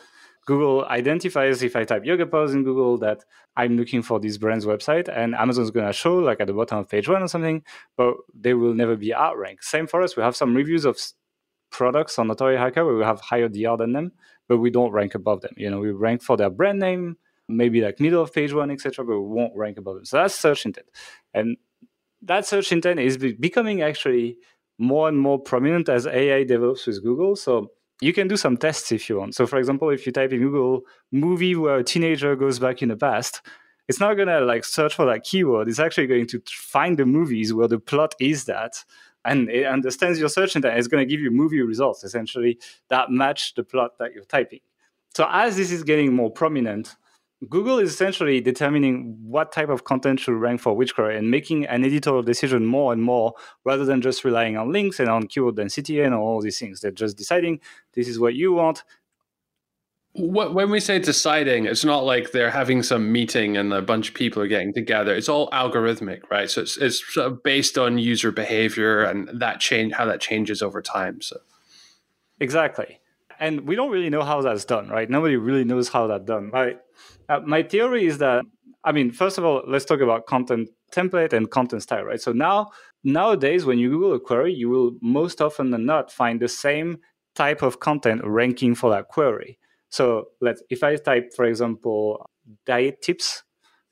google 0.46 0.84
identifies 0.86 1.62
if 1.62 1.76
i 1.76 1.84
type 1.84 2.04
yoga 2.04 2.26
pals 2.26 2.54
in 2.54 2.64
google 2.64 2.96
that 2.96 3.24
i'm 3.56 3.76
looking 3.76 4.02
for 4.02 4.18
this 4.18 4.38
brand's 4.38 4.64
website 4.64 5.08
and 5.08 5.34
amazon's 5.34 5.70
to 5.70 5.92
show 5.92 6.16
like 6.16 6.40
at 6.40 6.46
the 6.46 6.52
bottom 6.52 6.78
of 6.78 6.88
page 6.88 7.08
one 7.08 7.22
or 7.22 7.28
something 7.28 7.62
but 7.96 8.14
they 8.34 8.54
will 8.54 8.74
never 8.74 8.96
be 8.96 9.12
outranked 9.12 9.64
same 9.64 9.86
for 9.86 10.02
us 10.02 10.16
we 10.16 10.22
have 10.22 10.34
some 10.34 10.54
reviews 10.54 10.84
of 10.84 10.98
products 11.70 12.18
on 12.18 12.30
Authority 12.30 12.58
Hacker 12.58 12.84
where 12.84 12.94
we 12.94 13.04
have 13.04 13.20
higher 13.20 13.48
dr 13.48 13.76
than 13.76 13.92
them 13.92 14.12
but 14.48 14.58
we 14.58 14.70
don't 14.70 14.92
rank 14.92 15.14
above 15.14 15.40
them. 15.40 15.52
You 15.56 15.70
know 15.70 15.80
we 15.80 15.90
rank 15.90 16.22
for 16.22 16.36
their 16.36 16.50
brand 16.50 16.78
name 16.78 17.16
maybe 17.48 17.80
like 17.80 18.00
middle 18.00 18.22
of 18.22 18.32
page 18.32 18.52
one 18.52 18.70
etc 18.70 19.04
but 19.04 19.20
we 19.20 19.28
won't 19.28 19.56
rank 19.56 19.78
above 19.78 19.96
them. 19.96 20.04
So 20.04 20.18
that's 20.18 20.34
search 20.34 20.64
intent. 20.64 20.86
And 21.34 21.56
that 22.22 22.46
search 22.46 22.72
intent 22.72 23.00
is 23.00 23.18
becoming 23.18 23.82
actually 23.82 24.38
more 24.78 25.08
and 25.08 25.18
more 25.18 25.38
prominent 25.38 25.88
as 25.88 26.06
AI 26.06 26.44
develops 26.44 26.86
with 26.86 27.02
Google. 27.02 27.36
So 27.36 27.70
you 28.00 28.12
can 28.12 28.28
do 28.28 28.36
some 28.36 28.56
tests 28.56 28.92
if 28.92 29.08
you 29.08 29.18
want. 29.18 29.34
So, 29.34 29.46
for 29.46 29.58
example, 29.58 29.90
if 29.90 30.06
you 30.06 30.12
type 30.12 30.32
in 30.32 30.40
Google 30.40 30.82
movie 31.12 31.56
where 31.56 31.78
a 31.78 31.84
teenager 31.84 32.36
goes 32.36 32.58
back 32.58 32.82
in 32.82 32.88
the 32.88 32.96
past, 32.96 33.40
it's 33.88 34.00
not 34.00 34.14
going 34.14 34.28
to 34.28 34.40
like 34.40 34.64
search 34.64 34.94
for 34.94 35.06
that 35.06 35.24
keyword. 35.24 35.68
It's 35.68 35.78
actually 35.78 36.06
going 36.06 36.26
to 36.28 36.42
find 36.46 36.98
the 36.98 37.06
movies 37.06 37.54
where 37.54 37.68
the 37.68 37.78
plot 37.78 38.14
is 38.20 38.44
that. 38.46 38.84
And 39.24 39.48
it 39.50 39.66
understands 39.66 40.20
your 40.20 40.28
search 40.28 40.54
intent. 40.54 40.78
It's 40.78 40.88
going 40.88 41.06
to 41.06 41.10
give 41.10 41.20
you 41.20 41.30
movie 41.30 41.60
results 41.60 42.04
essentially 42.04 42.58
that 42.88 43.10
match 43.10 43.54
the 43.54 43.64
plot 43.64 43.98
that 43.98 44.12
you're 44.12 44.24
typing. 44.24 44.60
So, 45.14 45.26
as 45.30 45.56
this 45.56 45.72
is 45.72 45.82
getting 45.82 46.14
more 46.14 46.30
prominent, 46.30 46.94
Google 47.50 47.78
is 47.78 47.92
essentially 47.92 48.40
determining 48.40 49.18
what 49.22 49.52
type 49.52 49.68
of 49.68 49.84
content 49.84 50.20
should 50.20 50.34
rank 50.34 50.60
for 50.60 50.74
which 50.74 50.94
query 50.94 51.18
and 51.18 51.30
making 51.30 51.66
an 51.66 51.84
editorial 51.84 52.22
decision 52.22 52.64
more 52.64 52.94
and 52.94 53.02
more 53.02 53.34
rather 53.64 53.84
than 53.84 54.00
just 54.00 54.24
relying 54.24 54.56
on 54.56 54.72
links 54.72 54.98
and 54.98 55.10
on 55.10 55.26
keyword 55.26 55.56
density 55.56 56.00
and 56.00 56.14
all 56.14 56.40
these 56.40 56.58
things. 56.58 56.80
They're 56.80 56.90
just 56.90 57.18
deciding 57.18 57.60
this 57.92 58.08
is 58.08 58.18
what 58.18 58.34
you 58.34 58.54
want. 58.54 58.84
When 60.18 60.70
we 60.70 60.80
say 60.80 60.98
deciding, 60.98 61.66
it's 61.66 61.84
not 61.84 62.04
like 62.04 62.32
they're 62.32 62.50
having 62.50 62.82
some 62.82 63.12
meeting 63.12 63.58
and 63.58 63.70
a 63.74 63.82
bunch 63.82 64.08
of 64.08 64.14
people 64.14 64.42
are 64.42 64.48
getting 64.48 64.72
together. 64.72 65.14
It's 65.14 65.28
all 65.28 65.50
algorithmic, 65.50 66.22
right? 66.30 66.48
So 66.48 66.62
it's, 66.62 66.78
it's 66.78 67.04
sort 67.12 67.26
of 67.26 67.42
based 67.42 67.76
on 67.76 67.98
user 67.98 68.32
behavior 68.32 69.02
and 69.02 69.28
that 69.40 69.60
change, 69.60 69.92
how 69.92 70.06
that 70.06 70.22
changes 70.22 70.62
over 70.62 70.80
time. 70.80 71.20
So 71.20 71.36
exactly, 72.40 73.00
and 73.38 73.68
we 73.68 73.76
don't 73.76 73.90
really 73.90 74.08
know 74.08 74.22
how 74.22 74.40
that's 74.40 74.64
done, 74.64 74.88
right? 74.88 75.10
Nobody 75.10 75.36
really 75.36 75.64
knows 75.64 75.90
how 75.90 76.06
that's 76.06 76.24
done, 76.24 76.50
right? 76.50 76.80
Uh, 77.28 77.40
my 77.40 77.62
theory 77.62 78.06
is 78.06 78.18
that, 78.18 78.44
I 78.84 78.92
mean, 78.92 79.10
first 79.10 79.38
of 79.38 79.44
all, 79.44 79.62
let's 79.66 79.84
talk 79.84 80.00
about 80.00 80.26
content 80.26 80.68
template 80.92 81.32
and 81.32 81.50
content 81.50 81.82
style, 81.82 82.04
right? 82.04 82.20
So 82.20 82.32
now, 82.32 82.70
nowadays, 83.02 83.64
when 83.64 83.78
you 83.78 83.90
Google 83.90 84.14
a 84.14 84.20
query, 84.20 84.54
you 84.54 84.68
will 84.68 84.92
most 85.02 85.40
often 85.40 85.70
than 85.70 85.84
not 85.84 86.12
find 86.12 86.40
the 86.40 86.48
same 86.48 86.98
type 87.34 87.62
of 87.62 87.80
content 87.80 88.22
ranking 88.24 88.74
for 88.74 88.90
that 88.90 89.08
query. 89.08 89.58
So 89.88 90.26
let's, 90.40 90.62
if 90.70 90.82
I 90.84 90.96
type, 90.96 91.32
for 91.34 91.44
example, 91.44 92.28
diet 92.64 93.02
tips 93.02 93.42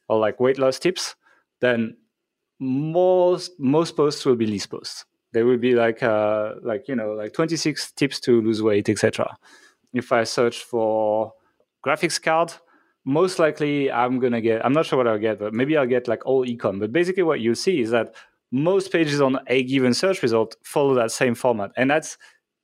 or 0.08 0.18
like 0.18 0.40
weight 0.40 0.58
loss 0.58 0.78
tips, 0.78 1.16
then 1.60 1.96
most 2.60 3.52
most 3.58 3.96
posts 3.96 4.24
will 4.24 4.36
be 4.36 4.46
list 4.46 4.70
posts. 4.70 5.04
They 5.32 5.42
will 5.42 5.58
be 5.58 5.74
like 5.74 6.02
uh, 6.02 6.54
like 6.62 6.86
you 6.88 6.94
know 6.94 7.12
like 7.12 7.32
26 7.32 7.92
tips 7.92 8.20
to 8.20 8.40
lose 8.40 8.62
weight, 8.62 8.88
etc. 8.88 9.36
If 9.92 10.12
I 10.12 10.24
search 10.24 10.58
for 10.58 11.32
graphics 11.84 12.22
card, 12.22 12.52
most 13.04 13.38
likely 13.38 13.90
I'm 13.90 14.18
gonna 14.18 14.40
get. 14.40 14.64
I'm 14.64 14.72
not 14.72 14.86
sure 14.86 14.96
what 14.96 15.06
I'll 15.06 15.18
get, 15.18 15.38
but 15.38 15.52
maybe 15.52 15.76
I'll 15.76 15.86
get 15.86 16.08
like 16.08 16.24
all 16.26 16.46
ecom. 16.46 16.80
But 16.80 16.92
basically, 16.92 17.22
what 17.22 17.40
you'll 17.40 17.54
see 17.54 17.80
is 17.80 17.90
that 17.90 18.14
most 18.50 18.92
pages 18.92 19.20
on 19.20 19.38
a 19.48 19.62
given 19.64 19.94
search 19.94 20.22
result 20.22 20.56
follow 20.62 20.94
that 20.94 21.10
same 21.10 21.34
format, 21.34 21.70
and 21.76 21.90
that's 21.90 22.16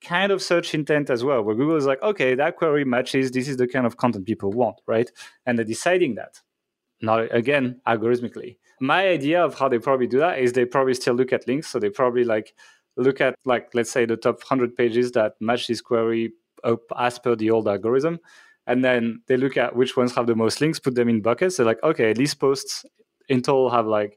kind 0.02 0.32
of 0.32 0.40
search 0.40 0.74
intent 0.74 1.10
as 1.10 1.22
well. 1.22 1.42
Where 1.42 1.54
Google 1.54 1.76
is 1.76 1.86
like, 1.86 2.02
okay, 2.02 2.34
that 2.34 2.56
query 2.56 2.84
matches. 2.84 3.30
This 3.30 3.48
is 3.48 3.56
the 3.58 3.68
kind 3.68 3.86
of 3.86 3.96
content 3.96 4.26
people 4.26 4.50
want, 4.50 4.80
right? 4.86 5.10
And 5.46 5.58
they're 5.58 5.64
deciding 5.64 6.14
that. 6.14 6.40
Now, 7.02 7.18
again, 7.18 7.80
algorithmically. 7.86 8.56
My 8.80 9.08
idea 9.08 9.44
of 9.44 9.58
how 9.58 9.68
they 9.68 9.78
probably 9.78 10.06
do 10.06 10.18
that 10.18 10.38
is 10.38 10.52
they 10.52 10.64
probably 10.64 10.94
still 10.94 11.14
look 11.14 11.32
at 11.32 11.46
links. 11.46 11.68
So 11.68 11.78
they 11.78 11.90
probably 11.90 12.24
like 12.24 12.54
look 12.96 13.20
at 13.20 13.34
like 13.44 13.70
let's 13.74 13.90
say 13.90 14.04
the 14.04 14.16
top 14.16 14.36
100 14.36 14.74
pages 14.76 15.12
that 15.12 15.34
match 15.40 15.66
this 15.66 15.80
query 15.80 16.32
as 16.98 17.18
per 17.18 17.34
the 17.36 17.50
old 17.50 17.68
algorithm 17.68 18.20
and 18.70 18.84
then 18.84 19.20
they 19.26 19.36
look 19.36 19.56
at 19.56 19.74
which 19.74 19.96
ones 19.96 20.14
have 20.14 20.28
the 20.28 20.36
most 20.36 20.60
links, 20.60 20.78
put 20.78 20.94
them 20.94 21.08
in 21.08 21.20
buckets. 21.20 21.56
They're 21.56 21.66
like, 21.66 21.82
okay, 21.82 22.12
these 22.12 22.34
posts 22.34 22.84
in 23.28 23.42
total 23.42 23.68
have 23.68 23.86
like 23.86 24.16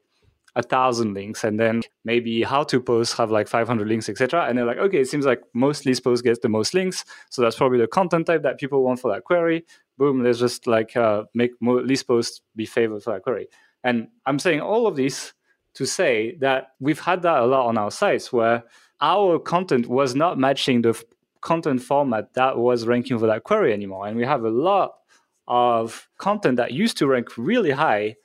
a 0.56 0.62
thousand 0.62 1.16
links, 1.16 1.44
and 1.44 1.60
then 1.60 1.82
maybe 2.06 2.44
how 2.44 2.64
to 2.66 2.80
posts 2.80 3.18
have 3.18 3.32
like 3.32 3.48
500 3.48 3.88
links, 3.88 4.10
etc. 4.10 4.46
And 4.46 4.56
they're 4.56 4.66
like, 4.66 4.78
okay, 4.78 5.00
it 5.00 5.10
seems 5.10 5.26
like 5.26 5.42
most 5.56 5.88
list 5.88 6.04
posts 6.04 6.22
get 6.22 6.40
the 6.44 6.50
most 6.50 6.76
links, 6.76 7.04
so 7.32 7.42
that's 7.42 7.56
probably 7.56 7.80
the 7.80 7.88
content 7.88 8.28
type 8.28 8.44
that 8.44 8.60
people 8.60 8.84
want 8.84 9.00
for 9.00 9.12
that 9.12 9.24
query. 9.24 9.66
Boom, 9.98 10.24
let's 10.24 10.38
just 10.38 10.68
like 10.68 10.96
uh, 10.96 11.24
make 11.34 11.52
more 11.60 11.82
list 11.82 12.08
posts 12.08 12.42
be 12.56 12.68
favored 12.68 13.02
for 13.02 13.14
that 13.14 13.24
query. 13.24 13.48
And 13.84 14.08
I'm 14.28 14.38
saying 14.38 14.62
all 14.62 14.86
of 14.86 14.96
this 14.96 15.34
to 15.74 15.88
say 15.88 16.38
that 16.42 16.74
we've 16.80 17.00
had 17.00 17.24
that 17.24 17.40
a 17.40 17.46
lot 17.48 17.66
on 17.66 17.80
our 17.80 17.90
sites 17.90 18.32
where 18.32 18.64
our 19.02 19.40
content 19.40 19.88
was 19.88 20.14
not 20.14 20.38
matching 20.38 20.84
the 20.84 21.04
content 21.44 21.82
format 21.82 22.34
that 22.34 22.58
was 22.58 22.88
ranking 22.88 23.20
for 23.20 23.28
that 23.28 23.44
query 23.44 23.74
anymore. 23.74 24.08
And 24.08 24.18
we 24.18 24.26
have 24.26 24.44
a 24.44 24.50
lot 24.50 24.96
of 25.48 26.08
content 26.18 26.58
that 26.58 26.72
used 26.72 26.98
to 26.98 27.08
rank 27.08 27.38
really 27.38 27.72
high 27.72 28.16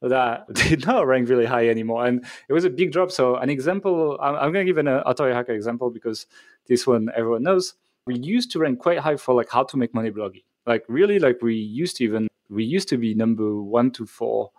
that 0.00 0.46
did 0.52 0.86
not 0.86 1.06
rank 1.06 1.28
really 1.28 1.44
high 1.46 1.68
anymore. 1.68 2.06
And 2.06 2.24
it 2.48 2.52
was 2.52 2.64
a 2.64 2.70
big 2.70 2.92
drop. 2.92 3.10
So 3.10 3.36
an 3.36 3.50
example, 3.50 4.16
I'm, 4.22 4.36
I'm 4.36 4.52
going 4.52 4.66
to 4.66 4.70
give 4.72 4.78
an 4.78 4.88
Authority 4.88 5.34
Hacker 5.34 5.52
example 5.52 5.90
because 5.90 6.26
this 6.68 6.86
one 6.86 7.10
everyone 7.14 7.42
knows. 7.42 7.74
We 8.06 8.16
used 8.16 8.50
to 8.52 8.60
rank 8.60 8.78
quite 8.78 9.00
high 9.00 9.16
for 9.16 9.34
like 9.34 9.50
how 9.50 9.64
to 9.64 9.76
make 9.76 9.92
money 9.92 10.10
blogging. 10.10 10.44
Like 10.66 10.84
really, 10.88 11.18
like 11.18 11.42
we 11.42 11.56
used 11.56 11.96
to 11.96 12.04
even 12.04 12.28
we 12.48 12.64
used 12.64 12.88
to 12.88 12.96
be 12.96 13.14
number 13.14 13.60
one 13.60 13.90
to 13.92 14.06
four, 14.06 14.50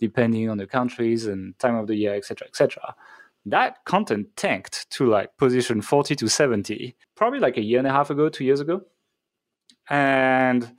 depending 0.00 0.48
on 0.48 0.58
the 0.58 0.66
countries 0.66 1.26
and 1.26 1.56
time 1.58 1.76
of 1.76 1.86
the 1.86 1.94
year, 1.94 2.14
etc., 2.14 2.48
etc. 2.48 2.94
that 3.46 3.84
content 3.84 4.26
tanked 4.36 4.90
to 4.90 5.06
like 5.06 5.36
position 5.38 5.80
40 5.80 6.16
to 6.16 6.28
70, 6.28 6.96
probably 7.14 7.38
like 7.38 7.56
a 7.56 7.62
year 7.62 7.78
and 7.78 7.86
a 7.86 7.92
half 7.92 8.10
ago, 8.10 8.28
two 8.28 8.44
years 8.44 8.60
ago. 8.60 8.82
And 9.88 10.76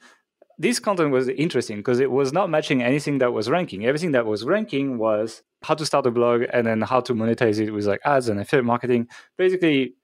this 0.57 0.79
content 0.79 1.11
was 1.11 1.29
interesting 1.29 1.77
because 1.77 1.99
it 1.99 2.11
was 2.11 2.33
not 2.33 2.49
matching 2.49 2.83
anything 2.83 3.19
that 3.19 3.31
was 3.31 3.49
ranking. 3.49 3.85
Everything 3.85 4.11
that 4.11 4.25
was 4.25 4.43
ranking 4.43 4.97
was 4.97 5.43
how 5.63 5.75
to 5.75 5.85
start 5.85 6.05
a 6.05 6.11
blog 6.11 6.43
and 6.51 6.67
then 6.67 6.81
how 6.81 6.99
to 6.99 7.13
monetize 7.13 7.59
it 7.59 7.71
with 7.71 7.85
like 7.85 8.01
ads 8.03 8.27
and 8.27 8.39
affiliate 8.39 8.65
marketing. 8.65 9.07
Basically, 9.37 9.95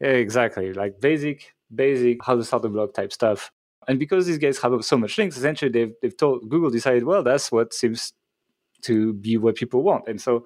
exactly 0.00 0.72
like 0.74 1.00
basic, 1.00 1.54
basic 1.74 2.22
how 2.24 2.36
to 2.36 2.44
start 2.44 2.64
a 2.66 2.68
blog 2.68 2.92
type 2.92 3.12
stuff. 3.12 3.50
And 3.88 3.98
because 3.98 4.26
these 4.26 4.38
guys 4.38 4.58
have 4.58 4.84
so 4.84 4.98
much 4.98 5.16
links, 5.16 5.36
essentially 5.36 5.70
they've 5.70 5.94
they've 6.02 6.16
told 6.16 6.48
Google 6.50 6.70
decided, 6.70 7.04
well, 7.04 7.22
that's 7.22 7.50
what 7.50 7.72
seems 7.72 8.12
to 8.82 9.14
be 9.14 9.38
what 9.38 9.54
people 9.56 9.82
want. 9.82 10.08
And 10.08 10.20
so 10.20 10.44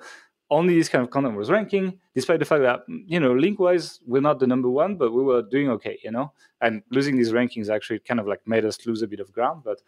only 0.51 0.77
this 0.77 0.89
kind 0.89 1.05
of 1.05 1.11
content 1.11 1.37
was 1.37 1.51
ranking, 1.51 1.99
despite 2.15 2.39
the 2.39 2.45
fact 2.45 2.63
that 2.63 2.81
you 2.89 3.21
know 3.21 3.33
link 3.35 3.59
wise 3.59 4.01
we're 4.07 4.23
not 4.23 4.39
the 4.39 4.47
number 4.47 4.71
one, 4.71 4.97
but 4.97 5.13
we 5.13 5.23
were 5.23 5.43
doing 5.43 5.69
okay, 5.71 5.99
you 6.03 6.11
know. 6.11 6.33
And 6.61 6.83
losing 6.91 7.17
these 7.17 7.33
rankings 7.33 7.69
actually 7.69 8.01
kind 8.01 8.19
of 8.21 8.27
like 8.27 8.41
made 8.47 8.65
us 8.65 8.85
lose 8.87 9.03
a 9.03 9.07
bit 9.07 9.21
of 9.21 9.33
ground. 9.33 9.63
But 9.65 9.83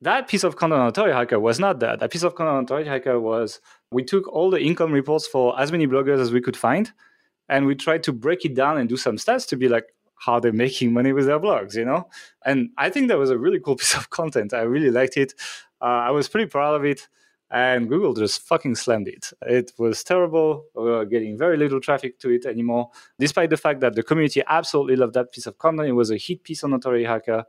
that 0.00 0.28
piece 0.28 0.44
of 0.44 0.56
content 0.56 0.80
on 0.80 0.88
Authority 0.88 1.14
Hacker 1.14 1.38
was 1.38 1.58
not 1.58 1.80
that. 1.80 2.00
That 2.00 2.10
piece 2.10 2.22
of 2.22 2.34
content 2.34 2.56
on 2.56 2.64
Authority 2.64 2.88
Hacker 2.88 3.20
was 3.20 3.60
we 3.90 4.02
took 4.02 4.28
all 4.28 4.50
the 4.50 4.60
income 4.60 4.92
reports 4.92 5.26
for 5.26 5.58
as 5.60 5.70
many 5.70 5.86
bloggers 5.86 6.20
as 6.20 6.32
we 6.32 6.40
could 6.40 6.56
find, 6.56 6.92
and 7.48 7.66
we 7.66 7.74
tried 7.74 8.02
to 8.04 8.12
break 8.12 8.44
it 8.44 8.54
down 8.54 8.78
and 8.78 8.88
do 8.88 8.96
some 8.96 9.16
stats 9.16 9.46
to 9.48 9.56
be 9.56 9.68
like 9.68 9.86
how 10.18 10.40
they're 10.40 10.52
making 10.52 10.92
money 10.92 11.12
with 11.12 11.26
their 11.26 11.38
blogs, 11.38 11.74
you 11.74 11.84
know. 11.84 12.08
And 12.44 12.70
I 12.78 12.88
think 12.88 13.08
that 13.08 13.18
was 13.18 13.30
a 13.30 13.38
really 13.38 13.60
cool 13.60 13.76
piece 13.80 13.94
of 13.94 14.08
content. 14.10 14.54
I 14.54 14.62
really 14.62 14.90
liked 14.90 15.16
it. 15.16 15.34
Uh, 15.80 16.08
I 16.08 16.10
was 16.10 16.26
pretty 16.28 16.48
proud 16.48 16.74
of 16.74 16.84
it 16.86 17.06
and 17.50 17.88
Google 17.88 18.14
just 18.14 18.42
fucking 18.42 18.74
slammed 18.74 19.08
it. 19.08 19.32
It 19.42 19.72
was 19.78 20.02
terrible. 20.02 20.64
We 20.74 20.82
were 20.82 21.04
getting 21.04 21.38
very 21.38 21.56
little 21.56 21.80
traffic 21.80 22.18
to 22.20 22.30
it 22.30 22.44
anymore, 22.44 22.90
despite 23.18 23.50
the 23.50 23.56
fact 23.56 23.80
that 23.80 23.94
the 23.94 24.02
community 24.02 24.42
absolutely 24.48 24.96
loved 24.96 25.14
that 25.14 25.32
piece 25.32 25.46
of 25.46 25.58
content. 25.58 25.88
It 25.88 25.92
was 25.92 26.10
a 26.10 26.16
hit 26.16 26.42
piece 26.42 26.64
on 26.64 26.72
Authority 26.72 27.04
Hacker. 27.04 27.44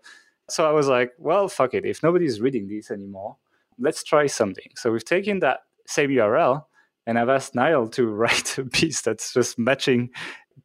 So 0.49 0.67
I 0.69 0.71
was 0.71 0.87
like, 0.87 1.13
well, 1.17 1.47
fuck 1.47 1.73
it. 1.73 1.85
If 1.85 2.03
nobody's 2.03 2.39
reading 2.39 2.67
this 2.67 2.91
anymore, 2.91 3.37
let's 3.79 4.03
try 4.03 4.27
something. 4.27 4.71
So 4.75 4.91
we've 4.91 5.03
taken 5.03 5.39
that 5.39 5.61
same 5.87 6.09
URL 6.11 6.63
and 7.05 7.17
I've 7.17 7.29
asked 7.29 7.55
Niall 7.55 7.87
to 7.89 8.07
write 8.07 8.57
a 8.57 8.65
piece 8.65 9.01
that's 9.01 9.33
just 9.33 9.57
matching 9.57 10.11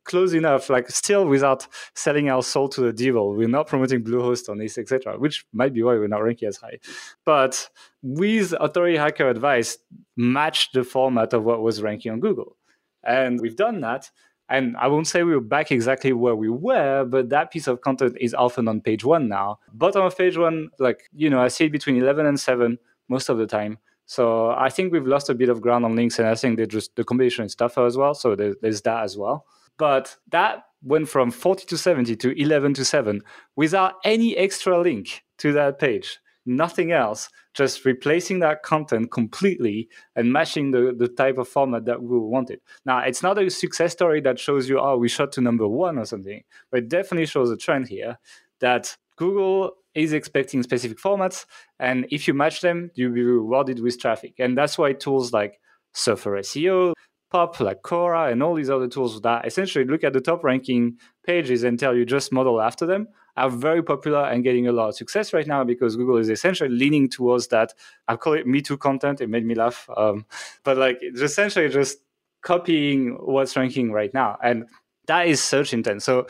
close 0.05 0.33
enough, 0.33 0.69
like 0.71 0.89
still 0.91 1.27
without 1.27 1.67
selling 1.95 2.29
our 2.31 2.43
soul 2.43 2.69
to 2.71 2.81
the 2.81 2.93
devil. 2.93 3.35
We're 3.35 3.49
not 3.49 3.67
promoting 3.67 4.03
Bluehost 4.03 4.49
on 4.49 4.59
this, 4.59 4.79
etc., 4.79 5.19
which 5.19 5.45
might 5.53 5.73
be 5.73 5.83
why 5.83 5.95
we're 5.95 6.09
not 6.09 6.23
ranking 6.23 6.49
as 6.49 6.57
high. 6.57 6.79
But 7.25 7.69
with 8.03 8.55
Authority 8.61 8.97
Hacker 8.97 9.29
advice, 9.29 9.79
match 10.17 10.73
the 10.73 10.85
format 10.85 11.33
of 11.33 11.45
what 11.45 11.63
was 11.63 11.83
ranking 11.83 12.13
on 12.13 12.21
Google. 12.21 12.57
And 13.05 13.41
we've 13.41 13.57
done 13.57 13.81
that. 13.81 14.11
And 14.49 14.77
I 14.77 14.89
won't 14.89 15.07
say 15.07 15.23
we 15.23 15.35
were 15.35 15.41
back 15.41 15.73
exactly 15.73 16.13
where 16.13 16.37
we 16.37 16.51
were, 16.51 17.05
but 17.05 17.31
that 17.31 17.51
piece 17.51 17.69
of 17.69 17.81
content 17.81 18.19
is 18.21 18.35
often 18.35 18.69
on 18.69 18.83
page 18.83 19.03
one 19.03 19.29
now. 19.29 19.61
Bottom 19.73 20.03
of 20.03 20.19
page 20.19 20.37
one, 20.37 20.69
like, 20.79 21.05
you 21.15 21.31
know, 21.31 21.41
I 21.41 21.49
see 21.49 21.67
it 21.67 21.73
between 21.73 21.97
11 21.97 22.27
and 22.27 22.39
7 22.39 22.79
most 23.09 23.31
of 23.31 23.39
the 23.39 23.47
time. 23.47 23.79
So 24.05 24.51
I 24.51 24.69
think 24.69 24.93
we've 24.93 25.07
lost 25.07 25.31
a 25.31 25.35
bit 25.35 25.49
of 25.49 25.63
ground 25.63 25.87
on 25.87 25.97
links, 25.97 26.19
and 26.19 26.29
I 26.29 26.35
think 26.35 26.59
just 26.69 26.95
the 26.97 27.05
competition 27.05 27.47
is 27.47 27.55
tougher 27.55 27.87
as 27.87 27.97
well. 27.97 28.13
So 28.13 28.35
there's 28.35 28.83
that 28.83 29.05
as 29.05 29.17
well. 29.17 29.47
But 29.83 30.17
that 30.31 30.67
went 30.85 31.09
from 31.09 31.33
40 31.33 31.67
to 31.67 31.77
70 31.77 32.15
to 32.15 32.41
11 32.41 32.75
to 32.75 32.85
7 32.85 33.21
without 33.57 33.95
any 34.05 34.37
extra 34.37 34.81
link 34.81 35.25
to 35.39 35.53
that 35.55 35.81
page. 35.81 36.21
Nothing 36.47 36.93
else, 36.93 37.29
just 37.53 37.85
replacing 37.85 38.39
that 38.39 38.63
content 38.63 39.11
completely 39.11 39.89
and 40.15 40.33
matching 40.33 40.71
the, 40.71 40.95
the 40.97 41.09
type 41.09 41.37
of 41.37 41.49
format 41.49 41.85
that 41.87 42.01
we 42.01 42.17
wanted. 42.17 42.61
Now, 42.87 43.01
it's 43.01 43.25
not 43.25 43.43
a 43.43 43.51
success 43.51 43.91
story 43.91 44.21
that 44.21 44.39
shows 44.39 44.69
you, 44.69 44.79
oh, 44.79 44.99
we 44.99 45.09
shot 45.09 45.33
to 45.33 45.41
number 45.41 45.67
one 45.67 45.99
or 45.99 46.05
something, 46.05 46.45
but 46.71 46.85
it 46.85 46.89
definitely 46.89 47.27
shows 47.27 47.51
a 47.51 47.57
trend 47.57 47.89
here 47.89 48.21
that 48.61 48.97
Google 49.17 49.73
is 49.97 50.13
expecting 50.13 50.63
specific 50.63 50.99
formats. 50.99 51.45
And 51.81 52.07
if 52.13 52.29
you 52.29 52.35
match 52.35 52.61
them, 52.61 52.93
you'll 52.95 53.15
be 53.15 53.25
rewarded 53.25 53.81
with 53.81 54.01
traffic. 54.01 54.35
And 54.39 54.57
that's 54.57 54.79
why 54.79 54.93
tools 54.93 55.33
like 55.33 55.59
Surfer 55.93 56.39
SEO, 56.39 56.95
Pop, 57.33 57.59
like 57.61 57.81
Cora, 57.81 58.31
and 58.31 58.43
all 58.43 58.55
these 58.55 58.69
other 58.69 58.87
tools 58.87 59.19
that 59.23 59.47
essentially 59.47 59.87
look 59.87 60.05
at 60.05 60.13
the 60.13 60.21
top 60.21 60.45
ranking 60.45 60.99
pages 61.25 61.65
and 61.65 61.79
tell 61.79 61.97
you 61.97 62.05
just 62.05 62.31
model 62.31 62.61
after 62.61 62.85
them 62.85 63.09
are 63.39 63.49
very 63.49 63.83
popular 63.83 64.25
and 64.27 64.45
getting 64.45 64.69
a 64.69 64.73
lot 64.73 64.91
of 64.91 64.95
success 64.95 65.33
right 65.33 65.47
now 65.47 65.65
because 65.65 65.97
Google 65.97 66.19
is 66.19 66.29
essentially 66.29 66.69
leaning 66.69 67.09
towards 67.09 67.49
that. 67.49 67.73
I 68.07 68.17
call 68.17 68.35
it 68.35 68.47
Me 68.47 68.61
Too 68.61 68.77
content. 68.77 69.23
It 69.23 69.31
made 69.31 69.47
me 69.47 69.55
laugh. 69.55 69.89
Um, 69.97 70.27
but 70.63 70.77
like 70.77 70.99
it's 71.01 71.23
essentially 71.23 71.71
just 71.71 72.01
copying 72.43 73.17
what's 73.19 73.57
ranking 73.57 73.93
right 73.93 74.13
now. 74.13 74.37
And 74.45 74.67
that 75.07 75.27
is 75.27 75.43
search 75.43 75.73
intent. 75.73 76.03
So 76.03 76.27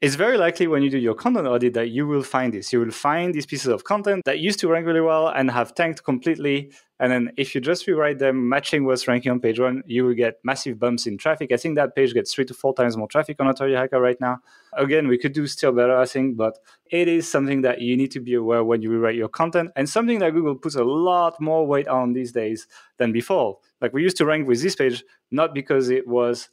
it's 0.00 0.14
very 0.14 0.38
likely 0.38 0.68
when 0.68 0.80
you 0.84 0.90
do 0.90 0.98
your 0.98 1.14
content 1.14 1.48
audit 1.48 1.74
that 1.74 1.90
you 1.90 2.06
will 2.06 2.22
find 2.22 2.54
this. 2.54 2.72
You 2.72 2.78
will 2.78 2.92
find 2.92 3.34
these 3.34 3.46
pieces 3.46 3.66
of 3.66 3.82
content 3.82 4.24
that 4.26 4.38
used 4.38 4.60
to 4.60 4.68
rank 4.68 4.86
really 4.86 5.00
well 5.00 5.26
and 5.26 5.50
have 5.50 5.74
tanked 5.74 6.04
completely. 6.04 6.70
And 7.00 7.10
then 7.10 7.32
if 7.36 7.52
you 7.52 7.60
just 7.60 7.84
rewrite 7.88 8.20
them, 8.20 8.48
matching 8.48 8.84
what's 8.84 9.08
ranking 9.08 9.32
on 9.32 9.40
page 9.40 9.58
one, 9.58 9.82
you 9.86 10.04
will 10.04 10.14
get 10.14 10.34
massive 10.44 10.78
bumps 10.78 11.08
in 11.08 11.18
traffic. 11.18 11.50
I 11.50 11.56
think 11.56 11.74
that 11.74 11.96
page 11.96 12.14
gets 12.14 12.32
three 12.32 12.44
to 12.44 12.54
four 12.54 12.74
times 12.74 12.96
more 12.96 13.08
traffic 13.08 13.40
on 13.40 13.48
Authority 13.48 13.74
Hacker 13.74 14.00
right 14.00 14.20
now. 14.20 14.38
Again, 14.74 15.08
we 15.08 15.18
could 15.18 15.32
do 15.32 15.48
still 15.48 15.72
better, 15.72 15.96
I 15.98 16.06
think, 16.06 16.36
but 16.36 16.58
it 16.92 17.08
is 17.08 17.28
something 17.28 17.62
that 17.62 17.80
you 17.80 17.96
need 17.96 18.12
to 18.12 18.20
be 18.20 18.34
aware 18.34 18.62
when 18.62 18.82
you 18.82 18.90
rewrite 18.90 19.16
your 19.16 19.28
content 19.28 19.72
and 19.74 19.88
something 19.88 20.20
that 20.20 20.32
Google 20.32 20.54
puts 20.54 20.76
a 20.76 20.84
lot 20.84 21.40
more 21.40 21.66
weight 21.66 21.88
on 21.88 22.12
these 22.12 22.30
days 22.30 22.68
than 22.98 23.10
before. 23.10 23.58
Like 23.80 23.92
we 23.92 24.02
used 24.02 24.16
to 24.18 24.26
rank 24.26 24.46
with 24.46 24.62
this 24.62 24.76
page, 24.76 25.02
not 25.32 25.54
because 25.54 25.88
it 25.88 26.06
was 26.06 26.50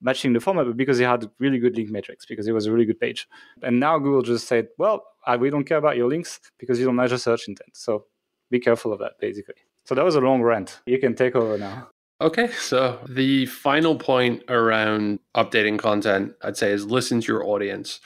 matching 0.00 0.32
the 0.32 0.40
format, 0.40 0.66
but 0.66 0.76
because 0.76 1.00
it 1.00 1.04
had 1.04 1.28
really 1.38 1.58
good 1.58 1.76
link 1.76 1.90
metrics, 1.90 2.24
because 2.26 2.46
it 2.46 2.52
was 2.52 2.66
a 2.66 2.72
really 2.72 2.84
good 2.84 3.00
page. 3.00 3.28
And 3.62 3.80
now 3.80 3.98
Google 3.98 4.22
just 4.22 4.46
said, 4.46 4.68
well, 4.78 5.04
we 5.38 5.50
don't 5.50 5.64
care 5.64 5.78
about 5.78 5.96
your 5.96 6.08
links 6.08 6.40
because 6.58 6.78
you 6.78 6.86
don't 6.86 6.96
measure 6.96 7.18
search 7.18 7.48
intent. 7.48 7.76
So 7.76 8.04
be 8.50 8.60
careful 8.60 8.92
of 8.92 8.98
that, 9.00 9.12
basically. 9.20 9.56
So 9.84 9.94
that 9.94 10.04
was 10.04 10.14
a 10.14 10.20
long 10.20 10.42
rant. 10.42 10.80
You 10.86 10.98
can 10.98 11.14
take 11.14 11.34
over 11.34 11.58
now. 11.58 11.88
Okay, 12.20 12.48
so 12.48 12.98
the 13.08 13.46
final 13.46 13.94
point 13.96 14.42
around 14.48 15.20
updating 15.36 15.78
content, 15.78 16.34
I'd 16.42 16.56
say, 16.56 16.72
is 16.72 16.84
listen 16.84 17.20
to 17.20 17.32
your 17.32 17.44
audience 17.44 18.00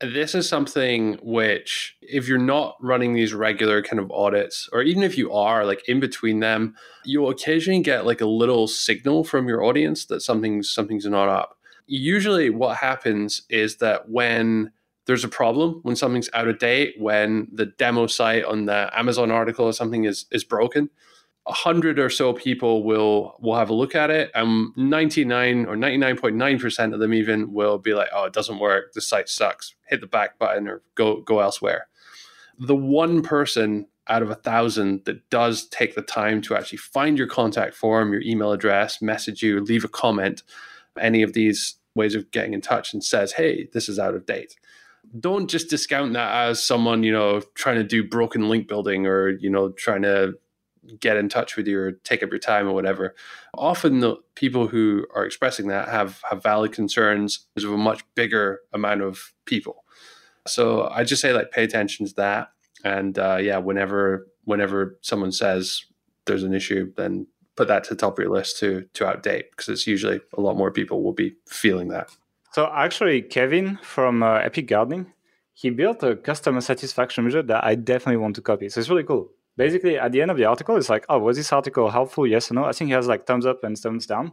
this 0.00 0.34
is 0.34 0.48
something 0.48 1.18
which 1.22 1.96
if 2.00 2.26
you're 2.26 2.38
not 2.38 2.76
running 2.80 3.12
these 3.12 3.34
regular 3.34 3.82
kind 3.82 3.98
of 3.98 4.10
audits 4.10 4.68
or 4.72 4.82
even 4.82 5.02
if 5.02 5.18
you 5.18 5.30
are 5.32 5.66
like 5.66 5.86
in 5.88 6.00
between 6.00 6.40
them 6.40 6.74
you'll 7.04 7.28
occasionally 7.28 7.82
get 7.82 8.06
like 8.06 8.20
a 8.20 8.26
little 8.26 8.66
signal 8.66 9.24
from 9.24 9.46
your 9.46 9.62
audience 9.62 10.06
that 10.06 10.20
something's 10.20 10.70
something's 10.70 11.06
not 11.06 11.28
up. 11.28 11.58
Usually 11.86 12.50
what 12.50 12.78
happens 12.78 13.42
is 13.50 13.76
that 13.76 14.08
when 14.08 14.72
there's 15.06 15.24
a 15.24 15.28
problem 15.28 15.80
when 15.82 15.96
something's 15.96 16.30
out 16.32 16.48
of 16.48 16.58
date 16.58 16.94
when 16.98 17.48
the 17.52 17.66
demo 17.66 18.06
site 18.06 18.44
on 18.44 18.66
the 18.66 18.90
amazon 18.98 19.30
article 19.30 19.66
or 19.66 19.72
something 19.72 20.04
is 20.04 20.26
is 20.30 20.44
broken 20.44 20.88
a 21.50 21.52
hundred 21.52 21.98
or 21.98 22.08
so 22.08 22.32
people 22.32 22.84
will 22.84 23.34
will 23.40 23.56
have 23.56 23.70
a 23.70 23.74
look 23.74 23.96
at 23.96 24.08
it, 24.08 24.30
um, 24.36 24.72
and 24.76 24.88
ninety 24.88 25.24
nine 25.24 25.66
or 25.66 25.74
ninety 25.74 25.96
nine 25.96 26.16
point 26.16 26.36
nine 26.36 26.60
percent 26.60 26.94
of 26.94 27.00
them 27.00 27.12
even 27.12 27.52
will 27.52 27.76
be 27.76 27.92
like, 27.92 28.08
"Oh, 28.14 28.24
it 28.24 28.32
doesn't 28.32 28.60
work. 28.60 28.92
The 28.92 29.00
site 29.00 29.28
sucks. 29.28 29.74
Hit 29.88 30.00
the 30.00 30.06
back 30.06 30.38
button 30.38 30.68
or 30.68 30.82
go 30.94 31.20
go 31.22 31.40
elsewhere." 31.40 31.88
The 32.56 32.76
one 32.76 33.22
person 33.22 33.88
out 34.06 34.22
of 34.22 34.30
a 34.30 34.36
thousand 34.36 35.04
that 35.06 35.28
does 35.30 35.66
take 35.68 35.96
the 35.96 36.02
time 36.02 36.40
to 36.42 36.54
actually 36.54 36.78
find 36.78 37.18
your 37.18 37.26
contact 37.26 37.74
form, 37.74 38.12
your 38.12 38.22
email 38.22 38.52
address, 38.52 39.02
message 39.02 39.42
you, 39.42 39.60
leave 39.60 39.84
a 39.84 39.88
comment, 39.88 40.42
any 41.00 41.22
of 41.22 41.32
these 41.32 41.76
ways 41.96 42.14
of 42.14 42.30
getting 42.30 42.54
in 42.54 42.60
touch, 42.60 42.94
and 42.94 43.02
says, 43.02 43.32
"Hey, 43.32 43.68
this 43.72 43.88
is 43.88 43.98
out 43.98 44.14
of 44.14 44.24
date." 44.24 44.54
Don't 45.18 45.50
just 45.50 45.68
discount 45.68 46.12
that 46.12 46.48
as 46.48 46.62
someone 46.62 47.02
you 47.02 47.12
know 47.12 47.40
trying 47.54 47.76
to 47.76 47.84
do 47.84 48.04
broken 48.04 48.48
link 48.48 48.68
building 48.68 49.04
or 49.08 49.30
you 49.30 49.50
know 49.50 49.70
trying 49.70 50.02
to 50.02 50.34
get 50.98 51.16
in 51.16 51.28
touch 51.28 51.56
with 51.56 51.66
you 51.66 51.78
or 51.78 51.92
take 51.92 52.22
up 52.22 52.30
your 52.30 52.38
time 52.38 52.68
or 52.68 52.72
whatever. 52.72 53.14
Often 53.54 54.00
the 54.00 54.16
people 54.34 54.68
who 54.68 55.06
are 55.14 55.24
expressing 55.24 55.68
that 55.68 55.88
have 55.88 56.22
have 56.28 56.42
valid 56.42 56.72
concerns 56.72 57.46
of 57.56 57.64
a 57.64 57.76
much 57.76 58.02
bigger 58.14 58.60
amount 58.72 59.02
of 59.02 59.32
people. 59.44 59.84
So 60.46 60.88
I 60.88 61.04
just 61.04 61.22
say 61.22 61.32
like 61.32 61.50
pay 61.50 61.64
attention 61.64 62.06
to 62.06 62.14
that, 62.14 62.48
and 62.84 63.18
uh, 63.18 63.36
yeah, 63.36 63.58
whenever 63.58 64.26
whenever 64.44 64.98
someone 65.02 65.32
says 65.32 65.84
there's 66.26 66.42
an 66.42 66.54
issue, 66.54 66.92
then 66.96 67.26
put 67.56 67.68
that 67.68 67.84
to 67.84 67.90
the 67.90 68.00
top 68.00 68.18
of 68.18 68.22
your 68.22 68.32
list 68.32 68.58
to 68.58 68.86
to 68.94 69.04
outdate 69.04 69.44
because 69.50 69.68
it's 69.68 69.86
usually 69.86 70.20
a 70.36 70.40
lot 70.40 70.56
more 70.56 70.70
people 70.70 71.02
will 71.02 71.12
be 71.12 71.34
feeling 71.46 71.88
that. 71.88 72.10
So 72.52 72.70
actually, 72.74 73.22
Kevin 73.22 73.78
from 73.82 74.22
uh, 74.22 74.36
Epic 74.38 74.66
Gardening, 74.66 75.12
he 75.52 75.70
built 75.70 76.02
a 76.02 76.16
customer 76.16 76.60
satisfaction 76.60 77.24
measure 77.24 77.42
that 77.42 77.64
I 77.64 77.74
definitely 77.74 78.16
want 78.16 78.34
to 78.36 78.42
copy. 78.42 78.68
So 78.68 78.80
it's 78.80 78.88
really 78.88 79.04
cool 79.04 79.30
basically 79.60 79.98
at 79.98 80.10
the 80.10 80.22
end 80.22 80.30
of 80.30 80.38
the 80.38 80.46
article, 80.46 80.74
it's 80.78 80.88
like, 80.88 81.04
oh, 81.10 81.18
was 81.18 81.36
this 81.36 81.52
article 81.52 81.90
helpful? 81.90 82.26
Yes 82.26 82.50
or 82.50 82.54
no? 82.54 82.64
I 82.64 82.72
think 82.72 82.88
he 82.88 82.94
has 82.94 83.06
like 83.06 83.26
thumbs 83.26 83.44
up 83.44 83.62
and 83.62 83.76
thumbs 83.76 84.06
down. 84.06 84.32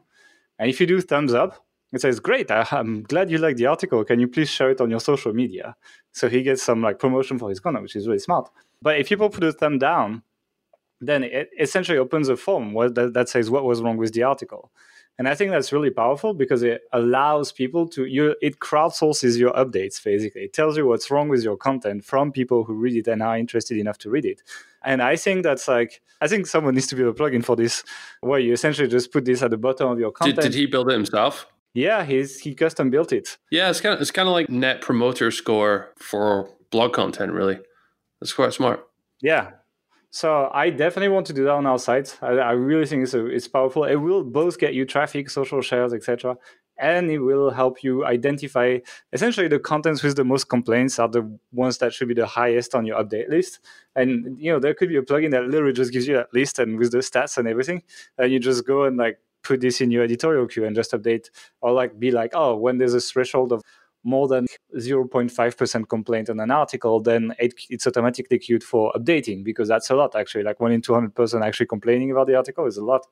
And 0.58 0.70
if 0.70 0.80
you 0.80 0.88
do 0.88 1.02
thumbs 1.02 1.34
up, 1.34 1.66
it 1.92 2.00
says, 2.00 2.22
great, 2.22 2.50
I, 2.50 2.66
am 2.72 3.04
glad 3.04 3.30
you 3.30 3.38
like 3.38 3.58
the 3.58 3.66
article. 3.66 4.06
Can 4.06 4.22
you 4.22 4.30
please 4.30 4.50
share 4.50 4.72
it 4.72 4.80
on 4.80 4.90
your 4.90 5.02
social 5.02 5.34
media? 5.34 5.76
So 6.14 6.30
he 6.30 6.44
gets 6.44 6.64
some 6.64 6.82
like 6.82 6.98
promotion 6.98 7.38
for 7.40 7.50
his 7.50 7.60
content, 7.60 7.84
which 7.84 7.98
is 7.98 8.08
really 8.08 8.20
smart. 8.20 8.50
But 8.82 9.00
if 9.00 9.10
people 9.10 9.30
put 9.30 9.44
a 9.44 9.52
thumb 9.52 9.80
down, 9.80 10.24
then 11.02 11.26
it 11.26 11.50
essentially 11.60 11.98
opens 11.98 12.30
a 12.30 12.38
form 12.38 12.74
that 12.94 13.28
says 13.28 13.50
what 13.50 13.66
was 13.66 13.82
wrong 13.82 13.98
with 13.98 14.14
the 14.14 14.24
article. 14.24 14.72
And 15.20 15.28
I 15.28 15.34
think 15.34 15.52
that's 15.52 15.74
really 15.74 15.90
powerful 15.90 16.34
because 16.34 16.62
it 16.62 16.82
allows 16.94 17.52
people 17.52 17.88
to 17.90 18.06
you 18.06 18.36
it 18.42 18.60
crowdsources 18.60 19.38
your 19.38 19.52
updates 19.54 20.04
basically. 20.04 20.42
It 20.42 20.54
tells 20.54 20.78
you 20.78 20.86
what's 20.86 21.10
wrong 21.10 21.28
with 21.28 21.44
your 21.44 21.58
content 21.58 22.06
from 22.06 22.32
people 22.32 22.64
who 22.64 22.74
read 22.74 22.96
it 22.96 23.08
and 23.08 23.24
are 23.24 23.38
interested 23.38 23.78
enough 23.78 23.98
to 24.00 24.10
read 24.10 24.26
it. 24.26 24.44
And 24.84 25.02
I 25.02 25.16
think 25.16 25.44
that's 25.44 25.68
like 25.68 26.02
I 26.22 26.28
think 26.28 26.46
someone 26.46 26.76
needs 26.76 26.88
to 26.88 26.96
build 26.96 27.16
a 27.16 27.20
plugin 27.20 27.44
for 27.44 27.56
this 27.56 27.84
where 28.22 28.40
you 28.40 28.54
essentially 28.54 28.88
just 28.88 29.12
put 29.12 29.26
this 29.26 29.42
at 29.42 29.50
the 29.50 29.58
bottom 29.58 29.90
of 29.90 30.00
your 30.00 30.12
content. 30.12 30.38
Did, 30.38 30.52
did 30.52 30.58
he 30.58 30.66
build 30.68 30.90
it 30.90 30.94
himself? 30.94 31.48
Yeah, 31.74 32.04
he's 32.04 32.40
he 32.40 32.56
custom 32.56 32.90
built 32.90 33.12
it. 33.12 33.38
Yeah, 33.52 33.70
it's 33.70 33.82
kind 33.82 33.96
of 33.96 34.02
it's 34.02 34.12
kind 34.12 34.28
of 34.28 34.34
like 34.34 34.50
net 34.50 34.82
promoter 34.82 35.32
score 35.32 35.94
for 35.98 36.50
blog 36.72 36.94
content, 36.94 37.32
really. 37.32 37.60
That's 38.20 38.34
quite 38.34 38.54
smart. 38.54 38.88
Yeah, 39.22 39.52
so 40.12 40.50
I 40.54 40.70
definitely 40.70 41.10
want 41.10 41.28
to 41.28 41.34
do 41.34 41.44
that 41.46 41.52
on 41.52 41.66
our 41.66 41.80
site. 41.80 42.18
I, 42.22 42.38
I 42.38 42.52
really 42.52 42.86
think 42.86 43.04
it's, 43.04 43.14
a, 43.14 43.26
it's 43.26 43.48
powerful. 43.48 43.84
It 43.84 43.96
will 43.96 44.24
both 44.24 44.58
get 44.58 44.74
you 44.74 44.86
traffic, 44.86 45.30
social 45.30 45.62
shares, 45.62 45.94
etc., 45.94 46.38
and 46.80 47.10
it 47.10 47.20
will 47.20 47.50
help 47.50 47.84
you 47.84 48.06
identify 48.06 48.78
essentially 49.12 49.48
the 49.48 49.58
contents 49.58 50.04
with 50.04 50.16
the 50.16 50.24
most 50.24 50.48
complaints 50.48 51.00
are 51.00 51.08
the 51.08 51.28
ones 51.52 51.80
that 51.80 51.92
should 51.92 52.08
be 52.08 52.14
the 52.14 52.28
highest 52.28 52.76
on 52.76 52.86
your 52.86 53.04
update 53.04 53.30
list. 53.30 53.60
And 53.96 54.40
you 54.40 54.52
know 54.52 54.60
there 54.60 54.76
could 54.76 54.90
be 54.90 54.98
a 54.98 55.02
plugin 55.02 55.32
that 55.32 55.48
literally 55.48 55.74
just 55.74 55.92
gives 55.92 56.08
you 56.08 56.16
that 56.16 56.34
list 56.34 56.60
and 56.60 56.78
with 56.78 56.92
the 56.92 57.00
stats 57.00 57.38
and 57.38 57.48
everything, 57.48 57.84
and 58.18 58.32
you 58.32 58.40
just 58.40 58.66
go 58.66 58.84
and 58.84 58.98
like 58.98 59.20
put 59.44 59.62
this 59.62 59.82
in 59.82 59.92
your 59.92 60.04
editorial 60.04 60.46
queue 60.48 60.66
and 60.66 60.76
just 60.76 60.92
update 60.92 61.30
or 61.62 61.72
like 61.72 61.98
be 62.00 62.12
like, 62.12 62.32
oh, 62.34 62.56
when 62.56 62.78
there's 62.78 62.94
a 62.94 63.00
threshold 63.00 63.52
of 63.52 63.64
more 64.08 64.28
than 64.28 64.48
0.5% 64.76 65.90
complaint 65.90 66.30
on 66.30 66.40
an 66.40 66.50
article, 66.50 67.02
then 67.02 67.36
it, 67.40 67.54
it's 67.70 67.86
automatically 67.86 68.40
queued 68.40 68.64
for 68.64 68.92
updating 68.94 69.44
because 69.44 69.68
that's 69.68 69.90
a 69.90 69.96
lot 69.96 70.16
actually. 70.16 70.44
Like 70.44 70.60
one 70.60 70.72
in 70.72 70.82
200 70.82 71.14
person 71.14 71.44
actually 71.44 71.66
complaining 71.66 72.10
about 72.12 72.28
the 72.28 72.36
article 72.36 72.66
is 72.66 72.78
a 72.78 72.84
lot 72.84 73.06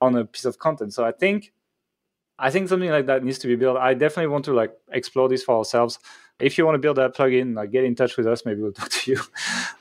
on 0.00 0.16
a 0.16 0.24
piece 0.24 0.44
of 0.44 0.58
content. 0.58 0.92
So 0.92 1.04
I 1.04 1.12
think 1.12 1.52
I 2.38 2.50
think 2.50 2.68
something 2.68 2.90
like 2.90 3.06
that 3.06 3.22
needs 3.22 3.38
to 3.38 3.46
be 3.46 3.54
built. 3.54 3.76
I 3.76 3.94
definitely 3.94 4.32
want 4.32 4.44
to 4.46 4.52
like 4.52 4.72
explore 4.90 5.28
this 5.28 5.44
for 5.44 5.58
ourselves. 5.58 6.00
If 6.40 6.58
you 6.58 6.66
want 6.66 6.74
to 6.74 6.80
build 6.80 6.96
that 6.96 7.14
plugin, 7.14 7.54
like 7.54 7.70
get 7.70 7.84
in 7.84 7.94
touch 7.94 8.16
with 8.16 8.26
us. 8.26 8.44
Maybe 8.44 8.62
we'll 8.62 8.72
talk 8.80 8.88
to 8.90 9.10
you. 9.12 9.20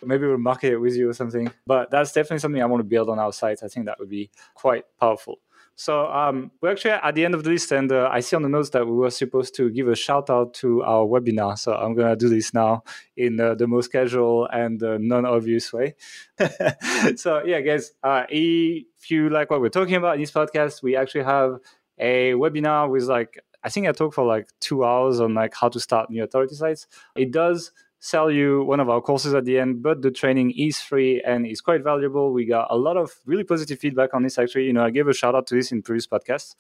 Maybe 0.05 0.28
we'll 0.28 0.38
market 0.38 0.74
it 0.74 0.78
with 0.78 0.95
you 0.95 1.09
or 1.09 1.14
something. 1.14 1.51
But 1.66 1.89
that's 1.89 2.12
definitely 2.12 2.39
something 2.39 2.62
I 2.62 2.68
want 2.68 2.82
to 2.82 2.89
build 2.95 3.09
on 3.09 3.18
our 3.18 3.34
site. 3.34 3.64
I 3.64 3.68
think 3.68 3.88
that 3.88 3.97
would 3.99 4.09
be 4.09 4.30
quite 4.53 4.86
powerful. 4.99 5.39
So 5.82 6.05
um, 6.11 6.51
we're 6.61 6.69
actually 6.69 6.91
at 6.91 7.15
the 7.15 7.25
end 7.25 7.34
of 7.34 7.43
the 7.43 7.49
list, 7.49 7.71
and 7.71 7.91
uh, 7.91 8.07
I 8.11 8.19
see 8.19 8.36
on 8.36 8.43
the 8.43 8.49
notes 8.49 8.69
that 8.69 8.86
we 8.86 8.91
were 8.91 9.09
supposed 9.09 9.55
to 9.55 9.71
give 9.71 9.88
a 9.88 9.95
shout 9.95 10.29
out 10.29 10.53
to 10.61 10.84
our 10.84 11.07
webinar. 11.07 11.57
So 11.57 11.73
I'm 11.73 11.95
gonna 11.95 12.15
do 12.15 12.29
this 12.29 12.53
now 12.53 12.84
in 13.17 13.39
uh, 13.39 13.55
the 13.55 13.65
most 13.65 13.91
casual 13.91 14.45
and 14.45 14.82
uh, 14.84 14.99
non-obvious 14.99 15.73
way. 15.73 15.95
so 17.15 17.43
yeah, 17.43 17.61
guys, 17.61 17.93
uh, 18.03 18.25
if 18.29 19.09
you 19.09 19.32
like 19.32 19.49
what 19.49 19.59
we're 19.59 19.69
talking 19.69 19.95
about 19.95 20.17
in 20.17 20.21
this 20.21 20.32
podcast, 20.32 20.84
we 20.84 20.95
actually 20.95 21.23
have 21.23 21.57
a 21.97 22.34
webinar 22.34 22.88
with 22.88 23.05
like 23.05 23.39
I 23.63 23.69
think 23.69 23.88
I 23.88 23.91
talked 23.91 24.13
for 24.13 24.23
like 24.23 24.49
two 24.59 24.86
hours 24.86 25.19
on 25.19 25.34
like 25.34 25.55
how 25.55 25.69
to 25.69 25.79
start 25.79 26.11
new 26.11 26.23
authority 26.23 26.53
sites. 26.53 26.86
It 27.15 27.32
does 27.32 27.71
sell 28.02 28.32
you 28.32 28.64
one 28.64 28.80
of 28.80 28.89
our 28.89 28.99
courses 28.99 29.36
at 29.36 29.45
the 29.45 29.60
end, 29.60 29.84
but 29.84 30.02
the 30.02 30.10
training 30.10 30.52
is 30.58 30.82
free 30.82 31.22
and 31.22 31.45
is 31.45 31.62
quite 31.62 31.84
valuable. 31.84 32.34
We 32.34 32.45
got 32.45 32.68
a 32.72 32.76
lot 32.76 32.97
of 32.97 33.12
really 33.26 33.43
positive 33.43 33.78
feedback 33.78 34.16
on 34.16 34.24
this. 34.24 34.39
Actually, 34.39 34.66
you 34.66 34.74
know, 34.74 34.84
I 34.84 34.89
gave 34.89 35.08
a 35.08 35.14
shout 35.14 35.36
out 35.36 35.45
to 35.47 35.56
this 35.56 35.72
in 35.72 35.84
previous 35.84 36.08
podcasts, 36.08 36.56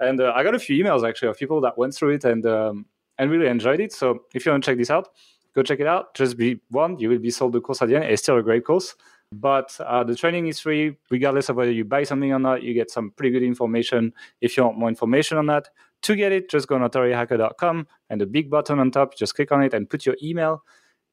and 0.00 0.20
uh, 0.20 0.32
I 0.34 0.42
got 0.42 0.54
a 0.54 0.58
few 0.58 0.82
emails 0.82 1.08
actually 1.08 1.28
of 1.28 1.38
people 1.38 1.60
that 1.62 1.78
went 1.78 1.94
through 1.94 2.10
it 2.10 2.24
and 2.24 2.44
um, 2.44 2.86
and 3.18 3.30
really 3.30 3.46
enjoyed 3.46 3.80
it. 3.80 3.92
So 3.92 4.24
if 4.34 4.44
you 4.44 4.52
want 4.52 4.64
to 4.64 4.70
check 4.70 4.78
this 4.78 4.90
out, 4.90 5.08
go 5.54 5.62
check 5.62 5.78
it 5.78 5.86
out. 5.86 6.14
Just 6.14 6.36
be 6.36 6.60
one, 6.70 6.98
you 6.98 7.08
will 7.08 7.18
be 7.18 7.30
sold 7.30 7.52
the 7.52 7.60
course 7.60 7.80
at 7.82 7.88
the 7.88 7.96
end. 7.96 8.04
It's 8.06 8.22
still 8.22 8.36
a 8.36 8.42
great 8.42 8.64
course. 8.64 8.94
But 9.32 9.76
uh, 9.78 10.02
the 10.02 10.16
training 10.16 10.48
is 10.48 10.58
free, 10.58 10.96
regardless 11.08 11.48
of 11.48 11.54
whether 11.54 11.70
you 11.70 11.84
buy 11.84 12.02
something 12.02 12.32
or 12.32 12.40
not. 12.40 12.64
You 12.64 12.74
get 12.74 12.90
some 12.90 13.12
pretty 13.12 13.30
good 13.30 13.44
information. 13.44 14.12
If 14.40 14.56
you 14.56 14.64
want 14.64 14.78
more 14.78 14.88
information 14.88 15.38
on 15.38 15.46
that, 15.46 15.68
to 16.02 16.16
get 16.16 16.32
it, 16.32 16.50
just 16.50 16.66
go 16.66 16.74
on 16.74 16.80
authorityhacker.com 16.80 17.86
and 18.08 18.20
the 18.20 18.26
big 18.26 18.50
button 18.50 18.80
on 18.80 18.90
top, 18.90 19.14
just 19.16 19.36
click 19.36 19.52
on 19.52 19.62
it 19.62 19.72
and 19.72 19.88
put 19.88 20.04
your 20.04 20.16
email. 20.20 20.64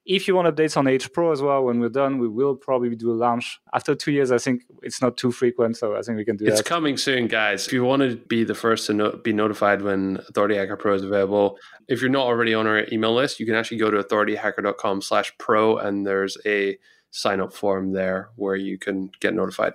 If 0.08 0.26
you 0.26 0.36
want 0.36 0.48
updates 0.48 0.78
on 0.78 0.88
H 0.88 1.12
Pro 1.12 1.34
as 1.34 1.42
well, 1.42 1.66
when 1.66 1.82
we're 1.82 1.90
done, 1.90 2.18
we 2.18 2.30
will 2.30 2.56
probably 2.56 2.96
do 2.96 3.12
a 3.12 3.14
launch 3.14 3.60
after 3.74 3.94
two 3.94 4.14
years. 4.14 4.32
I 4.32 4.38
think 4.38 4.64
it's 4.82 5.02
not 5.02 5.18
too 5.18 5.34
frequent, 5.34 5.76
so 5.76 5.98
I 5.98 6.02
think 6.02 6.18
we 6.18 6.24
can 6.24 6.38
do 6.38 6.46
it's 6.46 6.56
that. 6.56 6.60
It's 6.62 6.70
coming 6.70 6.96
soon, 6.96 7.28
guys. 7.28 7.68
If 7.68 7.74
you 7.74 7.84
want 7.84 8.04
to 8.04 8.16
be 8.16 8.46
the 8.46 8.56
first 8.56 8.88
to 8.88 8.94
no- 8.94 9.12
be 9.12 9.34
notified 9.34 9.82
when 9.82 10.18
Authority 10.30 10.56
Hacker 10.56 10.78
Pro 10.78 10.96
is 10.96 11.04
available, 11.04 11.60
if 11.90 12.00
you're 12.00 12.10
not 12.10 12.26
already 12.26 12.54
on 12.54 12.66
our 12.68 12.86
email 12.92 13.14
list, 13.14 13.40
you 13.40 13.46
can 13.46 13.56
actually 13.56 13.78
go 13.78 13.92
to 13.92 14.02
authorityhacker.com/pro, 14.02 15.78
and 15.78 16.08
there's 16.08 16.38
a 16.46 16.78
sign 17.12 17.42
up 17.42 17.52
form 17.54 17.92
there 17.92 18.30
where 18.38 18.56
you 18.56 18.78
can 18.78 19.12
get 19.20 19.34
notified 19.34 19.74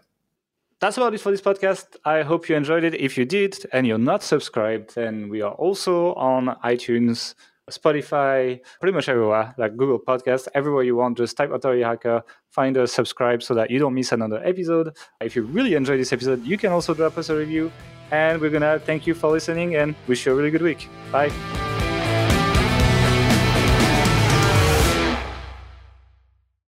that's 0.83 0.97
about 0.97 1.15
it 1.15 1.21
for 1.21 1.31
this 1.31 1.41
podcast. 1.41 1.97
I 2.05 2.23
hope 2.23 2.49
you 2.49 2.57
enjoyed 2.57 2.83
it. 2.83 2.93
If 2.97 3.17
you 3.17 3.25
did 3.25 3.65
and 3.73 3.87
you're 3.87 3.99
not 3.99 4.25
subscribed, 4.25 4.97
then 4.97 5.29
we 5.29 5.41
are 5.41 5.53
also 5.53 6.13
on 6.15 6.57
iTunes, 6.65 7.37
Spotify, 7.73 8.61
pretty 8.81 8.95
much 8.95 9.09
everywhere, 9.09 9.55
like 9.59 9.77
Google 9.77 9.99
Podcast, 9.99 10.49
everywhere 10.55 10.83
you 10.83 10.97
want. 10.97 11.17
Just 11.17 11.37
type 11.37 11.51
Authority 11.51 11.83
Hacker, 11.83 12.23
find 12.51 12.77
us, 12.77 12.93
subscribe 12.93 13.43
so 13.43 13.55
that 13.55 13.71
you 13.71 13.79
don't 13.79 13.95
miss 13.95 14.13
another 14.13 14.43
episode. 14.45 14.97
If 15.21 15.35
you 15.37 15.43
really 15.43 15.75
enjoyed 15.75 16.01
this 16.01 16.13
episode, 16.13 16.45
you 16.45 16.59
can 16.59 16.73
also 16.73 16.95
drop 16.95 17.19
us 17.19 17.29
a 17.29 17.37
review. 17.37 17.73
And 18.11 18.41
we're 18.43 18.51
going 18.51 18.63
to 18.63 18.79
thank 18.85 19.07
you 19.07 19.15
for 19.15 19.31
listening 19.31 19.77
and 19.77 19.95
wish 20.07 20.27
you 20.27 20.33
a 20.33 20.35
really 20.35 20.51
good 20.51 20.63
week. 20.63 20.87
Bye. 21.11 21.72